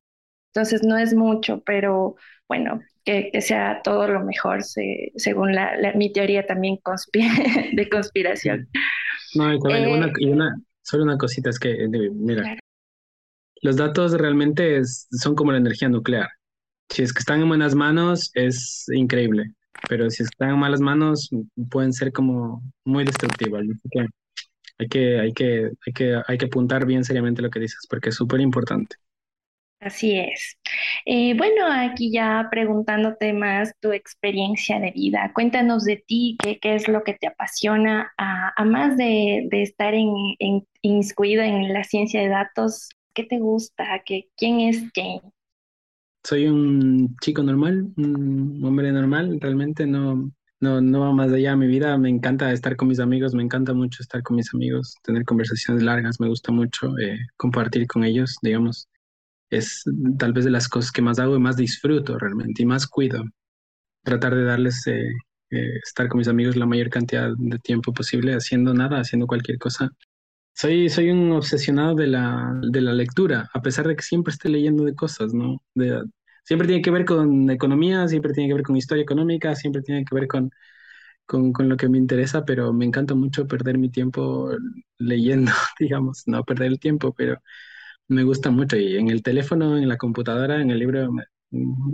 Entonces, 0.51 0.81
no 0.81 0.97
es 0.97 1.13
mucho, 1.13 1.61
pero 1.63 2.15
bueno, 2.47 2.79
que, 3.05 3.39
sea 3.39 3.81
todo 3.83 4.07
lo 4.07 4.23
mejor, 4.23 4.63
según 4.63 5.53
la, 5.53 5.93
mi 5.93 6.11
teoría 6.11 6.47
también 6.47 6.79
de 7.73 7.87
conspiración. 7.87 8.67
No, 9.35 9.53
y, 9.53 9.57
una, 9.57 10.07
eh, 10.47 10.61
solo 10.81 11.03
una 11.03 11.19
cosita 11.19 11.51
es 11.51 11.59
que, 11.59 11.87
mira, 11.87 12.57
los 13.63 13.77
datos 13.77 14.11
realmente 14.13 14.81
son 14.85 15.35
como 15.35 15.51
la 15.51 15.57
energía 15.57 15.89
nuclear. 15.89 16.27
Si 16.89 17.01
es 17.01 17.13
que 17.13 17.19
están 17.19 17.41
en 17.41 17.47
buenas 17.47 17.73
manos, 17.75 18.29
es 18.35 18.85
increíble, 18.93 19.45
pero 19.89 20.09
si 20.09 20.23
están 20.23 20.51
en 20.51 20.59
malas 20.59 20.81
manos, 20.81 21.29
pueden 21.71 21.93
ser 21.93 22.11
como 22.11 22.61
muy 22.85 23.05
destructivos. 23.05 23.61
hay 24.77 24.87
que, 24.87 25.19
hay 25.19 25.33
que, 25.33 25.71
hay 25.87 25.93
que, 25.93 26.21
hay 26.27 26.37
que 26.37 26.45
apuntar 26.45 26.85
bien 26.85 27.05
seriamente 27.05 27.41
lo 27.41 27.49
que 27.49 27.61
dices, 27.61 27.87
porque 27.89 28.09
es 28.09 28.15
súper 28.15 28.41
importante. 28.41 28.97
Así 29.79 30.17
es. 30.17 30.57
Eh, 31.05 31.35
bueno, 31.37 31.65
aquí 31.69 32.11
ya 32.11 32.47
preguntándote 32.49 33.33
más 33.33 33.73
tu 33.81 33.91
experiencia 33.91 34.79
de 34.79 34.91
vida, 34.91 35.31
cuéntanos 35.33 35.83
de 35.83 36.03
ti, 36.05 36.37
qué, 36.41 36.57
qué 36.59 36.75
es 36.75 36.87
lo 36.87 37.03
que 37.03 37.13
te 37.13 37.27
apasiona, 37.27 38.13
a, 38.17 38.63
más 38.65 38.95
de, 38.97 39.47
estar 39.51 39.93
en, 39.93 40.09
en, 40.39 40.65
en 40.81 41.73
la 41.73 41.83
ciencia 41.83 42.21
de 42.21 42.29
datos, 42.29 42.89
¿Qué 43.13 43.23
te 43.23 43.37
gusta? 43.37 44.01
¿Qué, 44.05 44.29
¿Quién 44.35 44.59
es 44.61 44.83
Jane? 44.95 45.21
Soy 46.23 46.47
un 46.47 47.15
chico 47.21 47.43
normal, 47.43 47.91
un 47.97 48.61
hombre 48.63 48.91
normal, 48.91 49.39
realmente 49.39 49.85
no, 49.85 50.31
no, 50.59 50.81
no 50.81 50.99
va 51.01 51.11
más 51.11 51.31
allá 51.31 51.51
de 51.51 51.57
mi 51.57 51.67
vida. 51.67 51.97
Me 51.97 52.09
encanta 52.09 52.51
estar 52.51 52.75
con 52.75 52.87
mis 52.87 52.99
amigos, 52.99 53.33
me 53.35 53.43
encanta 53.43 53.73
mucho 53.73 54.01
estar 54.01 54.23
con 54.23 54.37
mis 54.37 54.53
amigos, 54.53 54.95
tener 55.03 55.25
conversaciones 55.25 55.83
largas, 55.83 56.19
me 56.19 56.27
gusta 56.27 56.51
mucho 56.51 56.97
eh, 56.97 57.19
compartir 57.37 57.85
con 57.87 58.03
ellos, 58.03 58.37
digamos. 58.41 58.87
Es 59.51 59.83
tal 60.17 60.33
vez 60.33 60.45
de 60.45 60.51
las 60.51 60.67
cosas 60.67 60.91
que 60.91 61.01
más 61.03 61.19
hago 61.19 61.35
y 61.35 61.39
más 61.39 61.57
disfruto 61.57 62.17
realmente 62.17 62.63
y 62.63 62.65
más 62.65 62.87
cuido. 62.87 63.23
Tratar 64.03 64.35
de 64.35 64.43
darles, 64.45 64.87
eh, 64.87 65.11
eh, 65.51 65.77
estar 65.83 66.07
con 66.07 66.19
mis 66.19 66.27
amigos 66.27 66.55
la 66.55 66.65
mayor 66.65 66.89
cantidad 66.89 67.29
de 67.37 67.59
tiempo 67.59 67.93
posible, 67.93 68.33
haciendo 68.33 68.73
nada, 68.73 68.99
haciendo 69.01 69.27
cualquier 69.27 69.59
cosa 69.59 69.91
soy, 70.53 70.89
soy 70.89 71.09
un 71.11 71.31
obsesionado 71.31 71.95
de 71.95 72.07
la, 72.07 72.53
de 72.71 72.81
la 72.81 72.93
lectura, 72.93 73.49
a 73.53 73.61
pesar 73.61 73.87
de 73.87 73.95
que 73.95 74.03
siempre 74.03 74.31
esté 74.33 74.49
leyendo 74.49 74.83
de 74.85 74.95
cosas, 74.95 75.33
¿no? 75.33 75.61
De, 75.73 76.03
siempre 76.45 76.67
tiene 76.67 76.81
que 76.81 76.91
ver 76.91 77.05
con 77.05 77.49
economía, 77.49 78.07
siempre 78.07 78.33
tiene 78.33 78.49
que 78.49 78.55
ver 78.55 78.63
con 78.63 78.77
historia 78.77 79.03
económica, 79.03 79.55
siempre 79.55 79.81
tiene 79.81 80.05
que 80.05 80.15
ver 80.15 80.27
con, 80.27 80.51
con, 81.25 81.53
con, 81.53 81.69
lo 81.69 81.77
que 81.77 81.89
me 81.89 81.97
interesa, 81.97 82.45
pero 82.45 82.73
me 82.73 82.85
encanta 82.85 83.15
mucho 83.15 83.47
perder 83.47 83.77
mi 83.77 83.89
tiempo 83.89 84.51
leyendo, 84.99 85.51
digamos, 85.79 86.23
no 86.27 86.43
perder 86.43 86.67
el 86.69 86.79
tiempo, 86.79 87.13
pero 87.13 87.39
me 88.07 88.23
gusta 88.23 88.51
mucho. 88.51 88.77
Y 88.77 88.97
en 88.97 89.09
el 89.09 89.23
teléfono, 89.23 89.77
en 89.77 89.89
la 89.89 89.97
computadora, 89.97 90.61
en 90.61 90.71
el 90.71 90.79
libro, 90.79 91.09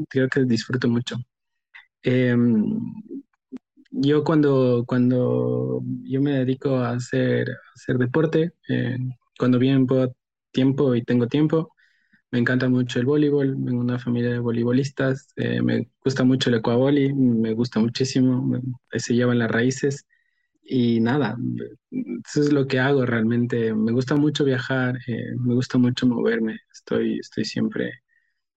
creo 0.10 0.30
que 0.30 0.46
disfruto 0.46 0.88
mucho. 0.90 1.18
Em, 2.04 2.80
yo 4.02 4.24
cuando, 4.24 4.84
cuando 4.88 5.82
yo 6.04 6.22
me 6.22 6.32
dedico 6.34 6.78
a 6.78 6.92
hacer, 6.92 7.48
hacer 7.76 7.98
deporte, 7.98 8.54
eh, 8.70 8.98
cuando 9.38 9.60
bien 9.60 9.88
puedo 9.88 10.16
tiempo 10.52 10.96
y 10.96 11.04
tengo 11.04 11.28
tiempo, 11.28 11.72
me 12.32 12.40
encanta 12.40 12.70
mucho 12.70 13.00
el 13.00 13.06
voleibol, 13.08 13.56
vengo 13.56 13.80
de 13.80 13.86
una 13.86 14.00
familia 14.00 14.32
de 14.32 14.40
voleibolistas, 14.40 15.30
eh, 15.38 15.62
me 15.62 15.90
gusta 16.04 16.24
mucho 16.24 16.50
el 16.50 16.58
ecuavoli, 16.58 17.14
me 17.14 17.54
gusta 17.54 17.80
muchísimo, 17.80 18.62
se 18.94 19.16
llevan 19.16 19.40
las 19.40 19.52
raíces 19.52 20.06
y 20.64 21.00
nada, 21.02 21.38
eso 21.92 22.42
es 22.42 22.54
lo 22.54 22.68
que 22.68 22.80
hago 22.80 23.06
realmente. 23.06 23.74
Me 23.74 23.92
gusta 23.92 24.16
mucho 24.16 24.44
viajar, 24.46 24.98
eh, 25.08 25.36
me 25.40 25.54
gusta 25.56 25.78
mucho 25.78 26.08
moverme, 26.08 26.60
estoy, 26.74 27.20
estoy 27.20 27.46
siempre 27.46 27.92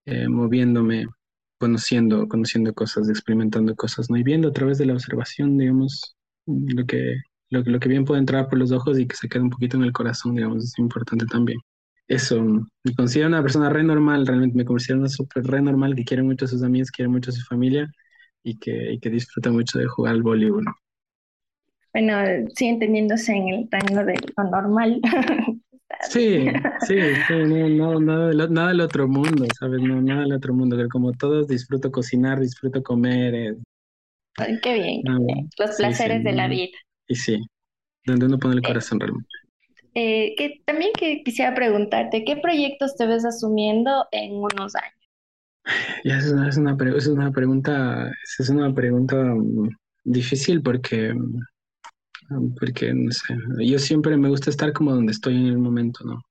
eh, 0.06 0.28
moviéndome, 0.28 1.06
conociendo, 1.62 2.26
conociendo 2.26 2.74
cosas, 2.74 3.08
experimentando 3.08 3.76
cosas, 3.76 4.10
¿no? 4.10 4.16
y 4.16 4.24
viendo 4.24 4.48
a 4.48 4.52
través 4.52 4.78
de 4.78 4.86
la 4.86 4.94
observación, 4.94 5.56
digamos, 5.56 6.16
lo 6.44 6.84
que, 6.86 7.18
lo, 7.50 7.60
lo 7.60 7.78
que 7.78 7.88
bien 7.88 8.04
puede 8.04 8.18
entrar 8.18 8.48
por 8.48 8.58
los 8.58 8.72
ojos 8.72 8.98
y 8.98 9.06
que 9.06 9.14
se 9.14 9.28
quede 9.28 9.44
un 9.44 9.50
poquito 9.50 9.76
en 9.76 9.84
el 9.84 9.92
corazón, 9.92 10.34
digamos, 10.34 10.64
es 10.64 10.76
importante 10.80 11.24
también. 11.26 11.60
Eso, 12.08 12.42
me 12.42 12.94
considero 12.96 13.28
una 13.28 13.42
persona 13.42 13.70
re 13.70 13.84
normal, 13.84 14.26
realmente 14.26 14.56
me 14.56 14.64
considero 14.64 14.98
una 14.98 15.08
súper 15.08 15.44
re 15.44 15.62
normal 15.62 15.94
que 15.94 16.02
quiere 16.02 16.24
mucho 16.24 16.46
a 16.46 16.48
sus 16.48 16.64
amigos, 16.64 16.90
quiere 16.90 17.08
mucho 17.08 17.30
a 17.30 17.34
su 17.34 17.42
familia 17.42 17.88
y 18.42 18.58
que, 18.58 18.94
y 18.94 18.98
que 18.98 19.10
disfruta 19.10 19.52
mucho 19.52 19.78
de 19.78 19.86
jugar 19.86 20.14
al 20.14 20.22
voleibol. 20.24 20.64
Bueno, 21.92 22.14
sí, 22.56 22.66
entendiéndose 22.66 23.36
en 23.36 23.48
el 23.50 23.68
rango 23.70 24.04
de 24.04 24.14
lo 24.36 24.50
normal. 24.50 25.00
Sí, 26.00 26.46
sí, 26.86 26.96
sí, 27.28 27.34
no, 27.34 27.68
no, 27.68 28.00
nada, 28.00 28.28
del, 28.28 28.52
nada 28.52 28.68
del 28.68 28.80
otro 28.80 29.08
mundo, 29.08 29.46
¿sabes? 29.58 29.80
No, 29.80 30.00
nada 30.00 30.22
del 30.22 30.32
otro 30.32 30.54
mundo, 30.54 30.76
que 30.76 30.88
como 30.88 31.12
todos 31.12 31.46
disfruto 31.46 31.90
cocinar, 31.90 32.40
disfruto 32.40 32.82
comer. 32.82 33.34
Eh. 33.34 33.56
Ay, 34.36 34.58
qué 34.62 34.74
bien, 34.74 35.02
los 35.58 35.76
placeres 35.76 36.24
de 36.24 36.32
la 36.32 36.48
vida. 36.48 36.76
Y 37.06 37.14
sí, 37.14 37.40
donde 38.04 38.26
uno 38.26 38.38
pone 38.38 38.54
el 38.54 38.60
eh, 38.60 38.66
corazón 38.68 39.00
realmente. 39.00 39.28
Eh, 39.94 40.34
que 40.36 40.62
también 40.64 40.90
que 40.98 41.22
quisiera 41.22 41.54
preguntarte, 41.54 42.24
¿qué 42.24 42.36
proyectos 42.36 42.96
te 42.96 43.06
ves 43.06 43.24
asumiendo 43.24 44.06
en 44.10 44.32
unos 44.32 44.74
años? 44.74 45.02
Ya 46.04 46.18
es 46.18 46.32
una, 46.32 46.48
es 46.48 46.56
una, 46.56 46.76
es 46.96 47.06
una 47.06 47.30
pregunta, 47.30 48.10
es 48.38 48.48
una 48.48 48.74
pregunta 48.74 49.16
mm, 49.16 49.68
difícil 50.04 50.62
porque 50.62 51.14
porque 52.58 52.92
no 52.94 53.10
sé, 53.12 53.34
yo 53.66 53.78
siempre 53.78 54.16
me 54.16 54.28
gusta 54.28 54.50
estar 54.50 54.72
como 54.72 54.94
donde 54.94 55.12
estoy 55.12 55.36
en 55.36 55.46
el 55.46 55.58
momento, 55.58 56.04
¿no? 56.04 56.22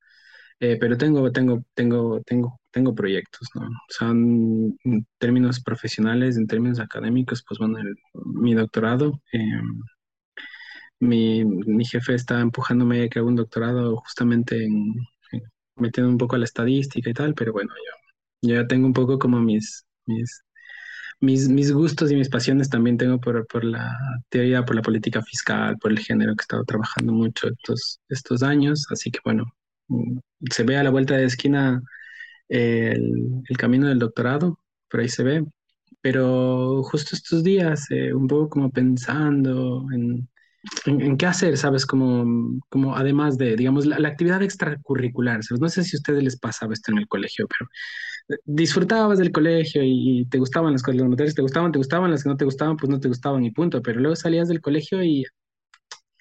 Eh, 0.60 0.78
pero 0.80 0.98
tengo, 0.98 1.32
tengo, 1.32 1.64
tengo, 1.74 2.22
tengo, 2.26 2.60
tengo 2.72 2.96
proyectos, 2.96 3.50
¿no? 3.56 3.70
Son 3.90 4.78
en 4.84 5.08
términos 5.20 5.62
profesionales, 5.62 6.38
en 6.38 6.48
términos 6.48 6.80
académicos, 6.80 7.44
pues 7.48 7.60
bueno, 7.60 7.80
mi 8.14 8.54
doctorado, 8.56 9.22
em, 9.34 9.82
mi, 11.00 11.44
mi, 11.46 11.86
jefe 11.86 12.14
está 12.16 12.40
empujándome 12.42 13.04
a 13.04 13.10
que 13.10 13.20
haga 13.20 13.28
un 13.28 13.36
doctorado 13.36 13.98
justamente 13.98 14.64
en, 14.66 14.94
metiendo 15.76 16.12
un 16.12 16.18
poco 16.18 16.36
a 16.36 16.40
la 16.40 16.46
estadística 16.46 17.10
y 17.10 17.14
tal, 17.14 17.34
pero 17.36 17.54
bueno, 17.54 17.72
yo, 18.42 18.50
yo 18.50 18.56
ya 18.62 18.68
tengo 18.68 18.88
un 18.88 18.94
poco 18.94 19.20
como 19.20 19.42
mis, 19.42 19.86
mis 20.06 20.44
mis, 21.22 21.50
mis 21.50 21.72
gustos 21.72 22.12
y 22.12 22.16
mis 22.16 22.30
pasiones 22.30 22.70
también 22.70 22.98
tengo 22.98 23.20
por, 23.20 23.48
por 23.48 23.64
la 23.64 23.98
teoría, 24.30 24.66
por 24.66 24.76
la 24.76 24.82
política 24.82 25.22
fiscal, 25.22 25.78
por 25.80 25.92
el 25.92 26.00
género 26.00 26.36
que 26.36 26.42
he 26.42 26.44
estado 26.44 26.64
trabajando 26.66 27.14
mucho 27.14 27.48
estos, 27.50 28.02
estos 28.10 28.44
años. 28.44 28.88
Así 28.92 29.12
que 29.12 29.20
bueno, 29.24 29.46
mm, 29.88 30.18
se 30.52 30.64
ve 30.64 30.78
a 30.78 30.84
la 30.84 30.90
vuelta 30.92 31.16
de 31.16 31.26
esquina 31.26 31.82
el, 32.50 33.44
el 33.48 33.58
camino 33.58 33.88
del 33.88 34.00
doctorado, 34.00 34.60
por 34.90 35.02
ahí 35.02 35.10
se 35.10 35.24
ve. 35.24 35.46
Pero 36.02 36.84
justo 36.84 37.16
estos 37.16 37.44
días, 37.44 37.86
eh, 37.92 38.14
un 38.14 38.28
poco 38.28 38.50
como 38.50 38.72
pensando 38.72 39.86
en, 39.94 40.28
en, 40.86 41.18
qué 41.18 41.26
hacer, 41.28 41.58
¿sabes? 41.58 41.86
Como, 41.86 42.60
como 42.70 42.96
además 42.96 43.38
de, 43.38 43.56
digamos, 43.56 43.86
la, 43.86 44.00
la 44.00 44.10
actividad 44.10 44.42
extracurricular, 44.44 45.44
¿sabes? 45.44 45.62
No 45.62 45.70
sé 45.70 45.84
si 45.84 45.96
a 45.96 46.00
ustedes 46.00 46.24
les 46.24 46.40
pasaba 46.40 46.74
esto 46.74 46.92
en 46.92 47.00
el 47.00 47.08
colegio, 47.08 47.48
pero 47.48 47.70
disfrutabas 48.46 49.20
del 49.20 49.32
colegio 49.32 49.82
y 49.84 50.26
te 50.30 50.38
gustaban 50.40 50.74
las 50.74 50.84
cosas, 50.84 51.02
las 51.02 51.10
materias 51.10 51.36
te 51.36 51.42
gustaban, 51.42 51.72
te 51.72 51.78
gustaban, 51.80 52.12
las 52.12 52.24
que 52.24 52.30
no 52.30 52.38
te 52.38 52.46
gustaban, 52.46 52.78
pues 52.78 52.90
no 52.90 53.00
te 53.00 53.08
gustaban 53.08 53.44
y 53.46 53.52
punto, 53.52 53.82
pero 53.82 54.00
luego 54.00 54.16
salías 54.16 54.48
del 54.48 54.62
colegio 54.62 55.04
y 55.04 55.26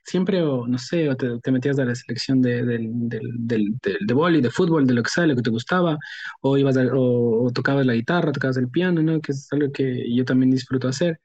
siempre, 0.04 0.42
o 0.42 0.66
no 0.66 0.78
sé, 0.78 1.08
o 1.08 1.16
te, 1.16 1.52
metías 1.52 1.78
a 1.78 1.84
la 1.84 1.94
selección 1.94 2.42
de, 2.42 2.64
del, 2.64 2.90
del, 2.92 3.78
de 4.00 4.14
boli, 4.14 4.40
de 4.40 4.50
fútbol, 4.50 4.86
de 4.86 4.94
lo 4.94 5.02
que 5.02 5.10
sea, 5.10 5.26
lo 5.26 5.36
que 5.36 5.42
te 5.42 5.50
gustaba, 5.50 5.98
o 6.40 6.56
ibas 6.58 6.76
o, 6.92 7.50
tocabas 7.54 7.86
la 7.86 7.94
guitarra, 7.94 8.32
tocabas 8.32 8.56
el 8.56 8.68
piano, 8.70 9.02
¿no? 9.02 9.20
Que 9.20 9.32
es 9.32 9.48
algo 9.52 9.70
que 9.72 10.04
yo 10.14 10.24
también 10.24 10.50
disfruto 10.50 10.88
hacer. 10.88 11.20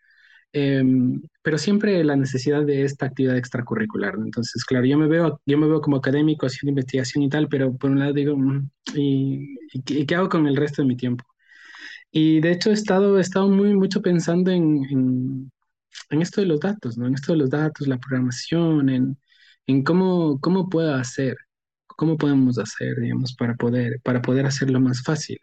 Em, 0.57 1.21
pero 1.43 1.57
siempre 1.57 2.01
la 2.05 2.15
necesidad 2.15 2.63
de 2.65 2.83
esta 2.83 3.07
actividad 3.07 3.35
extracurricular. 3.37 4.15
Entonces, 4.15 4.63
claro, 4.63 4.85
yo 4.85 4.97
me 4.97 5.07
veo, 5.07 5.41
yo 5.45 5.57
me 5.57 5.67
veo 5.67 5.81
como 5.81 5.97
académico 5.97 6.45
haciendo 6.45 6.69
investigación 6.71 7.23
y 7.25 7.29
tal, 7.29 7.49
pero 7.49 7.75
por 7.77 7.91
un 7.91 7.99
lado 7.99 8.13
digo, 8.13 8.37
mm, 8.37 8.69
¿y, 8.95 9.57
y, 9.73 10.05
qué 10.05 10.15
hago 10.15 10.29
con 10.29 10.47
el 10.47 10.55
resto 10.55 10.81
de 10.81 10.87
mi 10.87 10.95
tiempo? 10.95 11.25
Y 12.11 12.41
de 12.41 12.51
hecho 12.53 12.71
he 12.71 12.73
estado, 12.73 13.17
he 13.17 13.21
estado 13.21 13.49
muy 13.49 13.75
mucho 13.75 14.01
pensando 14.01 14.51
en, 14.51 14.85
en, 14.91 15.51
en, 16.11 16.21
esto 16.21 16.41
de 16.41 16.47
los 16.47 16.59
datos, 16.61 16.97
¿no? 16.97 17.07
En 17.07 17.15
esto 17.15 17.33
de 17.33 17.39
los 17.39 17.49
datos, 17.49 17.87
la 17.87 17.99
programación, 17.99 18.89
en, 18.89 19.17
en 19.67 19.83
cómo, 19.83 20.39
cómo 20.41 20.69
puedo 20.69 20.95
hacer, 20.95 21.37
cómo 21.87 22.17
podemos 22.17 22.59
hacer, 22.59 22.99
digamos, 23.01 23.35
para 23.35 23.55
poder, 23.55 24.01
para 24.03 24.21
poder 24.21 24.45
hacerlo 24.45 24.79
más 24.81 25.03
fácil 25.03 25.39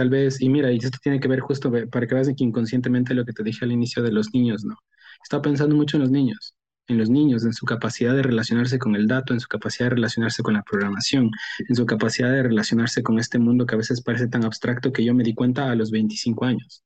tal 0.00 0.08
vez, 0.08 0.40
y 0.40 0.48
mira, 0.48 0.72
y 0.72 0.78
esto 0.78 0.96
tiene 1.02 1.20
que 1.20 1.28
ver 1.28 1.40
justo 1.40 1.70
para 1.90 2.06
que 2.06 2.14
veas 2.14 2.28
que 2.28 2.42
inconscientemente 2.42 3.12
lo 3.12 3.26
que 3.26 3.34
te 3.34 3.42
dije 3.42 3.66
al 3.66 3.72
inicio 3.72 4.02
de 4.02 4.10
los 4.10 4.32
niños, 4.32 4.64
¿no? 4.64 4.78
Estaba 5.22 5.42
pensando 5.42 5.76
mucho 5.76 5.98
en 5.98 6.04
los 6.04 6.10
niños, 6.10 6.54
en 6.86 6.96
los 6.96 7.10
niños, 7.10 7.44
en 7.44 7.52
su 7.52 7.66
capacidad 7.66 8.14
de 8.14 8.22
relacionarse 8.22 8.78
con 8.78 8.96
el 8.96 9.06
dato, 9.06 9.34
en 9.34 9.40
su 9.40 9.48
capacidad 9.48 9.90
de 9.90 9.96
relacionarse 9.96 10.42
con 10.42 10.54
la 10.54 10.62
programación, 10.62 11.30
en 11.68 11.76
su 11.76 11.84
capacidad 11.84 12.32
de 12.32 12.42
relacionarse 12.42 13.02
con 13.02 13.18
este 13.18 13.38
mundo 13.38 13.66
que 13.66 13.74
a 13.74 13.78
veces 13.78 14.00
parece 14.00 14.26
tan 14.26 14.42
abstracto 14.46 14.90
que 14.90 15.04
yo 15.04 15.14
me 15.14 15.22
di 15.22 15.34
cuenta 15.34 15.70
a 15.70 15.74
los 15.74 15.90
25 15.90 16.46
años. 16.46 16.82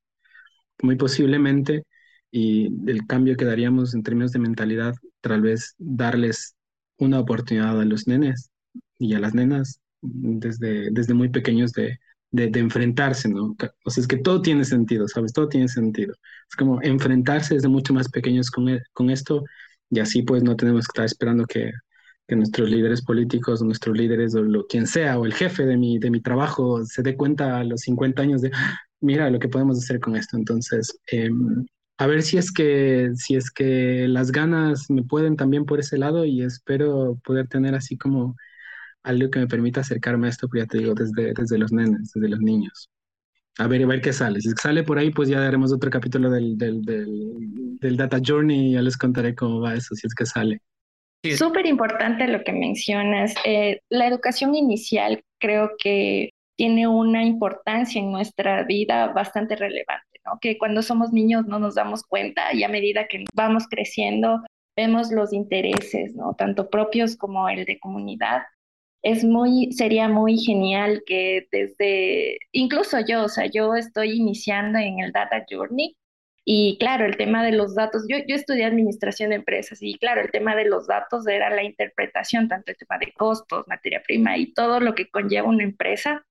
Muy 0.83 0.97
posiblemente, 0.97 1.85
y 2.33 2.67
el 2.91 3.07
cambio 3.07 3.37
que 3.37 3.45
daríamos 3.45 3.95
en 3.95 4.03
términos 4.03 4.33
de 4.33 4.41
mentalidad, 4.41 4.95
tal 5.21 5.41
vez 5.41 5.77
darles 5.79 6.57
una 6.99 7.21
oportunidad 7.21 7.81
a 7.81 7.85
los 7.85 8.09
nenes 8.09 8.51
y 8.99 9.15
a 9.15 9.21
las 9.21 9.35
nenas 9.35 9.81
desde, 10.03 10.91
desde 10.91 11.15
muy 11.15 11.29
pequeños 11.29 11.73
de, 11.75 12.01
de, 12.35 12.59
enfrentarse, 12.59 13.29
¿no? 13.29 13.57
O 13.85 13.91
sea, 13.91 14.03
es 14.03 14.09
que 14.09 14.17
todo 14.17 14.43
tiene 14.43 14.65
sentido, 14.65 15.07
¿sabes? 15.09 15.33
Todo 15.33 15.49
tiene 15.49 15.69
sentido. 15.69 16.15
Es 16.49 16.57
como 16.57 16.83
enfrentarse 16.83 17.55
desde 17.55 17.69
mucho 17.69 17.95
más 17.95 18.09
pequeños 18.09 18.51
con, 18.51 18.69
e, 18.69 18.83
con 18.93 19.11
esto 19.11 19.45
y 19.91 20.01
así 20.01 20.23
pues 20.23 20.43
no 20.43 20.57
tenemos 20.57 20.87
que 20.87 20.91
estar 20.91 21.05
esperando 21.05 21.47
que, 21.47 21.71
que 22.27 22.37
nuestros 22.37 22.69
líderes 22.71 23.03
políticos, 23.03 23.63
nuestros 23.63 23.97
líderes 23.97 24.35
o 24.35 24.43
lo 24.43 24.67
quien 24.67 24.87
sea, 24.87 25.19
o 25.19 25.27
el 25.27 25.35
jefe 25.35 25.65
de 25.65 25.77
mi, 25.77 25.99
de 25.99 26.11
mi 26.11 26.21
trabajo 26.21 26.85
se 26.85 27.03
dé 27.03 27.17
cuenta 27.17 27.59
a 27.59 27.65
los 27.65 27.83
50 27.83 28.23
años 28.23 28.43
de, 28.43 28.51
mira 29.01 29.31
lo 29.31 29.39
que 29.39 29.49
podemos 29.49 29.79
hacer 29.79 30.01
con 30.01 30.17
esto. 30.17 30.37
Entonces, 30.37 30.99
em, 31.09 31.65
a 31.99 32.07
ver 32.09 32.23
si 32.23 32.39
es 32.39 32.51
que 32.53 33.13
si 33.15 33.37
es 33.37 33.51
que 33.51 34.09
las 34.09 34.33
ganas 34.33 34.91
me 34.91 35.05
pueden 35.05 35.37
también 35.37 35.65
por 35.67 35.79
ese 35.81 35.99
lado 35.99 36.25
y 36.25 36.43
espero 36.43 37.19
poder 37.25 37.47
tener 37.49 37.75
así 37.77 37.97
como 37.97 38.37
algo 39.05 39.31
que 39.31 39.39
me 39.39 39.47
permita 39.47 39.81
acercarme 39.81 40.27
a 40.27 40.31
esto, 40.31 40.49
pues 40.49 40.65
ya 40.65 40.67
te 40.67 40.79
digo, 40.79 40.95
desde, 40.95 41.33
desde 41.33 41.59
los 41.59 41.73
nenes, 41.73 42.11
desde 42.15 42.29
los 42.29 42.41
niños. 42.41 42.91
A 43.59 43.69
ver, 43.69 43.85
a 43.85 43.87
ver 43.87 44.01
qué 44.01 44.13
sale. 44.13 44.41
Si 44.41 44.51
sale 44.61 44.83
por 44.83 44.99
ahí, 44.99 45.11
pues 45.11 45.29
ya 45.29 45.47
haremos 45.47 45.73
otro 45.73 45.91
capítulo 45.91 46.29
del, 46.31 46.59
del, 46.59 46.83
del, 46.83 47.97
Data 47.97 48.19
Journey 48.25 48.71
y 48.71 48.73
ya 48.73 48.83
les 48.83 48.97
contaré 48.97 49.35
cómo 49.35 49.61
va 49.61 49.75
eso, 49.75 49.95
si 49.95 50.07
es 50.07 50.15
que 50.15 50.27
sale. 50.27 50.61
Súper 51.37 51.67
importante 51.67 52.27
lo 52.27 52.43
que 52.43 52.53
mencionas. 52.53 53.35
Eh, 53.45 53.81
la 53.91 54.09
educación 54.09 54.55
inicial 54.55 55.23
creo 55.39 55.71
que 55.79 56.31
tiene 56.57 56.89
una 56.89 57.25
importancia 57.25 58.01
en 58.01 58.11
nuestra 58.11 58.65
vida 58.65 59.09
bastante 59.09 59.57
relevante, 59.57 60.21
¿no? 60.25 60.39
Que 60.41 60.59
cuando 60.59 60.83
somos 60.83 61.13
niños 61.13 61.47
no 61.47 61.59
nos 61.59 61.77
damos 61.77 62.03
cuenta 62.03 62.53
y 62.53 62.65
a 62.65 62.69
medida 62.69 63.07
que 63.09 63.25
vamos 63.35 63.67
creciendo 63.69 64.43
vemos 64.77 65.13
los 65.13 65.33
intereses, 65.33 66.15
¿no? 66.15 66.35
Tanto 66.35 66.69
propios 66.69 67.17
como 67.17 67.49
el 67.49 67.65
de 67.65 67.79
comunidad 67.79 68.43
es 69.05 69.23
muy, 69.25 69.71
sería 69.73 70.09
muy 70.09 70.39
genial 70.39 71.03
que 71.07 71.47
desde, 71.53 72.39
incluso 72.53 72.99
yo, 73.07 73.25
o 73.25 73.29
sea, 73.29 73.47
yo 73.47 73.75
estoy 73.77 74.13
iniciando 74.13 74.79
en 74.79 75.01
el 75.01 75.13
Data 75.13 75.45
Journey 75.49 75.97
y 76.45 76.79
claro, 76.79 77.07
el 77.07 77.17
tema 77.19 77.45
de 77.45 77.53
los 77.53 77.75
datos, 77.75 78.05
yo, 78.09 78.17
yo 78.27 78.35
estudié 78.37 78.65
administración 78.65 79.31
de 79.31 79.37
empresas 79.37 79.79
y 79.83 79.99
claro, 79.99 80.23
el 80.23 80.31
tema 80.31 80.57
de 80.57 80.65
los 80.67 80.87
datos 80.87 81.27
era 81.27 81.51
la 81.51 81.65
interpretación, 81.65 82.49
tanto 82.49 82.73
el 82.73 82.79
tema 82.79 82.99
de 82.99 83.13
costos, 83.13 83.67
materia 83.69 84.03
prima 84.07 84.39
y 84.39 84.53
todo 84.55 84.81
lo 84.81 84.95
que 84.95 85.09
conlleva 85.11 85.49
una 85.49 85.65
empresa, 85.65 86.27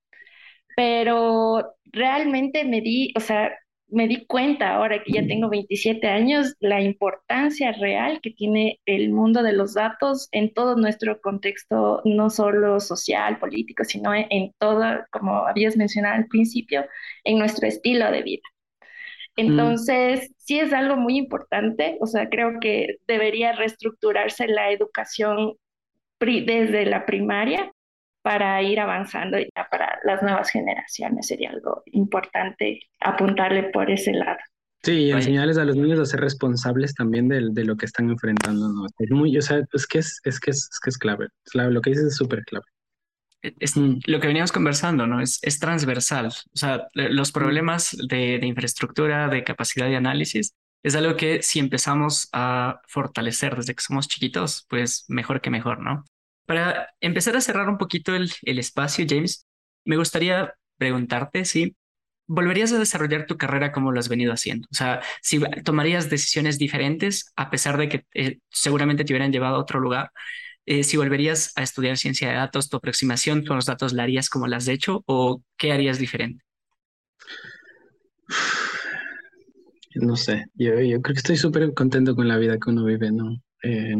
pero 0.75 1.75
realmente 1.85 2.65
me 2.65 2.81
di, 2.81 3.13
o 3.15 3.19
sea, 3.19 3.53
me 3.93 4.07
di 4.07 4.25
cuenta 4.25 4.75
ahora 4.75 5.03
que 5.03 5.13
ya 5.13 5.25
tengo 5.27 5.49
27 5.49 6.07
años 6.07 6.55
la 6.59 6.81
importancia 6.81 7.71
real 7.73 8.19
que 8.21 8.31
tiene 8.31 8.79
el 8.85 9.11
mundo 9.11 9.43
de 9.43 9.53
los 9.53 9.75
datos 9.75 10.29
en 10.31 10.53
todo 10.53 10.75
nuestro 10.75 11.21
contexto, 11.21 12.01
no 12.03 12.29
solo 12.29 12.79
social, 12.79 13.37
político, 13.37 13.83
sino 13.83 14.13
en 14.13 14.51
todo, 14.57 14.83
como 15.11 15.45
habías 15.45 15.77
mencionado 15.77 16.15
al 16.15 16.27
principio, 16.27 16.85
en 17.23 17.37
nuestro 17.37 17.67
estilo 17.67 18.11
de 18.11 18.23
vida. 18.23 18.43
Entonces, 19.35 20.31
sí 20.37 20.59
es 20.59 20.73
algo 20.73 20.95
muy 20.95 21.17
importante, 21.17 21.97
o 22.01 22.07
sea, 22.07 22.29
creo 22.29 22.59
que 22.59 22.97
debería 23.07 23.53
reestructurarse 23.53 24.47
la 24.47 24.71
educación 24.71 25.53
desde 26.19 26.85
la 26.85 27.05
primaria 27.05 27.71
para 28.23 28.61
ir 28.63 28.79
avanzando 28.79 29.37
ya 29.37 29.67
para 29.69 29.99
las 30.03 30.23
nuevas 30.23 30.49
generaciones. 30.49 31.27
Sería 31.27 31.51
algo 31.51 31.83
importante 31.87 32.79
apuntarle 32.99 33.63
por 33.65 33.91
ese 33.91 34.13
lado. 34.13 34.39
Sí, 34.81 34.91
y 34.91 35.11
enseñarles 35.11 35.57
a 35.57 35.65
los 35.65 35.77
niños 35.77 35.99
a 35.99 36.05
ser 36.05 36.19
responsables 36.19 36.93
también 36.93 37.29
de, 37.29 37.49
de 37.51 37.63
lo 37.63 37.77
que 37.77 37.85
están 37.85 38.09
enfrentando, 38.09 38.67
¿no? 38.67 38.85
Es 38.97 39.11
muy, 39.11 39.37
o 39.37 39.41
sea, 39.41 39.61
es 39.71 39.87
que 39.87 39.99
es, 39.99 40.19
es 40.25 40.39
que 40.39 40.51
es, 40.51 40.69
que 40.83 40.89
es 40.89 40.97
clave. 40.97 41.27
Lo 41.53 41.81
que 41.81 41.91
dices 41.91 42.05
es 42.05 42.15
súper 42.15 42.43
clave. 42.43 42.65
Es, 43.41 43.77
mm. 43.77 43.99
Lo 44.07 44.19
que 44.19 44.27
veníamos 44.27 44.51
conversando, 44.51 45.07
¿no? 45.07 45.21
Es, 45.21 45.39
es 45.41 45.59
transversal. 45.59 46.27
O 46.27 46.57
sea, 46.57 46.87
los 46.93 47.29
mm. 47.29 47.33
problemas 47.33 47.95
de, 48.09 48.39
de, 48.39 48.47
infraestructura, 48.47 49.29
de 49.29 49.43
capacidad 49.45 49.87
de 49.87 49.95
análisis, 49.95 50.53
es 50.81 50.95
algo 50.95 51.15
que 51.15 51.41
si 51.43 51.59
empezamos 51.59 52.27
a 52.33 52.81
fortalecer 52.87 53.55
desde 53.55 53.75
que 53.75 53.83
somos 53.83 54.09
chiquitos, 54.09 54.65
pues 54.69 55.05
mejor 55.07 55.39
que 55.39 55.49
mejor, 55.49 55.79
¿no? 55.79 56.03
Para 56.45 56.89
empezar 56.99 57.35
a 57.35 57.41
cerrar 57.41 57.69
un 57.69 57.77
poquito 57.77 58.15
el, 58.15 58.31
espacio, 58.43 59.05
James, 59.07 59.47
me 59.85 59.97
gustaría 59.97 60.53
preguntarte 60.77 61.45
si 61.45 61.75
volverías 62.27 62.71
a 62.73 62.79
desarrollar 62.79 63.25
tu 63.25 63.37
carrera 63.37 63.71
como 63.71 63.91
lo 63.91 63.99
has 63.99 64.09
venido 64.09 64.33
haciendo. 64.33 64.67
O 64.71 64.75
sea, 64.75 65.01
si 65.21 65.39
tomarías 65.63 66.09
decisiones 66.09 66.57
diferentes, 66.57 67.31
a 67.35 67.49
pesar 67.49 67.77
de 67.77 67.89
que 67.89 68.05
eh, 68.13 68.39
seguramente 68.49 69.03
te 69.03 69.13
hubieran 69.13 69.31
llevado 69.31 69.55
a 69.55 69.59
otro 69.59 69.79
lugar, 69.79 70.11
eh, 70.65 70.83
si 70.83 70.95
volverías 70.97 71.51
a 71.55 71.63
estudiar 71.63 71.97
ciencia 71.97 72.29
de 72.29 72.35
datos, 72.35 72.69
tu 72.69 72.77
aproximación 72.77 73.45
con 73.45 73.57
los 73.57 73.65
datos 73.65 73.93
la 73.93 74.03
harías 74.03 74.29
como 74.29 74.47
la 74.47 74.57
has 74.57 74.67
hecho 74.67 75.03
o 75.05 75.41
qué 75.57 75.73
harías 75.73 75.99
diferente? 75.99 76.43
No 79.95 80.15
sé, 80.15 80.45
yo, 80.55 80.79
yo 80.79 81.01
creo 81.01 81.13
que 81.13 81.19
estoy 81.19 81.37
súper 81.37 81.73
contento 81.73 82.15
con 82.15 82.27
la 82.27 82.37
vida 82.37 82.57
que 82.57 82.69
uno 82.69 82.85
vive, 82.85 83.11
¿no? 83.11 83.35
Eh, 83.61 83.95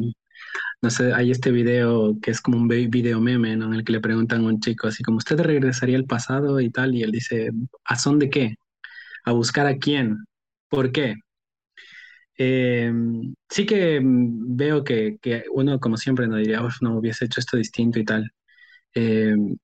no 0.84 0.90
sé, 0.90 1.14
hay 1.14 1.32
este 1.32 1.52
video 1.52 2.20
que 2.22 2.32
es 2.32 2.42
como 2.42 2.58
un 2.58 2.68
video 2.68 3.22
meme, 3.22 3.56
¿no? 3.56 3.68
En 3.68 3.76
el 3.76 3.86
que 3.86 3.94
le 3.94 4.02
preguntan 4.02 4.42
a 4.46 4.48
un 4.50 4.60
chico 4.60 4.88
así 4.88 5.02
como, 5.02 5.18
¿usted 5.18 5.40
regresaría 5.40 5.98
al 5.98 6.06
pasado 6.06 6.60
y 6.60 6.70
tal? 6.72 6.94
Y 6.94 7.04
él 7.04 7.12
dice, 7.12 7.52
¿a 7.86 7.98
son 7.98 8.20
de 8.20 8.30
qué? 8.30 8.56
¿A 9.26 9.32
buscar 9.34 9.68
a 9.68 9.78
quién? 9.78 10.26
¿Por 10.70 10.92
qué? 10.92 11.16
Em, 12.38 13.34
sí 13.50 13.66
que 13.66 14.00
veo 14.04 14.84
que, 14.84 15.18
que, 15.22 15.44
uno, 15.54 15.80
como 15.80 15.98
siempre, 15.98 16.28
no 16.28 16.36
diría, 16.38 16.62
no 16.82 16.98
hubiese 16.98 17.26
hecho 17.26 17.40
esto 17.40 17.58
distinto 17.58 18.00
y 18.00 18.06
tal. 18.06 18.32
Em, 18.96 19.58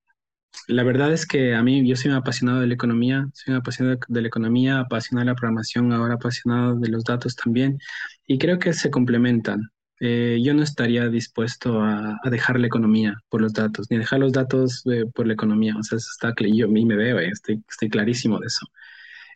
la 0.68 0.84
verdad 0.84 1.14
es 1.14 1.26
que 1.28 1.56
a 1.56 1.64
mí, 1.64 1.88
yo 1.88 1.96
soy 1.96 2.12
un 2.12 2.18
apasionado 2.18 2.62
de 2.62 2.68
la 2.68 2.76
economía, 2.76 3.28
soy 3.34 3.54
un 3.54 3.60
apasionado 3.62 4.00
de 4.08 4.22
la 4.22 4.28
economía, 4.28 4.80
apasionado 4.82 5.26
de 5.26 5.32
la 5.34 5.36
programación, 5.36 5.94
ahora 5.94 6.16
apasionado 6.16 6.76
de 6.80 6.90
los 6.90 7.04
datos 7.04 7.36
también, 7.36 7.80
y 8.28 8.38
creo 8.40 8.60
que 8.60 8.74
se 8.74 8.92
complementan. 8.92 9.70
Eh, 10.00 10.40
yo 10.42 10.54
no 10.54 10.64
estaría 10.64 11.10
dispuesto 11.10 11.82
a, 11.82 12.18
dejar 12.32 12.60
la 12.60 12.68
economía 12.68 13.16
por 13.30 13.42
los 13.42 13.54
datos, 13.54 13.88
ni 13.92 13.98
dejar 13.98 14.20
los 14.20 14.32
datos 14.32 14.84
eh, 14.92 15.06
por 15.14 15.28
la 15.28 15.34
economía. 15.34 15.76
O 15.78 15.84
sea, 15.84 15.98
eso 15.98 16.10
está, 16.12 16.34
yo 16.40 16.66
a 16.66 16.70
mí 16.70 16.86
me 16.86 16.96
veo, 16.96 17.20
eh, 17.20 17.28
estoy, 17.30 17.64
estoy 17.70 17.90
clarísimo 17.90 18.40
de 18.40 18.48
eso. 18.48 18.66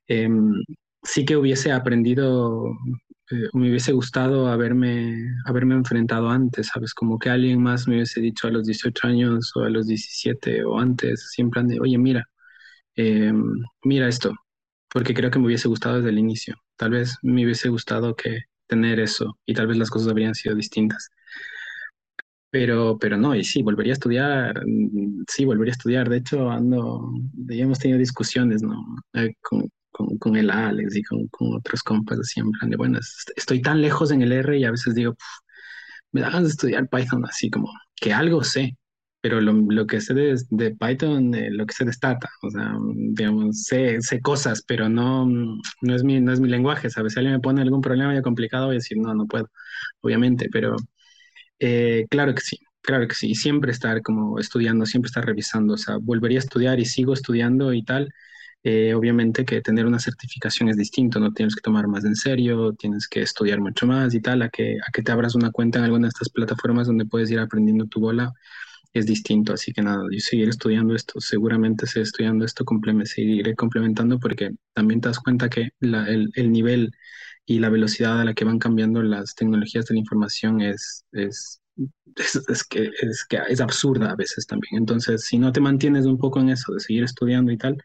Em, 0.08 0.54
sí 1.04 1.26
que 1.26 1.38
hubiese 1.38 1.72
aprendido, 1.72 2.66
me 3.54 3.70
hubiese 3.70 3.92
gustado 3.94 4.48
haberme, 4.48 5.16
haberme 5.46 5.76
enfrentado 5.76 6.30
antes, 6.30 6.68
¿sabes? 6.68 6.94
Como 6.94 7.20
que 7.20 7.30
alguien 7.30 7.62
más 7.62 7.88
me 7.88 7.96
hubiese 7.96 8.22
dicho 8.22 8.48
a 8.48 8.52
los 8.52 8.66
18 8.66 9.08
años 9.08 9.52
o 9.56 9.62
a 9.64 9.70
los 9.70 9.88
17 9.88 10.64
o 10.66 10.80
antes, 10.80 11.30
siempre 11.32 11.64
de, 11.64 11.80
oye, 11.80 11.98
mira, 11.98 12.26
em, 12.96 13.44
mira 13.84 14.08
esto, 14.08 14.34
porque 14.90 15.14
creo 15.14 15.32
que 15.32 15.40
me 15.40 15.48
hubiese 15.48 15.68
gustado 15.68 15.98
desde 15.98 16.10
el 16.10 16.20
inicio. 16.20 16.56
Tal 16.78 16.92
vez 16.92 17.18
me 17.24 17.44
hubiese 17.46 17.70
gustado 17.70 18.16
que 18.16 18.44
tener 18.74 19.00
eso 19.00 19.38
y 19.46 19.54
tal 19.54 19.68
vez 19.68 19.78
las 19.78 19.90
cosas 19.90 20.10
habrían 20.10 20.36
sido 20.36 20.56
distintas. 20.56 21.10
Pero, 22.50 22.98
pero 23.00 23.18
no, 23.18 23.36
y 23.36 23.44
sí, 23.44 23.64
volvería 23.64 23.94
a 23.94 23.96
estudiar, 23.96 24.64
mm, 24.66 25.24
sí, 25.28 25.46
volvería 25.46 25.72
a 25.72 25.78
estudiar. 25.78 26.10
De 26.10 26.18
hecho, 26.18 26.52
ando, 26.52 27.12
ya 27.48 27.64
hemos 27.64 27.80
tenido 27.80 28.00
discusiones, 28.00 28.62
¿no? 28.62 28.76
Eh, 29.14 29.34
con, 29.42 29.68
con, 30.20 30.36
el 30.36 30.50
Alex 30.52 30.96
y 30.96 31.04
con, 31.04 31.28
con 31.30 31.56
otros 31.56 31.82
compas 31.84 32.20
plan 32.60 32.70
de, 32.70 32.78
bueno, 32.78 33.00
estoy 33.36 33.62
tan 33.62 33.82
lejos 33.82 34.12
en 34.12 34.22
el 34.22 34.32
R 34.32 34.58
y 34.58 34.66
a 34.66 34.72
veces 34.72 34.96
digo, 34.96 35.16
me 36.12 36.22
da 36.22 36.42
de 36.42 36.48
estudiar 36.50 36.88
Python 36.90 37.26
así 37.26 37.50
como 37.50 37.72
que 37.96 38.14
algo 38.14 38.44
sé, 38.44 38.78
pero 39.24 39.42
lo, 39.42 39.54
lo 39.54 39.88
que 39.88 40.02
sé 40.02 40.14
de, 40.16 40.38
de 40.52 40.72
Python, 40.78 41.36
eh, 41.36 41.50
lo 41.52 41.66
que 41.68 41.74
sé 41.76 41.86
de 41.86 41.94
Stata, 41.94 42.30
o 42.44 42.52
sea, 42.52 42.76
digamos, 42.96 43.64
sé, 43.66 44.02
sé, 44.04 44.22
cosas, 44.22 44.64
pero 44.68 44.90
no, 44.90 45.28
no, 45.28 45.96
es 45.96 46.04
mi, 46.06 46.22
no 46.22 46.34
es 46.34 46.42
mi 46.42 46.50
lenguaje, 46.50 46.92
¿sabes? 46.92 47.14
Si 47.16 47.20
alguien 47.20 47.36
me 47.36 47.42
pone 47.42 47.62
algún 47.64 47.82
problema 47.82 48.14
ya 48.16 48.24
complicado, 48.24 48.68
voy 48.68 48.76
a 48.76 48.80
decir, 48.80 48.98
no, 49.00 49.16
no 49.16 49.28
puedo, 49.28 49.50
obviamente, 50.02 50.50
pero 50.52 50.76
eh, 51.60 52.06
claro 52.10 52.34
que 52.36 52.42
sí, 52.42 52.58
claro 52.82 53.08
que 53.08 53.16
sí, 53.16 53.36
siempre 53.36 53.72
estar 53.72 54.02
como 54.02 54.40
estudiando, 54.40 54.86
siempre 54.86 55.08
estar 55.10 55.26
revisando, 55.26 55.76
o 55.76 55.78
sea, 55.78 55.98
volvería 55.98 56.40
a 56.40 56.42
estudiar 56.42 56.80
y 56.80 56.86
sigo 56.86 57.14
estudiando 57.14 57.74
y 57.74 57.84
tal. 57.84 58.10
Eh, 58.66 58.94
obviamente 58.94 59.44
que 59.46 59.62
tener 59.62 59.86
una 59.86 60.00
certificación 60.00 60.70
es 60.70 60.78
distinto, 60.78 61.20
no 61.20 61.34
tienes 61.34 61.54
que 61.56 61.62
tomar 61.62 61.88
más 61.88 62.06
en 62.06 62.16
serio, 62.16 62.74
tienes 62.74 63.08
que 63.10 63.22
estudiar 63.22 63.62
mucho 63.62 63.86
más 63.88 64.14
y 64.16 64.22
tal, 64.22 64.42
a 64.42 64.50
que, 64.50 64.78
a 64.88 64.92
que 64.92 65.04
te 65.04 65.12
abras 65.12 65.36
una 65.36 65.52
cuenta 65.52 65.80
en 65.80 65.86
alguna 65.86 66.08
de 66.08 66.10
estas 66.10 66.30
plataformas 66.30 66.88
donde 66.88 67.06
puedes 67.06 67.30
ir 67.32 67.40
aprendiendo 67.40 67.88
tu 67.88 68.00
bola 68.00 68.32
es 68.94 69.06
distinto, 69.08 69.54
así 69.54 69.74
que 69.74 69.82
nada, 69.82 70.04
yo 70.12 70.20
seguiré 70.20 70.52
estudiando 70.52 70.96
esto, 70.96 71.20
seguramente 71.20 71.88
seguiré 71.88 72.04
estudiando 72.04 72.46
esto, 72.46 72.64
seguiré 73.06 73.56
complementando 73.56 74.20
porque 74.20 74.52
también 74.74 75.02
te 75.02 75.10
das 75.10 75.20
cuenta 75.20 75.50
que 75.50 75.72
el, 75.82 76.32
el, 76.36 76.52
nivel 76.52 76.92
y 77.46 77.60
la 77.60 77.70
velocidad 77.70 78.22
a 78.22 78.26
la 78.26 78.34
que 78.36 78.46
van 78.46 78.60
cambiando 78.60 79.02
las 79.02 79.34
tecnologías 79.36 79.86
de 79.86 79.96
la 79.96 80.00
información 80.00 80.62
es, 80.62 81.06
es, 81.12 81.62
es, 82.48 82.64
que, 82.64 82.92
es 83.02 83.26
que 83.28 83.40
es 83.50 83.62
absurda 83.62 84.12
a 84.12 84.16
veces 84.16 84.46
también. 84.46 84.76
Entonces, 84.78 85.26
si 85.26 85.40
no 85.40 85.52
te 85.52 85.60
mantienes 85.60 86.06
un 86.06 86.20
poco 86.20 86.40
en 86.40 86.50
eso 86.50 86.74
de 86.74 86.80
seguir 86.80 87.04
estudiando 87.04 87.52
y 87.52 87.58
tal, 87.58 87.78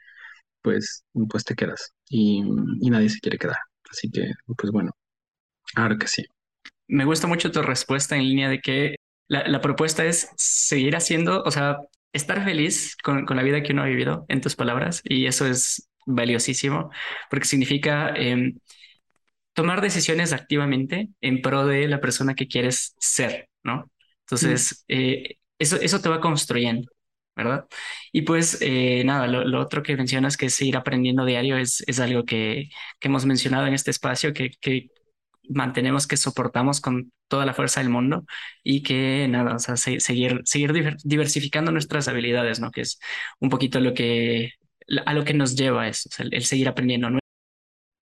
pues, 0.62 1.04
pues 1.30 1.44
te 1.44 1.54
quedas 1.54 1.94
y, 2.10 2.42
y 2.80 2.90
nadie 2.90 3.08
se 3.08 3.20
quiere 3.20 3.38
quedar. 3.38 3.58
Así 3.90 4.10
que, 4.10 4.32
pues 4.56 4.70
bueno, 4.70 4.92
ahora 5.74 5.96
que 5.96 6.06
sí. 6.06 6.24
Me 6.86 7.06
gusta 7.06 7.26
mucho 7.26 7.50
tu 7.50 7.62
respuesta 7.62 8.16
en 8.16 8.24
línea 8.24 8.48
de 8.50 8.60
que 8.60 8.96
la, 9.28 9.60
propuesta 9.60 10.04
es 10.04 10.30
seguir 10.36 10.96
haciendo, 10.96 11.42
o 11.42 11.50
sea, 11.50 11.78
estar 12.12 12.42
feliz 12.44 12.96
con, 13.02 13.24
la 13.28 13.42
vida 13.42 13.62
que 13.62 13.72
uno 13.72 13.82
ha 13.82 13.86
vivido, 13.86 14.24
en 14.28 14.40
tus 14.40 14.56
palabras, 14.56 15.02
y 15.04 15.26
eso 15.26 15.46
es 15.46 15.88
valiosísimo, 16.06 16.90
porque 17.30 17.46
significa 17.46 18.12
em, 18.16 18.58
tomar 19.52 19.80
decisiones 19.80 20.32
activamente 20.32 21.08
en 21.20 21.42
pro 21.42 21.66
de 21.66 21.88
la 21.88 22.00
persona 22.00 22.34
que 22.34 22.48
quieres 22.48 22.94
ser, 22.98 23.48
¿no? 23.62 23.90
Entonces, 24.20 24.84
mm. 24.88 24.92
eh, 24.92 25.38
eso, 25.58 25.76
eso 25.80 26.00
te 26.00 26.08
va 26.08 26.20
construyendo. 26.20 26.90
¿verdad? 27.36 27.66
Y 28.10 28.22
pues 28.22 28.58
eh, 28.62 29.04
nada, 29.04 29.28
lo, 29.28 29.60
otro 29.60 29.80
que 29.84 29.96
mencionas 29.96 30.36
que 30.36 30.46
es 30.46 30.54
seguir 30.56 30.76
aprendiendo 30.76 31.24
diario 31.24 31.56
es, 31.56 31.84
es 31.86 32.00
algo 32.00 32.24
que, 32.24 32.68
que 32.98 33.06
hemos 33.06 33.26
mencionado 33.26 33.68
en 33.68 33.74
este 33.74 33.92
espacio, 33.92 34.32
que, 34.32 34.50
que 34.60 34.88
mantenemos 35.48 36.06
que 36.06 36.16
soportamos 36.16 36.80
con 36.80 37.12
toda 37.28 37.46
la 37.46 37.54
fuerza 37.54 37.80
del 37.80 37.90
mundo 37.90 38.24
y 38.62 38.82
que 38.82 39.26
nada, 39.28 39.56
o 39.56 39.58
sea, 39.58 39.76
seguir, 39.76 40.42
seguir 40.44 40.96
diversificando 41.04 41.72
nuestras 41.72 42.08
habilidades, 42.08 42.60
¿no? 42.60 42.70
Que 42.70 42.82
es 42.82 42.98
un 43.40 43.50
poquito 43.50 43.80
lo 43.80 43.94
que, 43.94 44.52
a 45.04 45.14
lo 45.14 45.24
que 45.24 45.34
nos 45.34 45.56
lleva 45.56 45.88
eso, 45.88 46.08
el, 46.18 46.44
seguir 46.44 46.68
aprendiendo, 46.68 47.10
¿no? 47.10 47.18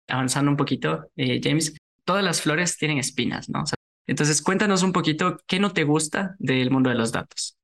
Avanzando 0.08 0.52
un 0.52 0.58
poquito, 0.58 1.08
eh, 1.16 1.40
James, 1.44 1.76
todas 2.06 2.24
las 2.24 2.42
flores 2.42 2.78
tienen 2.78 2.98
espinas, 2.98 3.50
¿no? 3.50 3.64
entonces, 4.08 4.42
cuéntanos 4.42 4.84
un 4.84 4.92
poquito 4.92 5.38
qué 5.48 5.60
no 5.60 5.72
te 5.72 5.84
gusta 5.86 6.36
del 6.40 6.70
mundo 6.72 6.90
de 6.90 6.96
los 6.96 7.12
datos. 7.12 7.58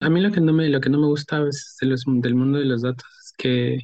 A 0.00 0.10
mí 0.10 0.20
lo 0.20 0.30
que 0.30 0.40
no 0.40 0.52
me, 0.52 0.68
lo 0.68 0.80
que 0.80 0.90
no 0.90 0.98
me 0.98 1.06
gusta 1.06 1.42
es 1.48 1.76
del 1.80 2.34
mundo 2.34 2.58
de 2.58 2.66
los 2.66 2.82
datos 2.82 3.06
es 3.24 3.32
que 3.38 3.78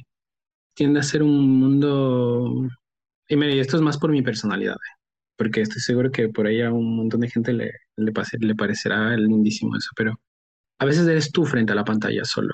tiende 0.75 0.99
a 0.99 1.03
ser 1.03 1.23
un 1.23 1.59
mundo 1.59 2.67
y 3.33 3.59
esto 3.59 3.77
es 3.77 3.83
más 3.83 3.97
por 3.97 4.11
mi 4.11 4.21
personalidad, 4.21 4.75
porque 5.37 5.61
estoy 5.61 5.81
seguro 5.81 6.11
que 6.11 6.29
por 6.29 6.47
ahí 6.47 6.61
a 6.61 6.71
un 6.71 6.95
montón 6.97 7.21
de 7.21 7.29
gente 7.29 7.53
le, 7.53 7.71
le, 7.97 8.13
le 8.39 8.55
parecerá 8.55 9.15
lindísimo 9.17 9.75
eso, 9.77 9.89
pero 9.95 10.19
a 10.79 10.85
veces 10.85 11.07
eres 11.07 11.31
tú 11.31 11.45
frente 11.45 11.73
a 11.73 11.75
la 11.75 11.85
pantalla 11.85 12.23
solo. 12.25 12.53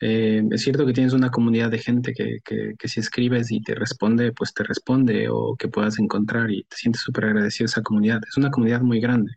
Eh, 0.00 0.42
es 0.50 0.62
cierto 0.62 0.86
que 0.86 0.92
tienes 0.92 1.12
una 1.14 1.30
comunidad 1.30 1.70
de 1.70 1.78
gente 1.78 2.12
que, 2.14 2.38
que, 2.44 2.74
que, 2.78 2.88
si 2.88 3.00
escribes 3.00 3.50
y 3.52 3.60
te 3.62 3.74
responde, 3.74 4.32
pues 4.32 4.52
te 4.52 4.64
responde 4.64 5.28
o 5.30 5.56
que 5.56 5.68
puedas 5.68 5.98
encontrar 5.98 6.50
y 6.50 6.64
te 6.64 6.76
sientes 6.76 7.02
súper 7.02 7.26
agradecido 7.26 7.66
a 7.66 7.70
esa 7.70 7.82
comunidad. 7.82 8.20
Es 8.28 8.36
una 8.36 8.50
comunidad 8.50 8.82
muy 8.82 9.00
grande 9.00 9.32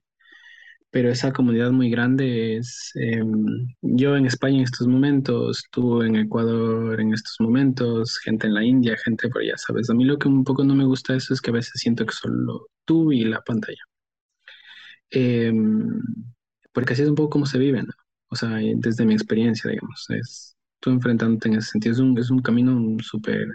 pero 0.92 1.10
esa 1.12 1.34
comunidad 1.34 1.72
muy 1.72 1.90
grande 1.90 2.58
es, 2.58 2.92
em, 2.96 3.46
yo 3.82 4.16
en 4.16 4.26
España 4.26 4.58
en 4.58 4.64
estos 4.64 4.88
momentos, 4.88 5.64
tú 5.72 6.02
en 6.02 6.16
Ecuador 6.16 7.00
en 7.02 7.14
estos 7.14 7.36
momentos, 7.40 8.18
gente 8.20 8.48
en 8.48 8.54
la 8.56 8.64
India, 8.64 8.98
gente 9.04 9.30
por 9.30 9.42
allá, 9.42 9.58
¿sabes? 9.58 9.90
A 9.90 9.94
mí 9.94 10.06
lo 10.06 10.18
que 10.18 10.28
un 10.28 10.44
poco 10.44 10.64
no 10.64 10.76
me 10.76 10.86
gusta 10.86 11.16
eso 11.16 11.34
es 11.34 11.42
que 11.42 11.52
a 11.52 11.54
veces 11.54 11.74
siento 11.82 12.06
que 12.06 12.14
solo 12.14 12.68
tú 12.86 13.12
y 13.12 13.26
la 13.26 13.42
pantalla. 13.42 13.82
Em, 15.10 16.02
porque 16.74 16.94
así 16.94 17.02
es 17.04 17.10
un 17.10 17.16
poco 17.16 17.30
como 17.32 17.46
se 17.46 17.58
vive, 17.60 17.82
¿no? 17.84 17.94
O 18.30 18.36
sea, 18.36 18.50
desde 18.76 19.06
mi 19.06 19.14
experiencia, 19.14 19.70
digamos, 19.72 20.06
es 20.10 20.56
tú 20.80 20.92
enfrentándote 20.92 21.48
en 21.50 21.56
ese 21.56 21.72
sentido, 21.72 21.94
es 21.94 22.00
un, 22.00 22.18
es 22.20 22.30
un 22.30 22.42
camino 22.42 22.98
súper 23.02 23.48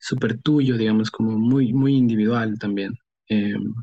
súper 0.00 0.40
tuyo, 0.40 0.76
digamos, 0.76 1.10
como 1.10 1.38
muy, 1.38 1.72
muy 1.72 1.94
individual 1.96 2.58
también. 2.58 2.92
Em, 3.28 3.74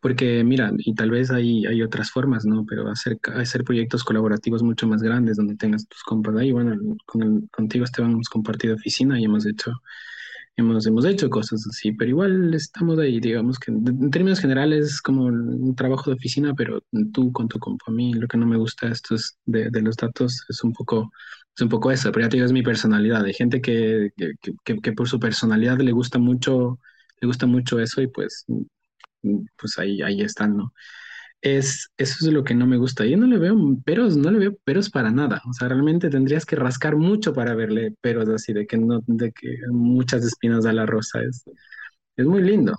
porque 0.00 0.42
mira, 0.44 0.72
y 0.78 0.94
tal 0.94 1.10
vez 1.10 1.30
hay, 1.30 1.66
hay 1.66 1.82
otras 1.82 2.10
formas, 2.10 2.44
¿no? 2.44 2.64
Pero 2.66 2.88
hacer, 2.88 3.18
hacer 3.34 3.64
proyectos 3.64 4.04
colaborativos 4.04 4.62
mucho 4.62 4.86
más 4.86 5.02
grandes 5.02 5.36
donde 5.36 5.56
tengas 5.56 5.86
tus 5.86 6.02
compas 6.02 6.36
ahí. 6.36 6.52
Bueno, 6.52 6.76
con 7.06 7.46
contigo 7.48 7.84
Esteban 7.84 8.12
hemos 8.12 8.28
compartido 8.28 8.74
oficina 8.76 9.20
y 9.20 9.24
hemos 9.24 9.46
hecho, 9.46 9.72
hemos, 10.56 10.86
hemos 10.86 11.04
hecho 11.04 11.28
cosas 11.30 11.66
así, 11.68 11.92
pero 11.92 12.10
igual 12.10 12.54
estamos 12.54 12.98
ahí, 12.98 13.20
digamos 13.20 13.58
que 13.58 13.72
en 13.72 14.10
términos 14.10 14.40
generales 14.40 14.86
es 14.86 15.02
como 15.02 15.24
un 15.24 15.74
trabajo 15.76 16.10
de 16.10 16.16
oficina, 16.16 16.54
pero 16.54 16.82
tú 17.12 17.32
con 17.32 17.48
tu 17.48 17.58
compa. 17.58 17.84
A 17.88 17.92
mí 17.92 18.14
lo 18.14 18.28
que 18.28 18.38
no 18.38 18.46
me 18.46 18.56
gusta 18.56 18.88
esto 18.88 19.14
es 19.14 19.38
de, 19.46 19.70
de 19.70 19.82
los 19.82 19.96
datos 19.96 20.44
es 20.48 20.64
un 20.64 20.72
poco 20.72 21.10
es 21.56 21.62
un 21.62 21.68
poco 21.68 21.90
eso, 21.90 22.12
pero 22.12 22.26
ya 22.26 22.30
te 22.30 22.36
digo, 22.36 22.46
es 22.46 22.52
mi 22.52 22.62
personalidad. 22.62 23.24
Hay 23.24 23.34
gente 23.34 23.60
que, 23.60 24.10
que, 24.16 24.32
que, 24.64 24.80
que, 24.80 24.92
por 24.92 25.08
su 25.08 25.18
personalidad 25.20 25.78
le 25.80 25.92
gusta 25.92 26.18
mucho, 26.18 26.78
le 27.20 27.26
gusta 27.26 27.46
mucho 27.46 27.80
eso 27.80 28.00
y 28.02 28.06
pues 28.06 28.46
pues 29.56 29.78
ahí, 29.78 30.02
ahí 30.02 30.22
están, 30.22 30.56
¿no? 30.56 30.72
Es, 31.42 31.90
eso 31.98 32.26
es 32.26 32.32
lo 32.32 32.44
que 32.44 32.54
no 32.54 32.66
me 32.66 32.76
gusta. 32.78 33.06
Yo 33.06 33.16
no 33.16 33.26
le 33.26 33.38
veo 33.38 33.56
peros, 33.84 34.16
no 34.16 34.30
le 34.30 34.38
veo 34.38 34.56
peros 34.64 34.90
para 34.90 35.10
nada. 35.10 35.42
O 35.48 35.52
sea, 35.54 35.68
realmente 35.68 36.10
tendrías 36.10 36.46
que 36.46 36.56
rascar 36.56 36.96
mucho 36.96 37.32
para 37.34 37.54
verle 37.54 37.94
peros 38.00 38.28
así, 38.28 38.52
de 38.52 38.66
que 38.66 38.78
no, 38.78 39.02
de 39.06 39.32
que 39.32 39.58
muchas 39.70 40.24
espinas 40.24 40.64
da 40.64 40.72
la 40.72 40.86
rosa. 40.86 41.22
Es, 41.22 41.44
es 42.16 42.26
muy 42.26 42.42
lindo. 42.42 42.74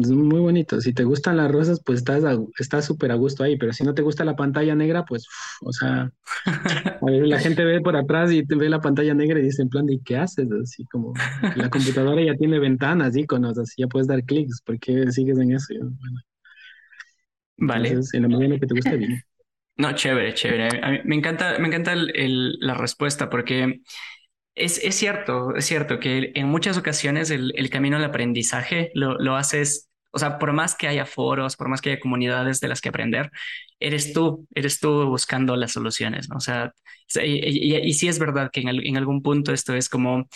Es 0.00 0.10
muy 0.10 0.40
bonito. 0.40 0.80
Si 0.80 0.92
te 0.92 1.04
gustan 1.04 1.36
las 1.36 1.50
rosas, 1.50 1.80
pues 1.84 1.98
estás 1.98 2.24
estás 2.58 2.84
súper 2.84 3.12
a 3.12 3.14
gusto 3.14 3.44
ahí, 3.44 3.56
pero 3.56 3.72
si 3.72 3.84
no 3.84 3.94
te 3.94 4.02
gusta 4.02 4.24
la 4.24 4.34
pantalla 4.36 4.74
negra, 4.74 5.04
pues, 5.04 5.26
o 5.62 5.72
sea, 5.72 6.10
la 7.02 7.38
gente 7.38 7.64
ve 7.64 7.80
por 7.80 7.96
atrás 7.96 8.32
y 8.32 8.44
te 8.46 8.56
ve 8.56 8.68
la 8.68 8.80
pantalla 8.80 9.14
negra 9.14 9.38
y 9.38 9.42
dice 9.42 9.62
en 9.62 9.68
plan, 9.68 9.88
¿y 9.88 10.00
qué 10.00 10.16
haces? 10.16 10.48
Así 10.50 10.84
como 10.86 11.12
la 11.56 11.70
computadora 11.70 12.22
ya 12.22 12.34
tiene 12.36 12.58
ventanas, 12.58 13.16
iconos, 13.16 13.58
así 13.58 13.82
ya 13.82 13.86
puedes 13.86 14.08
dar 14.08 14.24
clics, 14.24 14.60
¿por 14.62 14.78
qué 14.78 15.10
sigues 15.12 15.38
en 15.38 15.52
eso? 15.52 15.74
vale. 17.56 17.88
Entonces, 17.88 18.14
en 18.14 18.22
la 18.22 18.28
medida 18.28 18.58
que 18.58 18.66
te 18.66 18.74
guste, 18.74 18.96
bien. 18.96 19.22
No, 19.76 19.92
chévere, 19.92 20.34
chévere. 20.34 21.02
me 21.04 21.16
encanta, 21.16 21.58
me 21.58 21.66
encanta 21.66 21.94
el, 21.94 22.56
la 22.60 22.74
respuesta 22.74 23.28
porque 23.28 23.80
es, 24.54 24.78
es, 24.78 24.94
cierto, 24.94 25.54
es 25.56 25.64
cierto 25.66 25.98
que 25.98 26.32
en 26.34 26.48
muchas 26.48 26.76
ocasiones 26.78 27.30
el, 27.30 27.52
el 27.56 27.70
camino 27.70 27.96
al 27.96 28.04
aprendizaje 28.04 28.90
lo, 28.94 29.18
lo, 29.18 29.36
haces, 29.36 29.88
o 30.12 30.18
sea, 30.18 30.38
por 30.38 30.52
más 30.52 30.74
que 30.76 30.88
haya 30.88 31.06
foros, 31.06 31.56
por 31.56 31.68
más 31.68 31.80
que 31.80 31.90
haya 31.90 32.00
comunidades 32.00 32.60
de 32.60 32.68
las 32.68 32.80
que 32.80 32.88
aprender, 32.90 33.30
eres 33.80 34.12
tú, 34.12 34.46
eres 34.54 34.80
tú 34.80 35.06
buscando 35.06 35.56
las 35.56 35.72
soluciones, 35.72 36.28
¿no? 36.28 36.36
O 36.36 36.40
sea, 36.40 36.72
y, 37.22 37.76
y, 37.76 37.92
sí 37.94 38.08
es 38.08 38.18
verdad 38.18 38.50
que 38.52 38.60
en, 38.60 38.68
en, 38.68 38.96
algún 38.96 39.22
punto 39.22 39.52
esto 39.52 39.74
es 39.74 39.88
como 39.88 40.28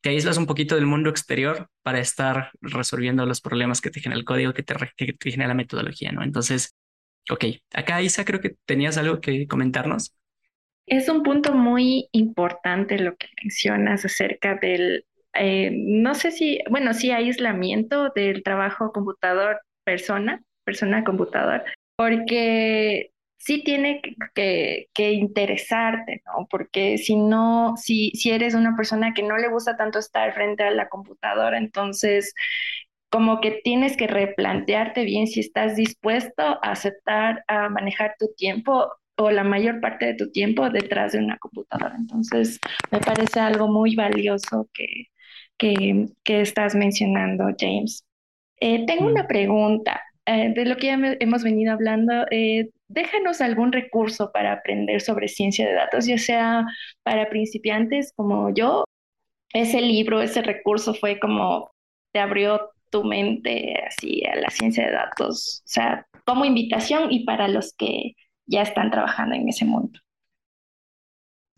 te 0.00 0.10
aíslas 0.10 0.36
un 0.36 0.46
poquito 0.46 0.74
del 0.74 0.86
mundo 0.86 1.10
exterior 1.10 1.70
para 1.82 1.98
estar 1.98 2.50
resolviendo 2.60 3.26
los 3.26 3.40
problemas 3.40 3.80
que 3.80 3.90
te 3.90 4.00
genera 4.00 4.18
el 4.18 4.24
código, 4.26 4.52
que 4.54 4.62
te, 4.62 4.74
que 4.96 5.14
te 5.14 5.30
genera 5.30 5.48
la 5.48 5.54
metodología, 5.54 6.12
¿no? 6.12 6.22
Entonces, 6.22 6.74
ok, 7.30 7.44
acá 7.72 8.02
Isa 8.02 8.24
creo 8.24 8.40
que 8.40 8.56
tenías 8.66 8.98
algo 8.98 9.20
que 9.20 9.46
comentarnos. 9.48 10.14
Es 10.86 11.08
un 11.08 11.22
punto 11.22 11.52
muy 11.52 12.08
importante 12.12 12.98
lo 12.98 13.16
que 13.16 13.28
mencionas 13.42 14.04
acerca 14.04 14.56
del, 14.56 15.06
eh, 15.34 15.70
no 15.72 16.14
sé 16.14 16.30
si, 16.30 16.60
bueno, 16.70 16.92
sí, 16.94 17.10
aislamiento 17.10 18.10
del 18.10 18.42
trabajo 18.42 18.92
computador-persona, 18.92 20.42
persona-computador, 20.64 21.64
porque 21.96 23.12
sí 23.38 23.62
tiene 23.62 24.00
que, 24.34 24.88
que, 24.94 25.12
interesarte, 25.12 26.22
¿no? 26.26 26.46
Porque 26.50 26.98
si 26.98 27.16
no, 27.16 27.76
si, 27.76 28.10
si 28.10 28.30
eres 28.30 28.54
una 28.54 28.76
persona 28.76 29.12
que 29.14 29.22
no 29.22 29.36
le 29.36 29.48
gusta 29.48 29.76
tanto 29.76 29.98
estar 29.98 30.32
frente 30.34 30.62
a 30.64 30.70
la 30.70 30.88
computadora, 30.88 31.58
entonces 31.58 32.34
como 33.10 33.40
que 33.40 33.60
tienes 33.62 33.96
que 33.96 34.06
replantearte 34.08 35.04
bien 35.04 35.28
si 35.28 35.40
estás 35.40 35.76
dispuesto 35.76 36.42
a 36.42 36.72
aceptar, 36.72 37.44
a 37.48 37.68
manejar 37.68 38.16
tu 38.18 38.28
tiempo 38.36 38.90
o 39.16 39.30
la 39.30 39.44
mayor 39.44 39.80
parte 39.80 40.06
de 40.06 40.14
tu 40.14 40.30
tiempo 40.30 40.68
detrás 40.70 41.12
de 41.12 41.18
una 41.18 41.38
computadora. 41.38 41.94
Entonces, 41.96 42.58
me 42.90 43.00
parece 43.00 43.40
algo 43.40 43.68
muy 43.68 43.94
valioso 43.94 44.68
que, 44.72 45.06
que, 45.56 46.06
que 46.24 46.40
estás 46.40 46.74
mencionando, 46.74 47.44
James. 47.58 48.04
Eh, 48.60 48.86
tengo 48.86 49.06
una 49.06 49.24
mm. 49.24 49.28
pregunta. 49.28 50.00
Eh, 50.26 50.54
de 50.54 50.64
lo 50.64 50.76
que 50.78 50.86
ya 50.86 50.98
hemos 51.20 51.42
venido 51.42 51.74
hablando, 51.74 52.24
eh, 52.30 52.70
déjanos 52.88 53.42
algún 53.42 53.72
recurso 53.72 54.32
para 54.32 54.52
aprender 54.52 55.02
sobre 55.02 55.28
ciencia 55.28 55.68
de 55.68 55.74
datos, 55.74 56.06
ya 56.06 56.16
sea 56.16 56.64
para 57.02 57.28
principiantes 57.28 58.12
como 58.16 58.52
yo. 58.54 58.84
Ese 59.52 59.80
libro, 59.82 60.22
ese 60.22 60.42
recurso 60.42 60.94
fue 60.94 61.20
como 61.20 61.70
te 62.12 62.20
abrió 62.20 62.70
tu 62.90 63.04
mente 63.04 63.74
así 63.86 64.24
a 64.24 64.36
la 64.36 64.48
ciencia 64.50 64.86
de 64.86 64.92
datos, 64.92 65.62
o 65.64 65.68
sea, 65.68 66.06
como 66.24 66.44
invitación 66.44 67.12
y 67.12 67.24
para 67.24 67.48
los 67.48 67.74
que 67.74 68.14
ya 68.46 68.62
están 68.62 68.90
trabajando 68.90 69.34
en 69.34 69.48
ese 69.48 69.64
mundo. 69.64 69.98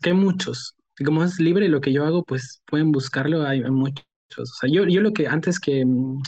Hay 0.03 0.13
muchos. 0.13 0.75
Como 1.03 1.23
es 1.23 1.39
libre 1.39 1.69
lo 1.69 1.81
que 1.81 1.93
yo 1.93 2.05
hago, 2.05 2.23
pues 2.23 2.61
pueden 2.65 2.91
buscarlo, 2.91 3.45
hay, 3.45 3.61
muchos. 3.63 4.05
O 4.37 4.45
sea, 4.45 4.69
yo, 4.69 4.85
yo 4.87 5.01
lo 5.01 5.13
que 5.13 5.27
antes 5.27 5.59
que, 5.59 5.85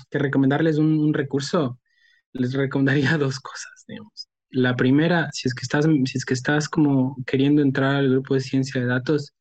que 0.10 0.20
recomendarles 0.20 0.78
un, 0.78 1.14
recurso, 1.14 1.80
les 2.34 2.54
recomendaría 2.54 3.18
dos 3.18 3.40
cosas, 3.40 3.86
digamos. 3.88 4.28
La 4.52 4.76
primera, 4.76 5.30
si 5.32 5.48
es 5.48 5.54
que 5.54 5.64
estás, 5.64 5.86
si 5.86 6.18
es 6.18 6.26
que 6.26 6.34
estás 6.34 6.70
como 6.70 7.16
queriendo 7.26 7.62
entrar 7.62 7.96
al 7.96 8.10
grupo 8.10 8.34
de 8.34 8.42
ciencia 8.42 8.82
de 8.82 8.88
datos, 8.88 9.34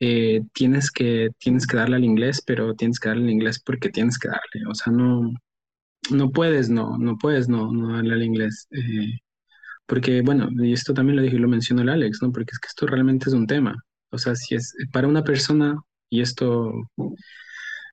eh, 0.00 0.42
tienes 0.54 0.90
que, 0.90 1.28
tienes 1.38 1.66
que 1.66 1.76
darle 1.76 1.96
al 1.96 2.04
inglés, 2.04 2.42
pero 2.44 2.74
tienes 2.74 2.98
que 2.98 3.10
darle 3.10 3.24
al 3.24 3.30
inglés 3.30 3.60
porque 3.64 3.90
tienes 3.90 4.18
que 4.18 4.28
darle. 4.28 4.66
O 4.68 4.74
sea, 4.74 4.92
no, 4.92 5.30
no 6.10 6.30
puedes, 6.32 6.70
no, 6.70 6.98
no 6.98 7.16
puedes 7.18 7.48
no, 7.48 7.72
no 7.72 7.94
darle 7.96 8.14
al 8.14 8.22
inglés. 8.22 8.66
Eh, 8.72 9.18
porque, 9.90 10.22
bueno, 10.22 10.48
y 10.62 10.72
esto 10.72 10.94
también 10.94 11.16
lo 11.16 11.22
dije, 11.22 11.36
lo 11.36 11.48
mencionó 11.48 11.82
el 11.82 11.88
Alex, 11.88 12.22
¿no? 12.22 12.30
Porque 12.30 12.52
es 12.52 12.60
que 12.60 12.68
esto 12.68 12.86
realmente 12.86 13.28
es 13.28 13.34
un 13.34 13.48
tema. 13.48 13.74
O 14.10 14.18
sea, 14.18 14.36
si 14.36 14.54
es 14.54 14.72
para 14.92 15.08
una 15.08 15.24
persona, 15.24 15.80
y 16.08 16.20
esto, 16.20 16.72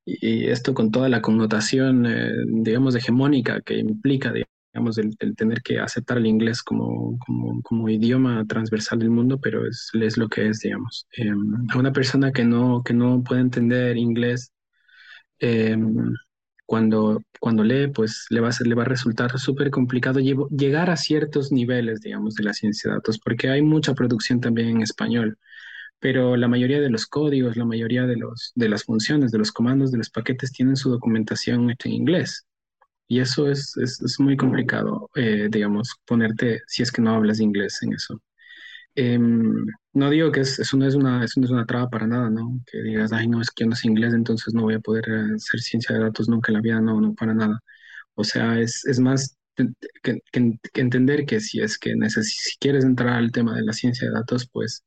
y 0.05 0.45
esto 0.45 0.75
con 0.75 0.91
toda 0.91 1.09
la 1.09 1.23
connotación, 1.23 2.05
eh, 2.05 2.31
digamos, 2.45 2.95
hegemónica 2.95 3.61
que 3.61 3.79
implica, 3.79 4.31
digamos, 4.31 4.99
el, 4.99 5.17
tener 5.35 5.63
que 5.63 5.79
aceptar 5.79 6.17
el 6.19 6.27
inglés 6.27 6.61
como, 6.61 7.17
como, 7.17 7.63
como, 7.63 7.89
idioma 7.89 8.45
transversal 8.45 8.99
del 8.99 9.09
mundo, 9.09 9.39
pero 9.41 9.65
es, 9.67 9.89
es 9.99 10.17
lo 10.17 10.29
que 10.29 10.49
es, 10.49 10.59
digamos. 10.59 11.07
Eh, 11.17 11.31
a 11.69 11.77
una 11.79 11.93
persona 11.93 12.31
que 12.31 12.45
no, 12.45 12.83
que 12.83 12.93
no 12.93 13.23
puede 13.23 13.41
entender 13.41 13.97
inglés, 13.97 14.51
eh, 15.39 15.75
cuando, 16.67 17.23
cuando 17.39 17.63
lee, 17.63 17.87
pues 17.87 18.27
le 18.29 18.41
va 18.41 18.49
a, 18.49 18.63
le 18.63 18.75
va 18.75 18.83
a 18.83 18.85
resultar 18.85 19.39
súper 19.39 19.71
complicado 19.71 20.19
llegar 20.19 20.89
a 20.91 20.97
ciertos 20.97 21.51
niveles, 21.51 22.01
digamos, 22.01 22.35
de 22.35 22.43
la 22.43 22.53
ciencia 22.53 22.91
de 22.91 22.97
datos, 22.97 23.19
porque 23.19 23.49
hay 23.49 23.61
mucha 23.63 23.95
producción 23.95 24.41
también 24.41 24.69
en 24.69 24.81
español, 24.83 25.39
pero 25.99 26.35
la 26.37 26.47
mayoría 26.49 26.81
de 26.81 26.89
los 26.89 27.07
códigos, 27.07 27.57
la 27.57 27.65
mayoría 27.65 28.05
de, 28.05 28.17
los, 28.17 28.51
de 28.55 28.69
las 28.69 28.83
funciones, 28.83 29.31
de 29.31 29.39
los 29.39 29.51
comandos, 29.51 29.91
de 29.91 29.97
los 29.99 30.09
paquetes 30.09 30.51
tienen 30.51 30.75
su 30.75 30.91
documentación 30.91 31.71
en 31.71 31.91
inglés. 31.91 32.45
Y 33.07 33.21
eso 33.21 33.49
es, 33.49 33.77
es, 33.77 34.19
muy 34.19 34.35
complicado, 34.37 35.09
eh, 35.15 35.47
digamos, 35.49 35.95
ponerte, 36.05 36.61
si 36.67 36.83
es 36.83 36.91
que 36.91 37.01
no 37.01 37.15
hablas 37.15 37.39
inglés 37.39 37.79
en 37.83 37.93
eso. 37.93 38.21
Em, 38.99 39.53
no 39.93 40.09
digo 40.09 40.31
que 40.31 40.39
eso, 40.41 40.75
no 40.77 40.87
es 40.87 40.95
una, 40.95 41.23
eso 41.23 41.39
es 41.39 41.51
una 41.51 41.67
traba 41.67 41.87
para 41.89 42.07
nada, 42.07 42.31
¿no? 42.31 42.59
Que 42.65 42.81
digas, 42.81 43.13
ay, 43.13 43.27
no, 43.27 43.39
es 43.41 43.51
que 43.51 43.63
yo 43.63 43.69
no 43.69 43.75
sé 43.75 43.87
inglés, 43.87 44.13
entonces 44.13 44.55
no 44.55 44.63
voy 44.63 44.73
a 44.73 44.79
poder 44.79 45.05
eh, 45.07 45.35
hacer 45.35 45.59
ciencia 45.59 45.95
de 45.95 46.01
datos 46.03 46.27
nunca 46.27 46.51
en 46.51 46.55
la 46.55 46.61
vida, 46.61 46.81
no, 46.81 46.99
no, 46.99 47.13
para 47.13 47.35
nada. 47.35 47.59
O 48.15 48.23
sea, 48.23 48.59
es, 48.59 48.85
es 48.85 48.99
más 48.99 49.37
que, 50.01 50.19
entender 50.73 51.25
que 51.27 51.39
si 51.39 51.61
es 51.61 51.77
que 51.77 51.93
si 52.09 52.57
quieres 52.59 52.85
entrar 52.85 53.09
al 53.15 53.31
tema 53.31 53.55
de 53.55 53.63
la 53.63 53.73
ciencia 53.73 54.07
de 54.07 54.15
datos, 54.15 54.49
pues 54.51 54.83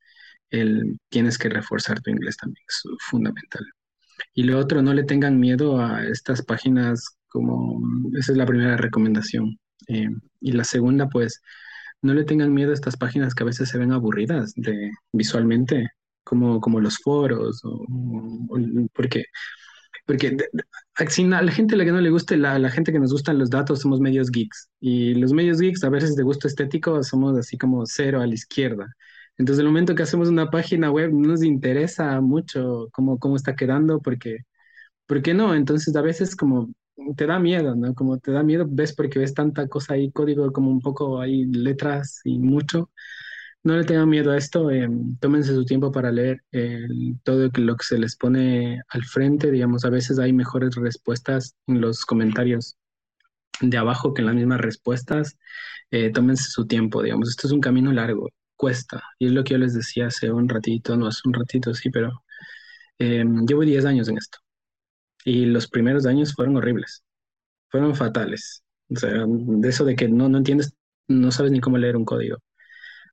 el, 0.51 0.99
tienes 1.09 1.39
que 1.39 1.49
reforzar 1.49 2.01
tu 2.01 2.11
inglés 2.11 2.37
también, 2.37 2.65
es 2.69 2.83
fundamental. 3.11 3.65
Y 4.35 4.45
lo 4.45 4.59
otro, 4.59 4.83
no 4.83 4.95
le 4.95 5.05
tengan 5.05 5.39
miedo 5.41 5.81
a 5.81 6.05
estas 6.05 6.43
páginas 6.45 7.17
como, 7.29 7.81
esa 8.19 8.33
es 8.33 8.39
la 8.39 8.47
primera 8.47 8.77
recomendación. 8.77 9.59
Eh, 9.89 10.09
y 10.41 10.53
la 10.53 10.65
segunda, 10.65 11.09
pues, 11.09 11.41
no 12.03 12.15
le 12.15 12.25
tengan 12.25 12.53
miedo 12.53 12.71
a 12.71 12.75
estas 12.75 12.97
páginas 12.97 13.35
que 13.35 13.43
a 13.43 13.47
veces 13.47 13.69
se 13.69 13.79
ven 13.79 13.93
aburridas 13.93 14.53
de, 14.57 14.91
visualmente, 15.13 15.89
como, 16.25 16.61
como 16.61 16.81
los 16.81 16.99
foros, 16.99 17.61
o, 17.65 17.87
porque, 18.95 19.25
porque 20.07 20.37
a 20.97 21.43
la 21.43 21.53
gente 21.53 21.75
a 21.75 21.79
la 21.79 21.85
que 21.85 21.93
no 21.93 22.01
le 22.01 22.11
guste, 22.11 22.37
la, 22.37 22.59
la, 22.59 22.71
gente 22.71 22.93
que 22.93 22.99
nos 22.99 23.13
gustan 23.13 23.39
los 23.39 23.51
datos, 23.51 23.81
somos 23.81 24.01
medios 24.01 24.31
geeks. 24.31 24.71
Y 24.81 25.15
los 25.15 25.33
medios 25.33 25.61
geeks, 25.61 25.85
a 25.85 25.89
veces 25.91 26.17
de 26.17 26.23
gusto 26.23 26.49
estético, 26.49 27.03
somos 27.03 27.39
así 27.39 27.57
como 27.59 27.87
cero 27.87 28.21
a 28.21 28.27
la 28.27 28.35
izquierda. 28.35 28.87
Entonces, 29.39 29.61
el 29.61 29.67
momento 29.69 29.95
que 29.95 30.03
hacemos 30.03 30.29
una 30.29 30.51
página 30.51 30.91
web, 30.91 31.13
no 31.13 31.29
nos 31.29 31.43
interesa 31.43 32.21
mucho 32.21 32.89
cómo, 32.93 33.19
cómo 33.19 33.37
está 33.37 33.57
quedando, 33.57 34.01
porque, 34.03 34.41
¿por 35.07 35.23
qué 35.23 35.35
no? 35.35 35.55
Entonces, 35.55 35.95
a 35.97 36.03
veces 36.03 36.37
como 36.37 36.71
te 37.17 37.27
da 37.27 37.39
miedo, 37.39 37.75
¿no? 37.75 37.95
Como 37.95 38.19
te 38.19 38.33
da 38.33 38.43
miedo, 38.43 38.67
ves 38.69 38.95
porque 38.95 39.19
ves 39.19 39.35
tanta 39.35 39.69
cosa 39.69 39.95
ahí, 39.95 40.11
código 40.13 40.53
como 40.53 40.71
un 40.71 40.81
poco 40.81 41.21
ahí, 41.21 41.45
letras 41.47 42.21
y 42.25 42.39
mucho. 42.39 42.91
no 43.63 43.77
le 43.77 43.85
tengan 43.85 44.09
miedo 44.09 44.33
a 44.33 44.39
esto, 44.39 44.71
eh, 44.71 44.89
tómense 45.21 45.55
su 45.55 45.65
tiempo 45.65 45.93
para 45.93 46.13
leer 46.13 46.43
todo 47.25 47.51
lo 47.57 47.77
que 47.77 47.85
se 47.85 47.99
les 47.99 48.17
pone 48.17 48.81
al 48.89 49.05
frente, 49.05 49.51
digamos, 49.51 49.85
a 49.85 49.91
veces 49.91 50.19
hay 50.19 50.33
mejores 50.33 50.75
respuestas 50.77 51.57
en 51.67 51.81
los 51.81 52.07
comentarios 52.07 52.77
de 53.61 53.77
abajo 53.77 54.15
que 54.15 54.23
en 54.23 54.27
las 54.27 54.35
mismas 54.35 54.61
respuestas, 54.61 55.39
eh, 55.91 56.11
tómense 56.13 56.45
su 56.51 56.67
tiempo, 56.67 57.03
digamos, 57.03 57.29
esto 57.31 57.47
es 57.47 57.53
un 57.53 57.61
camino 57.61 57.93
largo, 57.93 58.29
cuesta, 58.57 59.03
y 59.19 59.27
es 59.27 59.33
lo 59.33 59.45
que 59.45 59.53
yo 59.55 59.59
les 59.59 59.75
decía 59.75 60.07
hace 60.09 60.31
un 60.33 60.49
ratito, 60.49 60.97
no 60.97 61.07
hace 61.07 61.23
un 61.27 61.35
ratito, 61.35 61.75
sí, 61.75 61.91
pero 61.91 62.25
eh, 62.99 63.25
llevo 63.47 63.63
10 63.63 63.85
años 63.87 64.09
en 64.09 64.19
esto, 64.19 64.39
y 65.25 65.47
los 65.47 65.69
primeros 65.69 66.07
años 66.07 66.35
fueron 66.35 66.57
horribles, 66.57 67.05
fueron 67.71 67.95
fatales, 67.97 68.65
o 68.91 68.97
sea, 68.97 69.25
de 69.27 69.69
eso 69.69 69.85
de 69.85 69.97
que 69.97 70.09
no, 70.09 70.29
no 70.29 70.39
entiendes, 70.39 70.75
no 71.09 71.31
sabes 71.33 71.53
ni 71.53 71.61
cómo 71.61 71.79
leer 71.79 71.97
un 71.97 72.05
código. 72.05 72.39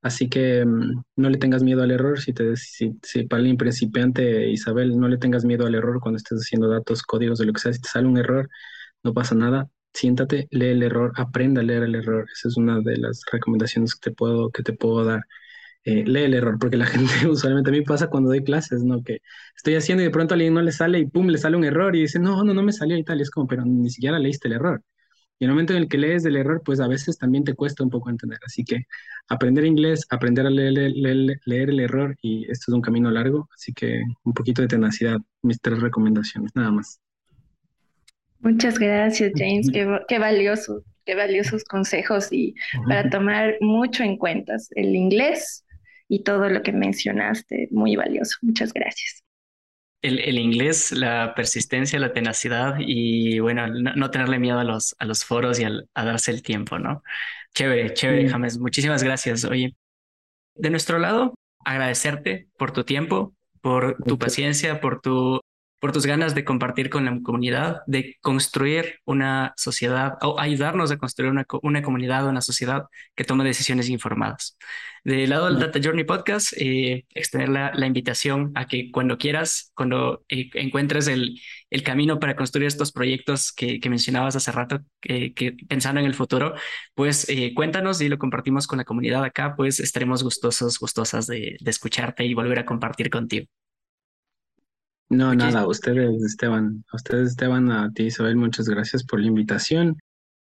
Así 0.02 0.30
que 0.30 0.66
mm, 0.66 1.04
no 1.18 1.30
le 1.30 1.38
tengas 1.38 1.64
miedo 1.64 1.84
al 1.84 1.92
error. 1.92 2.20
Si, 2.20 2.34
te, 2.34 2.56
si, 2.56 2.94
para 3.30 3.44
el 3.44 3.58
principiante, 3.58 4.50
Isabel, 4.50 4.98
no 5.00 5.08
le 5.08 5.18
tengas 5.18 5.46
miedo 5.46 5.66
al 5.66 5.76
error 5.76 6.00
cuando 6.02 6.18
estés 6.18 6.40
haciendo 6.40 6.70
datos, 6.70 7.04
códigos, 7.04 7.40
de 7.40 7.46
lo 7.46 7.54
que 7.54 7.62
sea. 7.62 7.74
Si 7.74 7.82
te 7.82 7.90
sale 7.90 8.08
un 8.08 8.18
error, 8.18 8.50
no 9.04 9.14
pasa 9.14 9.36
nada. 9.36 9.70
Siéntate, 9.94 10.48
lee 10.52 10.68
el 10.68 10.84
error, 10.84 11.14
aprenda 11.18 11.62
a 11.62 11.64
leer 11.64 11.84
el 11.84 11.96
error. 11.96 12.26
Esa 12.32 12.50
es 12.50 12.58
una 12.58 12.80
de 12.82 12.98
las 12.98 13.22
recomendaciones 13.32 13.96
que 13.96 14.12
te 14.12 14.16
puedo, 14.16 14.52
que 14.52 14.64
te 14.64 14.74
puedo 14.74 15.04
dar. 15.06 15.22
Eh, 15.90 16.04
lee 16.06 16.24
el 16.24 16.34
error, 16.34 16.58
porque 16.60 16.76
la 16.76 16.86
gente 17.22 17.30
usualmente 17.30 17.70
a 17.70 17.72
mí 17.72 17.82
pasa 17.82 18.08
cuando 18.08 18.28
doy 18.30 18.44
clases, 18.44 18.84
¿no? 18.84 19.02
Que 19.04 19.22
estoy 19.56 19.76
haciendo 19.76 20.04
y 20.04 20.08
de 20.08 20.12
pronto 20.12 20.34
a 20.34 20.36
alguien 20.36 20.54
no 20.54 20.62
le 20.62 20.74
sale 20.74 21.00
y 21.00 21.06
pum, 21.06 21.28
le 21.28 21.38
sale 21.38 21.56
un 21.56 21.64
error 21.64 21.96
y 21.96 22.02
dice, 22.02 22.20
no, 22.20 22.44
no, 22.44 22.54
no 22.54 22.62
me 22.62 22.74
salió 22.74 22.98
y 22.98 23.06
tal. 23.06 23.20
Y 23.20 23.22
es 23.22 23.32
como, 23.32 23.48
pero 23.48 23.64
ni 23.64 23.90
siquiera 23.90 24.20
leíste 24.20 24.50
el 24.50 24.56
error. 24.56 24.84
Y 25.40 25.46
en 25.46 25.50
el 25.50 25.54
momento 25.54 25.72
en 25.72 25.80
el 25.80 25.88
que 25.88 25.98
lees 25.98 26.24
del 26.24 26.36
error, 26.36 26.62
pues 26.66 26.82
a 26.82 26.90
veces 26.90 27.18
también 27.18 27.46
te 27.46 27.54
cuesta 27.54 27.86
un 27.86 27.90
poco 27.90 28.10
entender. 28.10 28.38
Así 28.46 28.66
que 28.66 28.82
aprender 29.30 29.64
inglés, 29.64 30.06
aprender 30.10 30.46
a 30.46 30.50
leer, 30.50 30.74
leer, 31.46 31.70
el 31.70 31.80
error, 31.80 32.18
y 32.22 32.44
esto 32.52 32.66
es 32.68 32.74
un 32.74 32.82
camino 32.82 33.10
largo, 33.10 33.48
así 33.56 33.72
que 33.72 34.02
un 34.26 34.34
poquito 34.34 34.62
de 34.62 34.68
tenacidad, 34.68 35.20
mis 35.42 35.62
tres 35.62 35.80
recomendaciones, 35.80 36.52
nada 36.54 36.72
más. 36.72 37.00
Muchas 38.42 38.78
gracias, 38.78 39.32
James. 39.38 39.70
Qué, 39.72 39.88
qué 40.10 40.20
valioso, 40.20 40.84
qué 41.06 41.16
valiosos 41.16 41.64
consejos 41.64 42.28
y 42.34 42.56
para 42.90 43.10
tomar 43.10 43.56
mucho 43.62 44.04
en 44.04 44.18
cuenta 44.18 44.58
el 44.76 44.94
inglés 44.94 45.64
y 46.10 46.24
todo 46.24 46.50
lo 46.50 46.62
que 46.64 46.72
mencionaste, 46.72 47.68
muy 47.72 47.96
valioso. 47.96 48.38
Muchas 48.42 48.74
gracias 48.74 49.24
el, 50.02 50.38
inglés, 50.38 50.92
la 50.92 51.34
persistencia, 51.36 52.00
la 52.00 52.14
tenacidad 52.14 52.76
y 52.80 53.40
bueno, 53.40 53.68
no, 53.68 54.12
tenerle 54.12 54.40
miedo 54.40 54.60
a 54.60 54.64
los, 54.64 54.96
a 55.00 55.06
los 55.06 55.26
foros 55.26 55.60
y 55.60 55.66
a 55.66 56.06
darse 56.06 56.32
el 56.32 56.44
tiempo, 56.44 56.80
¿no? 56.80 57.04
Chévere, 57.54 57.94
chévere, 57.94 58.30
James. 58.30 58.60
Muchísimas 58.60 59.04
gracias. 59.04 59.44
Oye, 59.46 59.76
de 60.56 60.70
nuestro 60.70 61.00
lado, 61.00 61.34
agradecerte 61.66 62.48
por 62.58 62.72
tu 62.72 62.84
tiempo, 62.84 63.34
por 63.62 63.98
tu 64.04 64.18
paciencia, 64.18 64.80
por 64.80 65.02
tu 65.02 65.40
por 65.80 65.92
tus 65.92 66.06
ganas 66.06 66.34
de 66.34 66.44
compartir 66.44 66.90
con 66.90 67.06
la 67.06 67.20
comunidad, 67.22 67.82
de 67.86 68.18
construir 68.22 69.00
una 69.06 69.54
sociedad 69.58 70.14
o 70.22 70.40
ayudarnos 70.40 70.92
a 70.92 70.98
construir 70.98 71.32
una, 71.32 71.46
una 71.62 71.82
comunidad, 71.82 72.28
una 72.28 72.42
sociedad 72.42 72.86
que 73.16 73.24
tome 73.24 73.44
decisiones 73.44 73.90
informadas. 73.90 74.58
Del 75.04 75.30
lado 75.30 75.46
del 75.46 75.60
Data 75.60 75.80
Journey 75.82 76.04
Podcast, 76.04 76.54
eh, 76.58 77.06
extender 77.14 77.50
la, 77.50 77.72
la, 77.74 77.86
invitación 77.88 78.52
a 78.56 78.68
que 78.68 78.92
cuando 78.92 79.18
quieras, 79.18 79.72
cuando 79.76 80.26
eh, 80.28 80.50
encuentres 80.56 81.08
el, 81.08 81.40
el, 81.70 81.84
camino 81.84 82.20
para 82.20 82.36
construir 82.36 82.68
estos 82.68 82.92
proyectos 82.92 83.54
que, 83.54 83.80
que 83.80 83.90
mencionabas 83.90 84.36
hace 84.36 84.52
rato, 84.52 84.82
que, 85.00 85.34
pensando 85.70 86.02
en 86.02 86.08
el 86.08 86.14
futuro, 86.16 86.56
pues 86.94 87.30
eh, 87.30 87.54
cuéntanos 87.54 88.02
y 88.02 88.10
lo 88.10 88.18
compartimos 88.18 88.68
con 88.68 88.80
la 88.80 88.86
comunidad 88.86 89.24
acá, 89.24 89.56
pues 89.56 89.80
estaremos 89.80 90.24
gustosos, 90.24 90.80
gustosas 90.80 91.28
de, 91.28 91.58
de 91.60 91.72
escucharte 91.72 92.26
y 92.26 92.34
volver 92.34 92.60
a 92.60 92.66
compartir 92.66 93.10
contigo. 93.10 93.48
No, 95.10 95.34
nada, 95.34 95.62
a 95.62 95.68
ustedes, 95.68 96.22
Esteban, 96.22 96.84
a 96.92 96.96
ustedes, 96.98 97.30
Esteban, 97.30 97.72
a 97.72 97.92
ti, 97.94 98.04
Isabel, 98.04 98.36
muchas 98.36 98.68
gracias 98.68 99.04
por 99.04 99.22
la 99.22 99.28
invitación. 99.28 99.98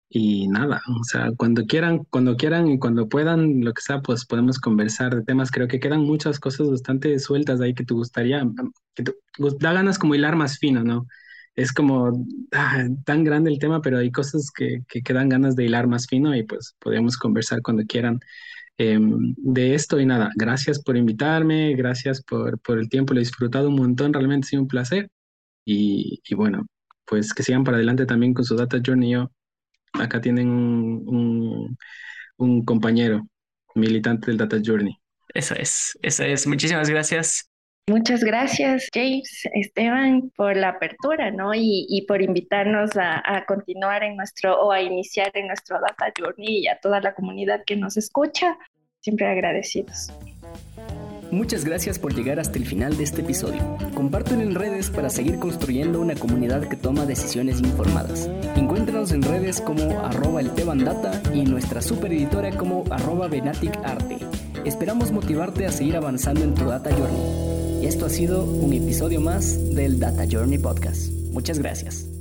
Y 0.09 0.49
nada, 0.49 0.83
o 1.01 1.05
sea, 1.05 1.31
cuando 1.37 1.67
quieran, 1.67 2.05
cuando 2.11 2.37
quieran 2.37 2.69
y 2.69 2.79
cuando 2.79 3.09
puedan, 3.09 3.65
lo 3.65 3.73
que 3.73 3.83
sea, 3.83 4.01
pues 4.03 4.25
podemos 4.25 4.59
conversar 4.59 5.15
de 5.15 5.23
temas. 5.23 5.51
Creo 5.51 5.69
que 5.69 5.81
quedan 5.81 6.03
muchas 6.03 6.39
cosas 6.39 6.71
bastante 6.71 7.19
sueltas 7.19 7.61
ahí 7.61 7.75
que 7.75 7.85
te 7.85 7.95
gustaría, 7.95 8.45
que 8.95 9.05
te, 9.05 9.15
da 9.61 9.73
ganas 9.73 9.99
como 9.99 10.15
hilar 10.15 10.37
más 10.37 10.59
fino, 10.59 10.85
¿no? 10.85 11.07
Es 11.57 11.73
como 11.73 12.27
ah, 12.53 12.87
tan 13.05 13.25
grande 13.25 13.51
el 13.51 13.59
tema, 13.59 13.81
pero 13.81 13.99
hay 13.99 14.11
cosas 14.13 14.51
que, 14.55 14.83
que, 14.89 15.03
que 15.03 15.13
dan 15.13 15.29
ganas 15.29 15.57
de 15.57 15.65
hilar 15.65 15.87
más 15.89 16.07
fino 16.07 16.35
y 16.37 16.45
pues 16.45 16.77
podemos 16.81 17.17
conversar 17.17 17.63
cuando 17.63 17.85
quieran. 17.85 18.21
Em, 18.79 19.35
de 19.39 19.75
esto 19.75 19.99
y 19.99 20.05
nada, 20.05 20.31
gracias 20.37 20.83
por 20.83 20.97
invitarme, 20.97 21.75
gracias 21.75 22.23
por, 22.23 22.61
por, 22.61 22.79
el 22.79 22.91
tiempo, 22.91 23.15
lo 23.15 23.21
he 23.21 23.23
disfrutado 23.23 23.69
un 23.69 23.77
montón, 23.77 24.13
realmente 24.13 24.47
ha 24.47 24.49
sido 24.51 24.63
un 24.63 24.69
placer 24.69 25.11
y, 25.65 26.21
bueno, 26.35 26.67
pues 27.07 27.33
que 27.35 27.43
sigan 27.43 27.65
para 27.65 27.79
adelante 27.79 28.07
también 28.07 28.35
con 28.35 28.45
su 28.45 28.55
Data 28.55 28.79
Journey. 28.85 29.13
Yo, 29.13 29.31
acá 29.95 30.21
tienen 30.21 30.49
un, 30.49 31.77
un, 32.37 32.65
compañero 32.65 33.27
militante 33.75 34.27
del 34.27 34.37
Data 34.37 34.59
Journey. 34.65 34.95
Eso 35.35 35.55
es, 35.55 35.99
eso 36.03 36.23
es. 36.23 36.47
Muchísimas 36.47 36.89
gracias. 36.89 37.51
Muchas 37.89 38.25
gracias, 38.25 38.89
James, 38.93 39.49
Esteban, 39.55 40.33
por 40.37 40.57
la 40.57 40.71
apertura, 40.71 41.31
¿no? 41.31 41.55
Y, 41.55 41.87
y 41.89 42.05
por 42.07 42.21
invitarnos 42.21 42.97
a, 42.97 43.23
a, 43.25 43.47
continuar 43.47 44.03
en 44.03 44.17
nuestro, 44.17 44.61
o 44.61 44.73
a 44.73 44.83
iniciar 44.83 45.31
en 45.35 45.47
nuestro 45.47 45.81
Data 45.81 46.13
Journey 46.19 46.65
y 46.65 46.67
a 46.67 46.81
toda 46.81 47.01
la 47.01 47.15
comunidad 47.15 47.63
que 47.65 47.77
nos 47.77 47.97
escucha 47.97 48.59
siempre 49.01 49.29
agradecidos. 49.29 50.13
Muchas 51.31 51.65
gracias 51.65 51.99
por 51.99 52.13
llegar 52.13 52.41
hasta 52.41 52.59
el 52.59 52.67
final 52.67 52.97
de 52.97 53.05
este 53.05 53.21
episodio. 53.21 53.61
Compártelo 53.95 54.43
en 54.43 54.57
redes 54.57 54.91
para 54.91 55.09
seguir 55.09 55.39
construyendo 55.39 56.01
una 56.01 56.17
comunidad 56.17 56.69
que 56.69 56.77
toma 56.77 57.07
decisiones 57.07 57.61
informadas. 57.61 58.29
Encuéntranos 58.57 59.13
en 59.13 59.23
redes 59.23 59.61
como 59.61 60.01
arroba 60.01 60.41
el 60.41 60.53
Data 60.85 61.23
y 61.33 61.45
nuestra 61.45 61.81
super 61.83 62.13
editora 62.13 62.51
como 62.51 62.83
arroba 62.91 63.27
Arte. 63.27 64.19
Esperamos 64.65 65.13
motivarte 65.13 65.67
a 65.67 65.71
seguir 65.71 65.97
avanzando 65.97 66.43
en 66.43 66.55
tu 66.55 66.65
Data 66.65 66.91
Journey. 66.91 67.56
Esto 67.87 68.07
ha 68.07 68.11
sido 68.11 68.43
un 68.43 68.73
episodio 68.73 69.21
más 69.21 69.73
del 69.77 70.01
Data 70.01 70.25
Journey 70.29 70.59
Podcast. 70.59 71.13
Muchas 71.31 71.61
gracias. 71.61 72.16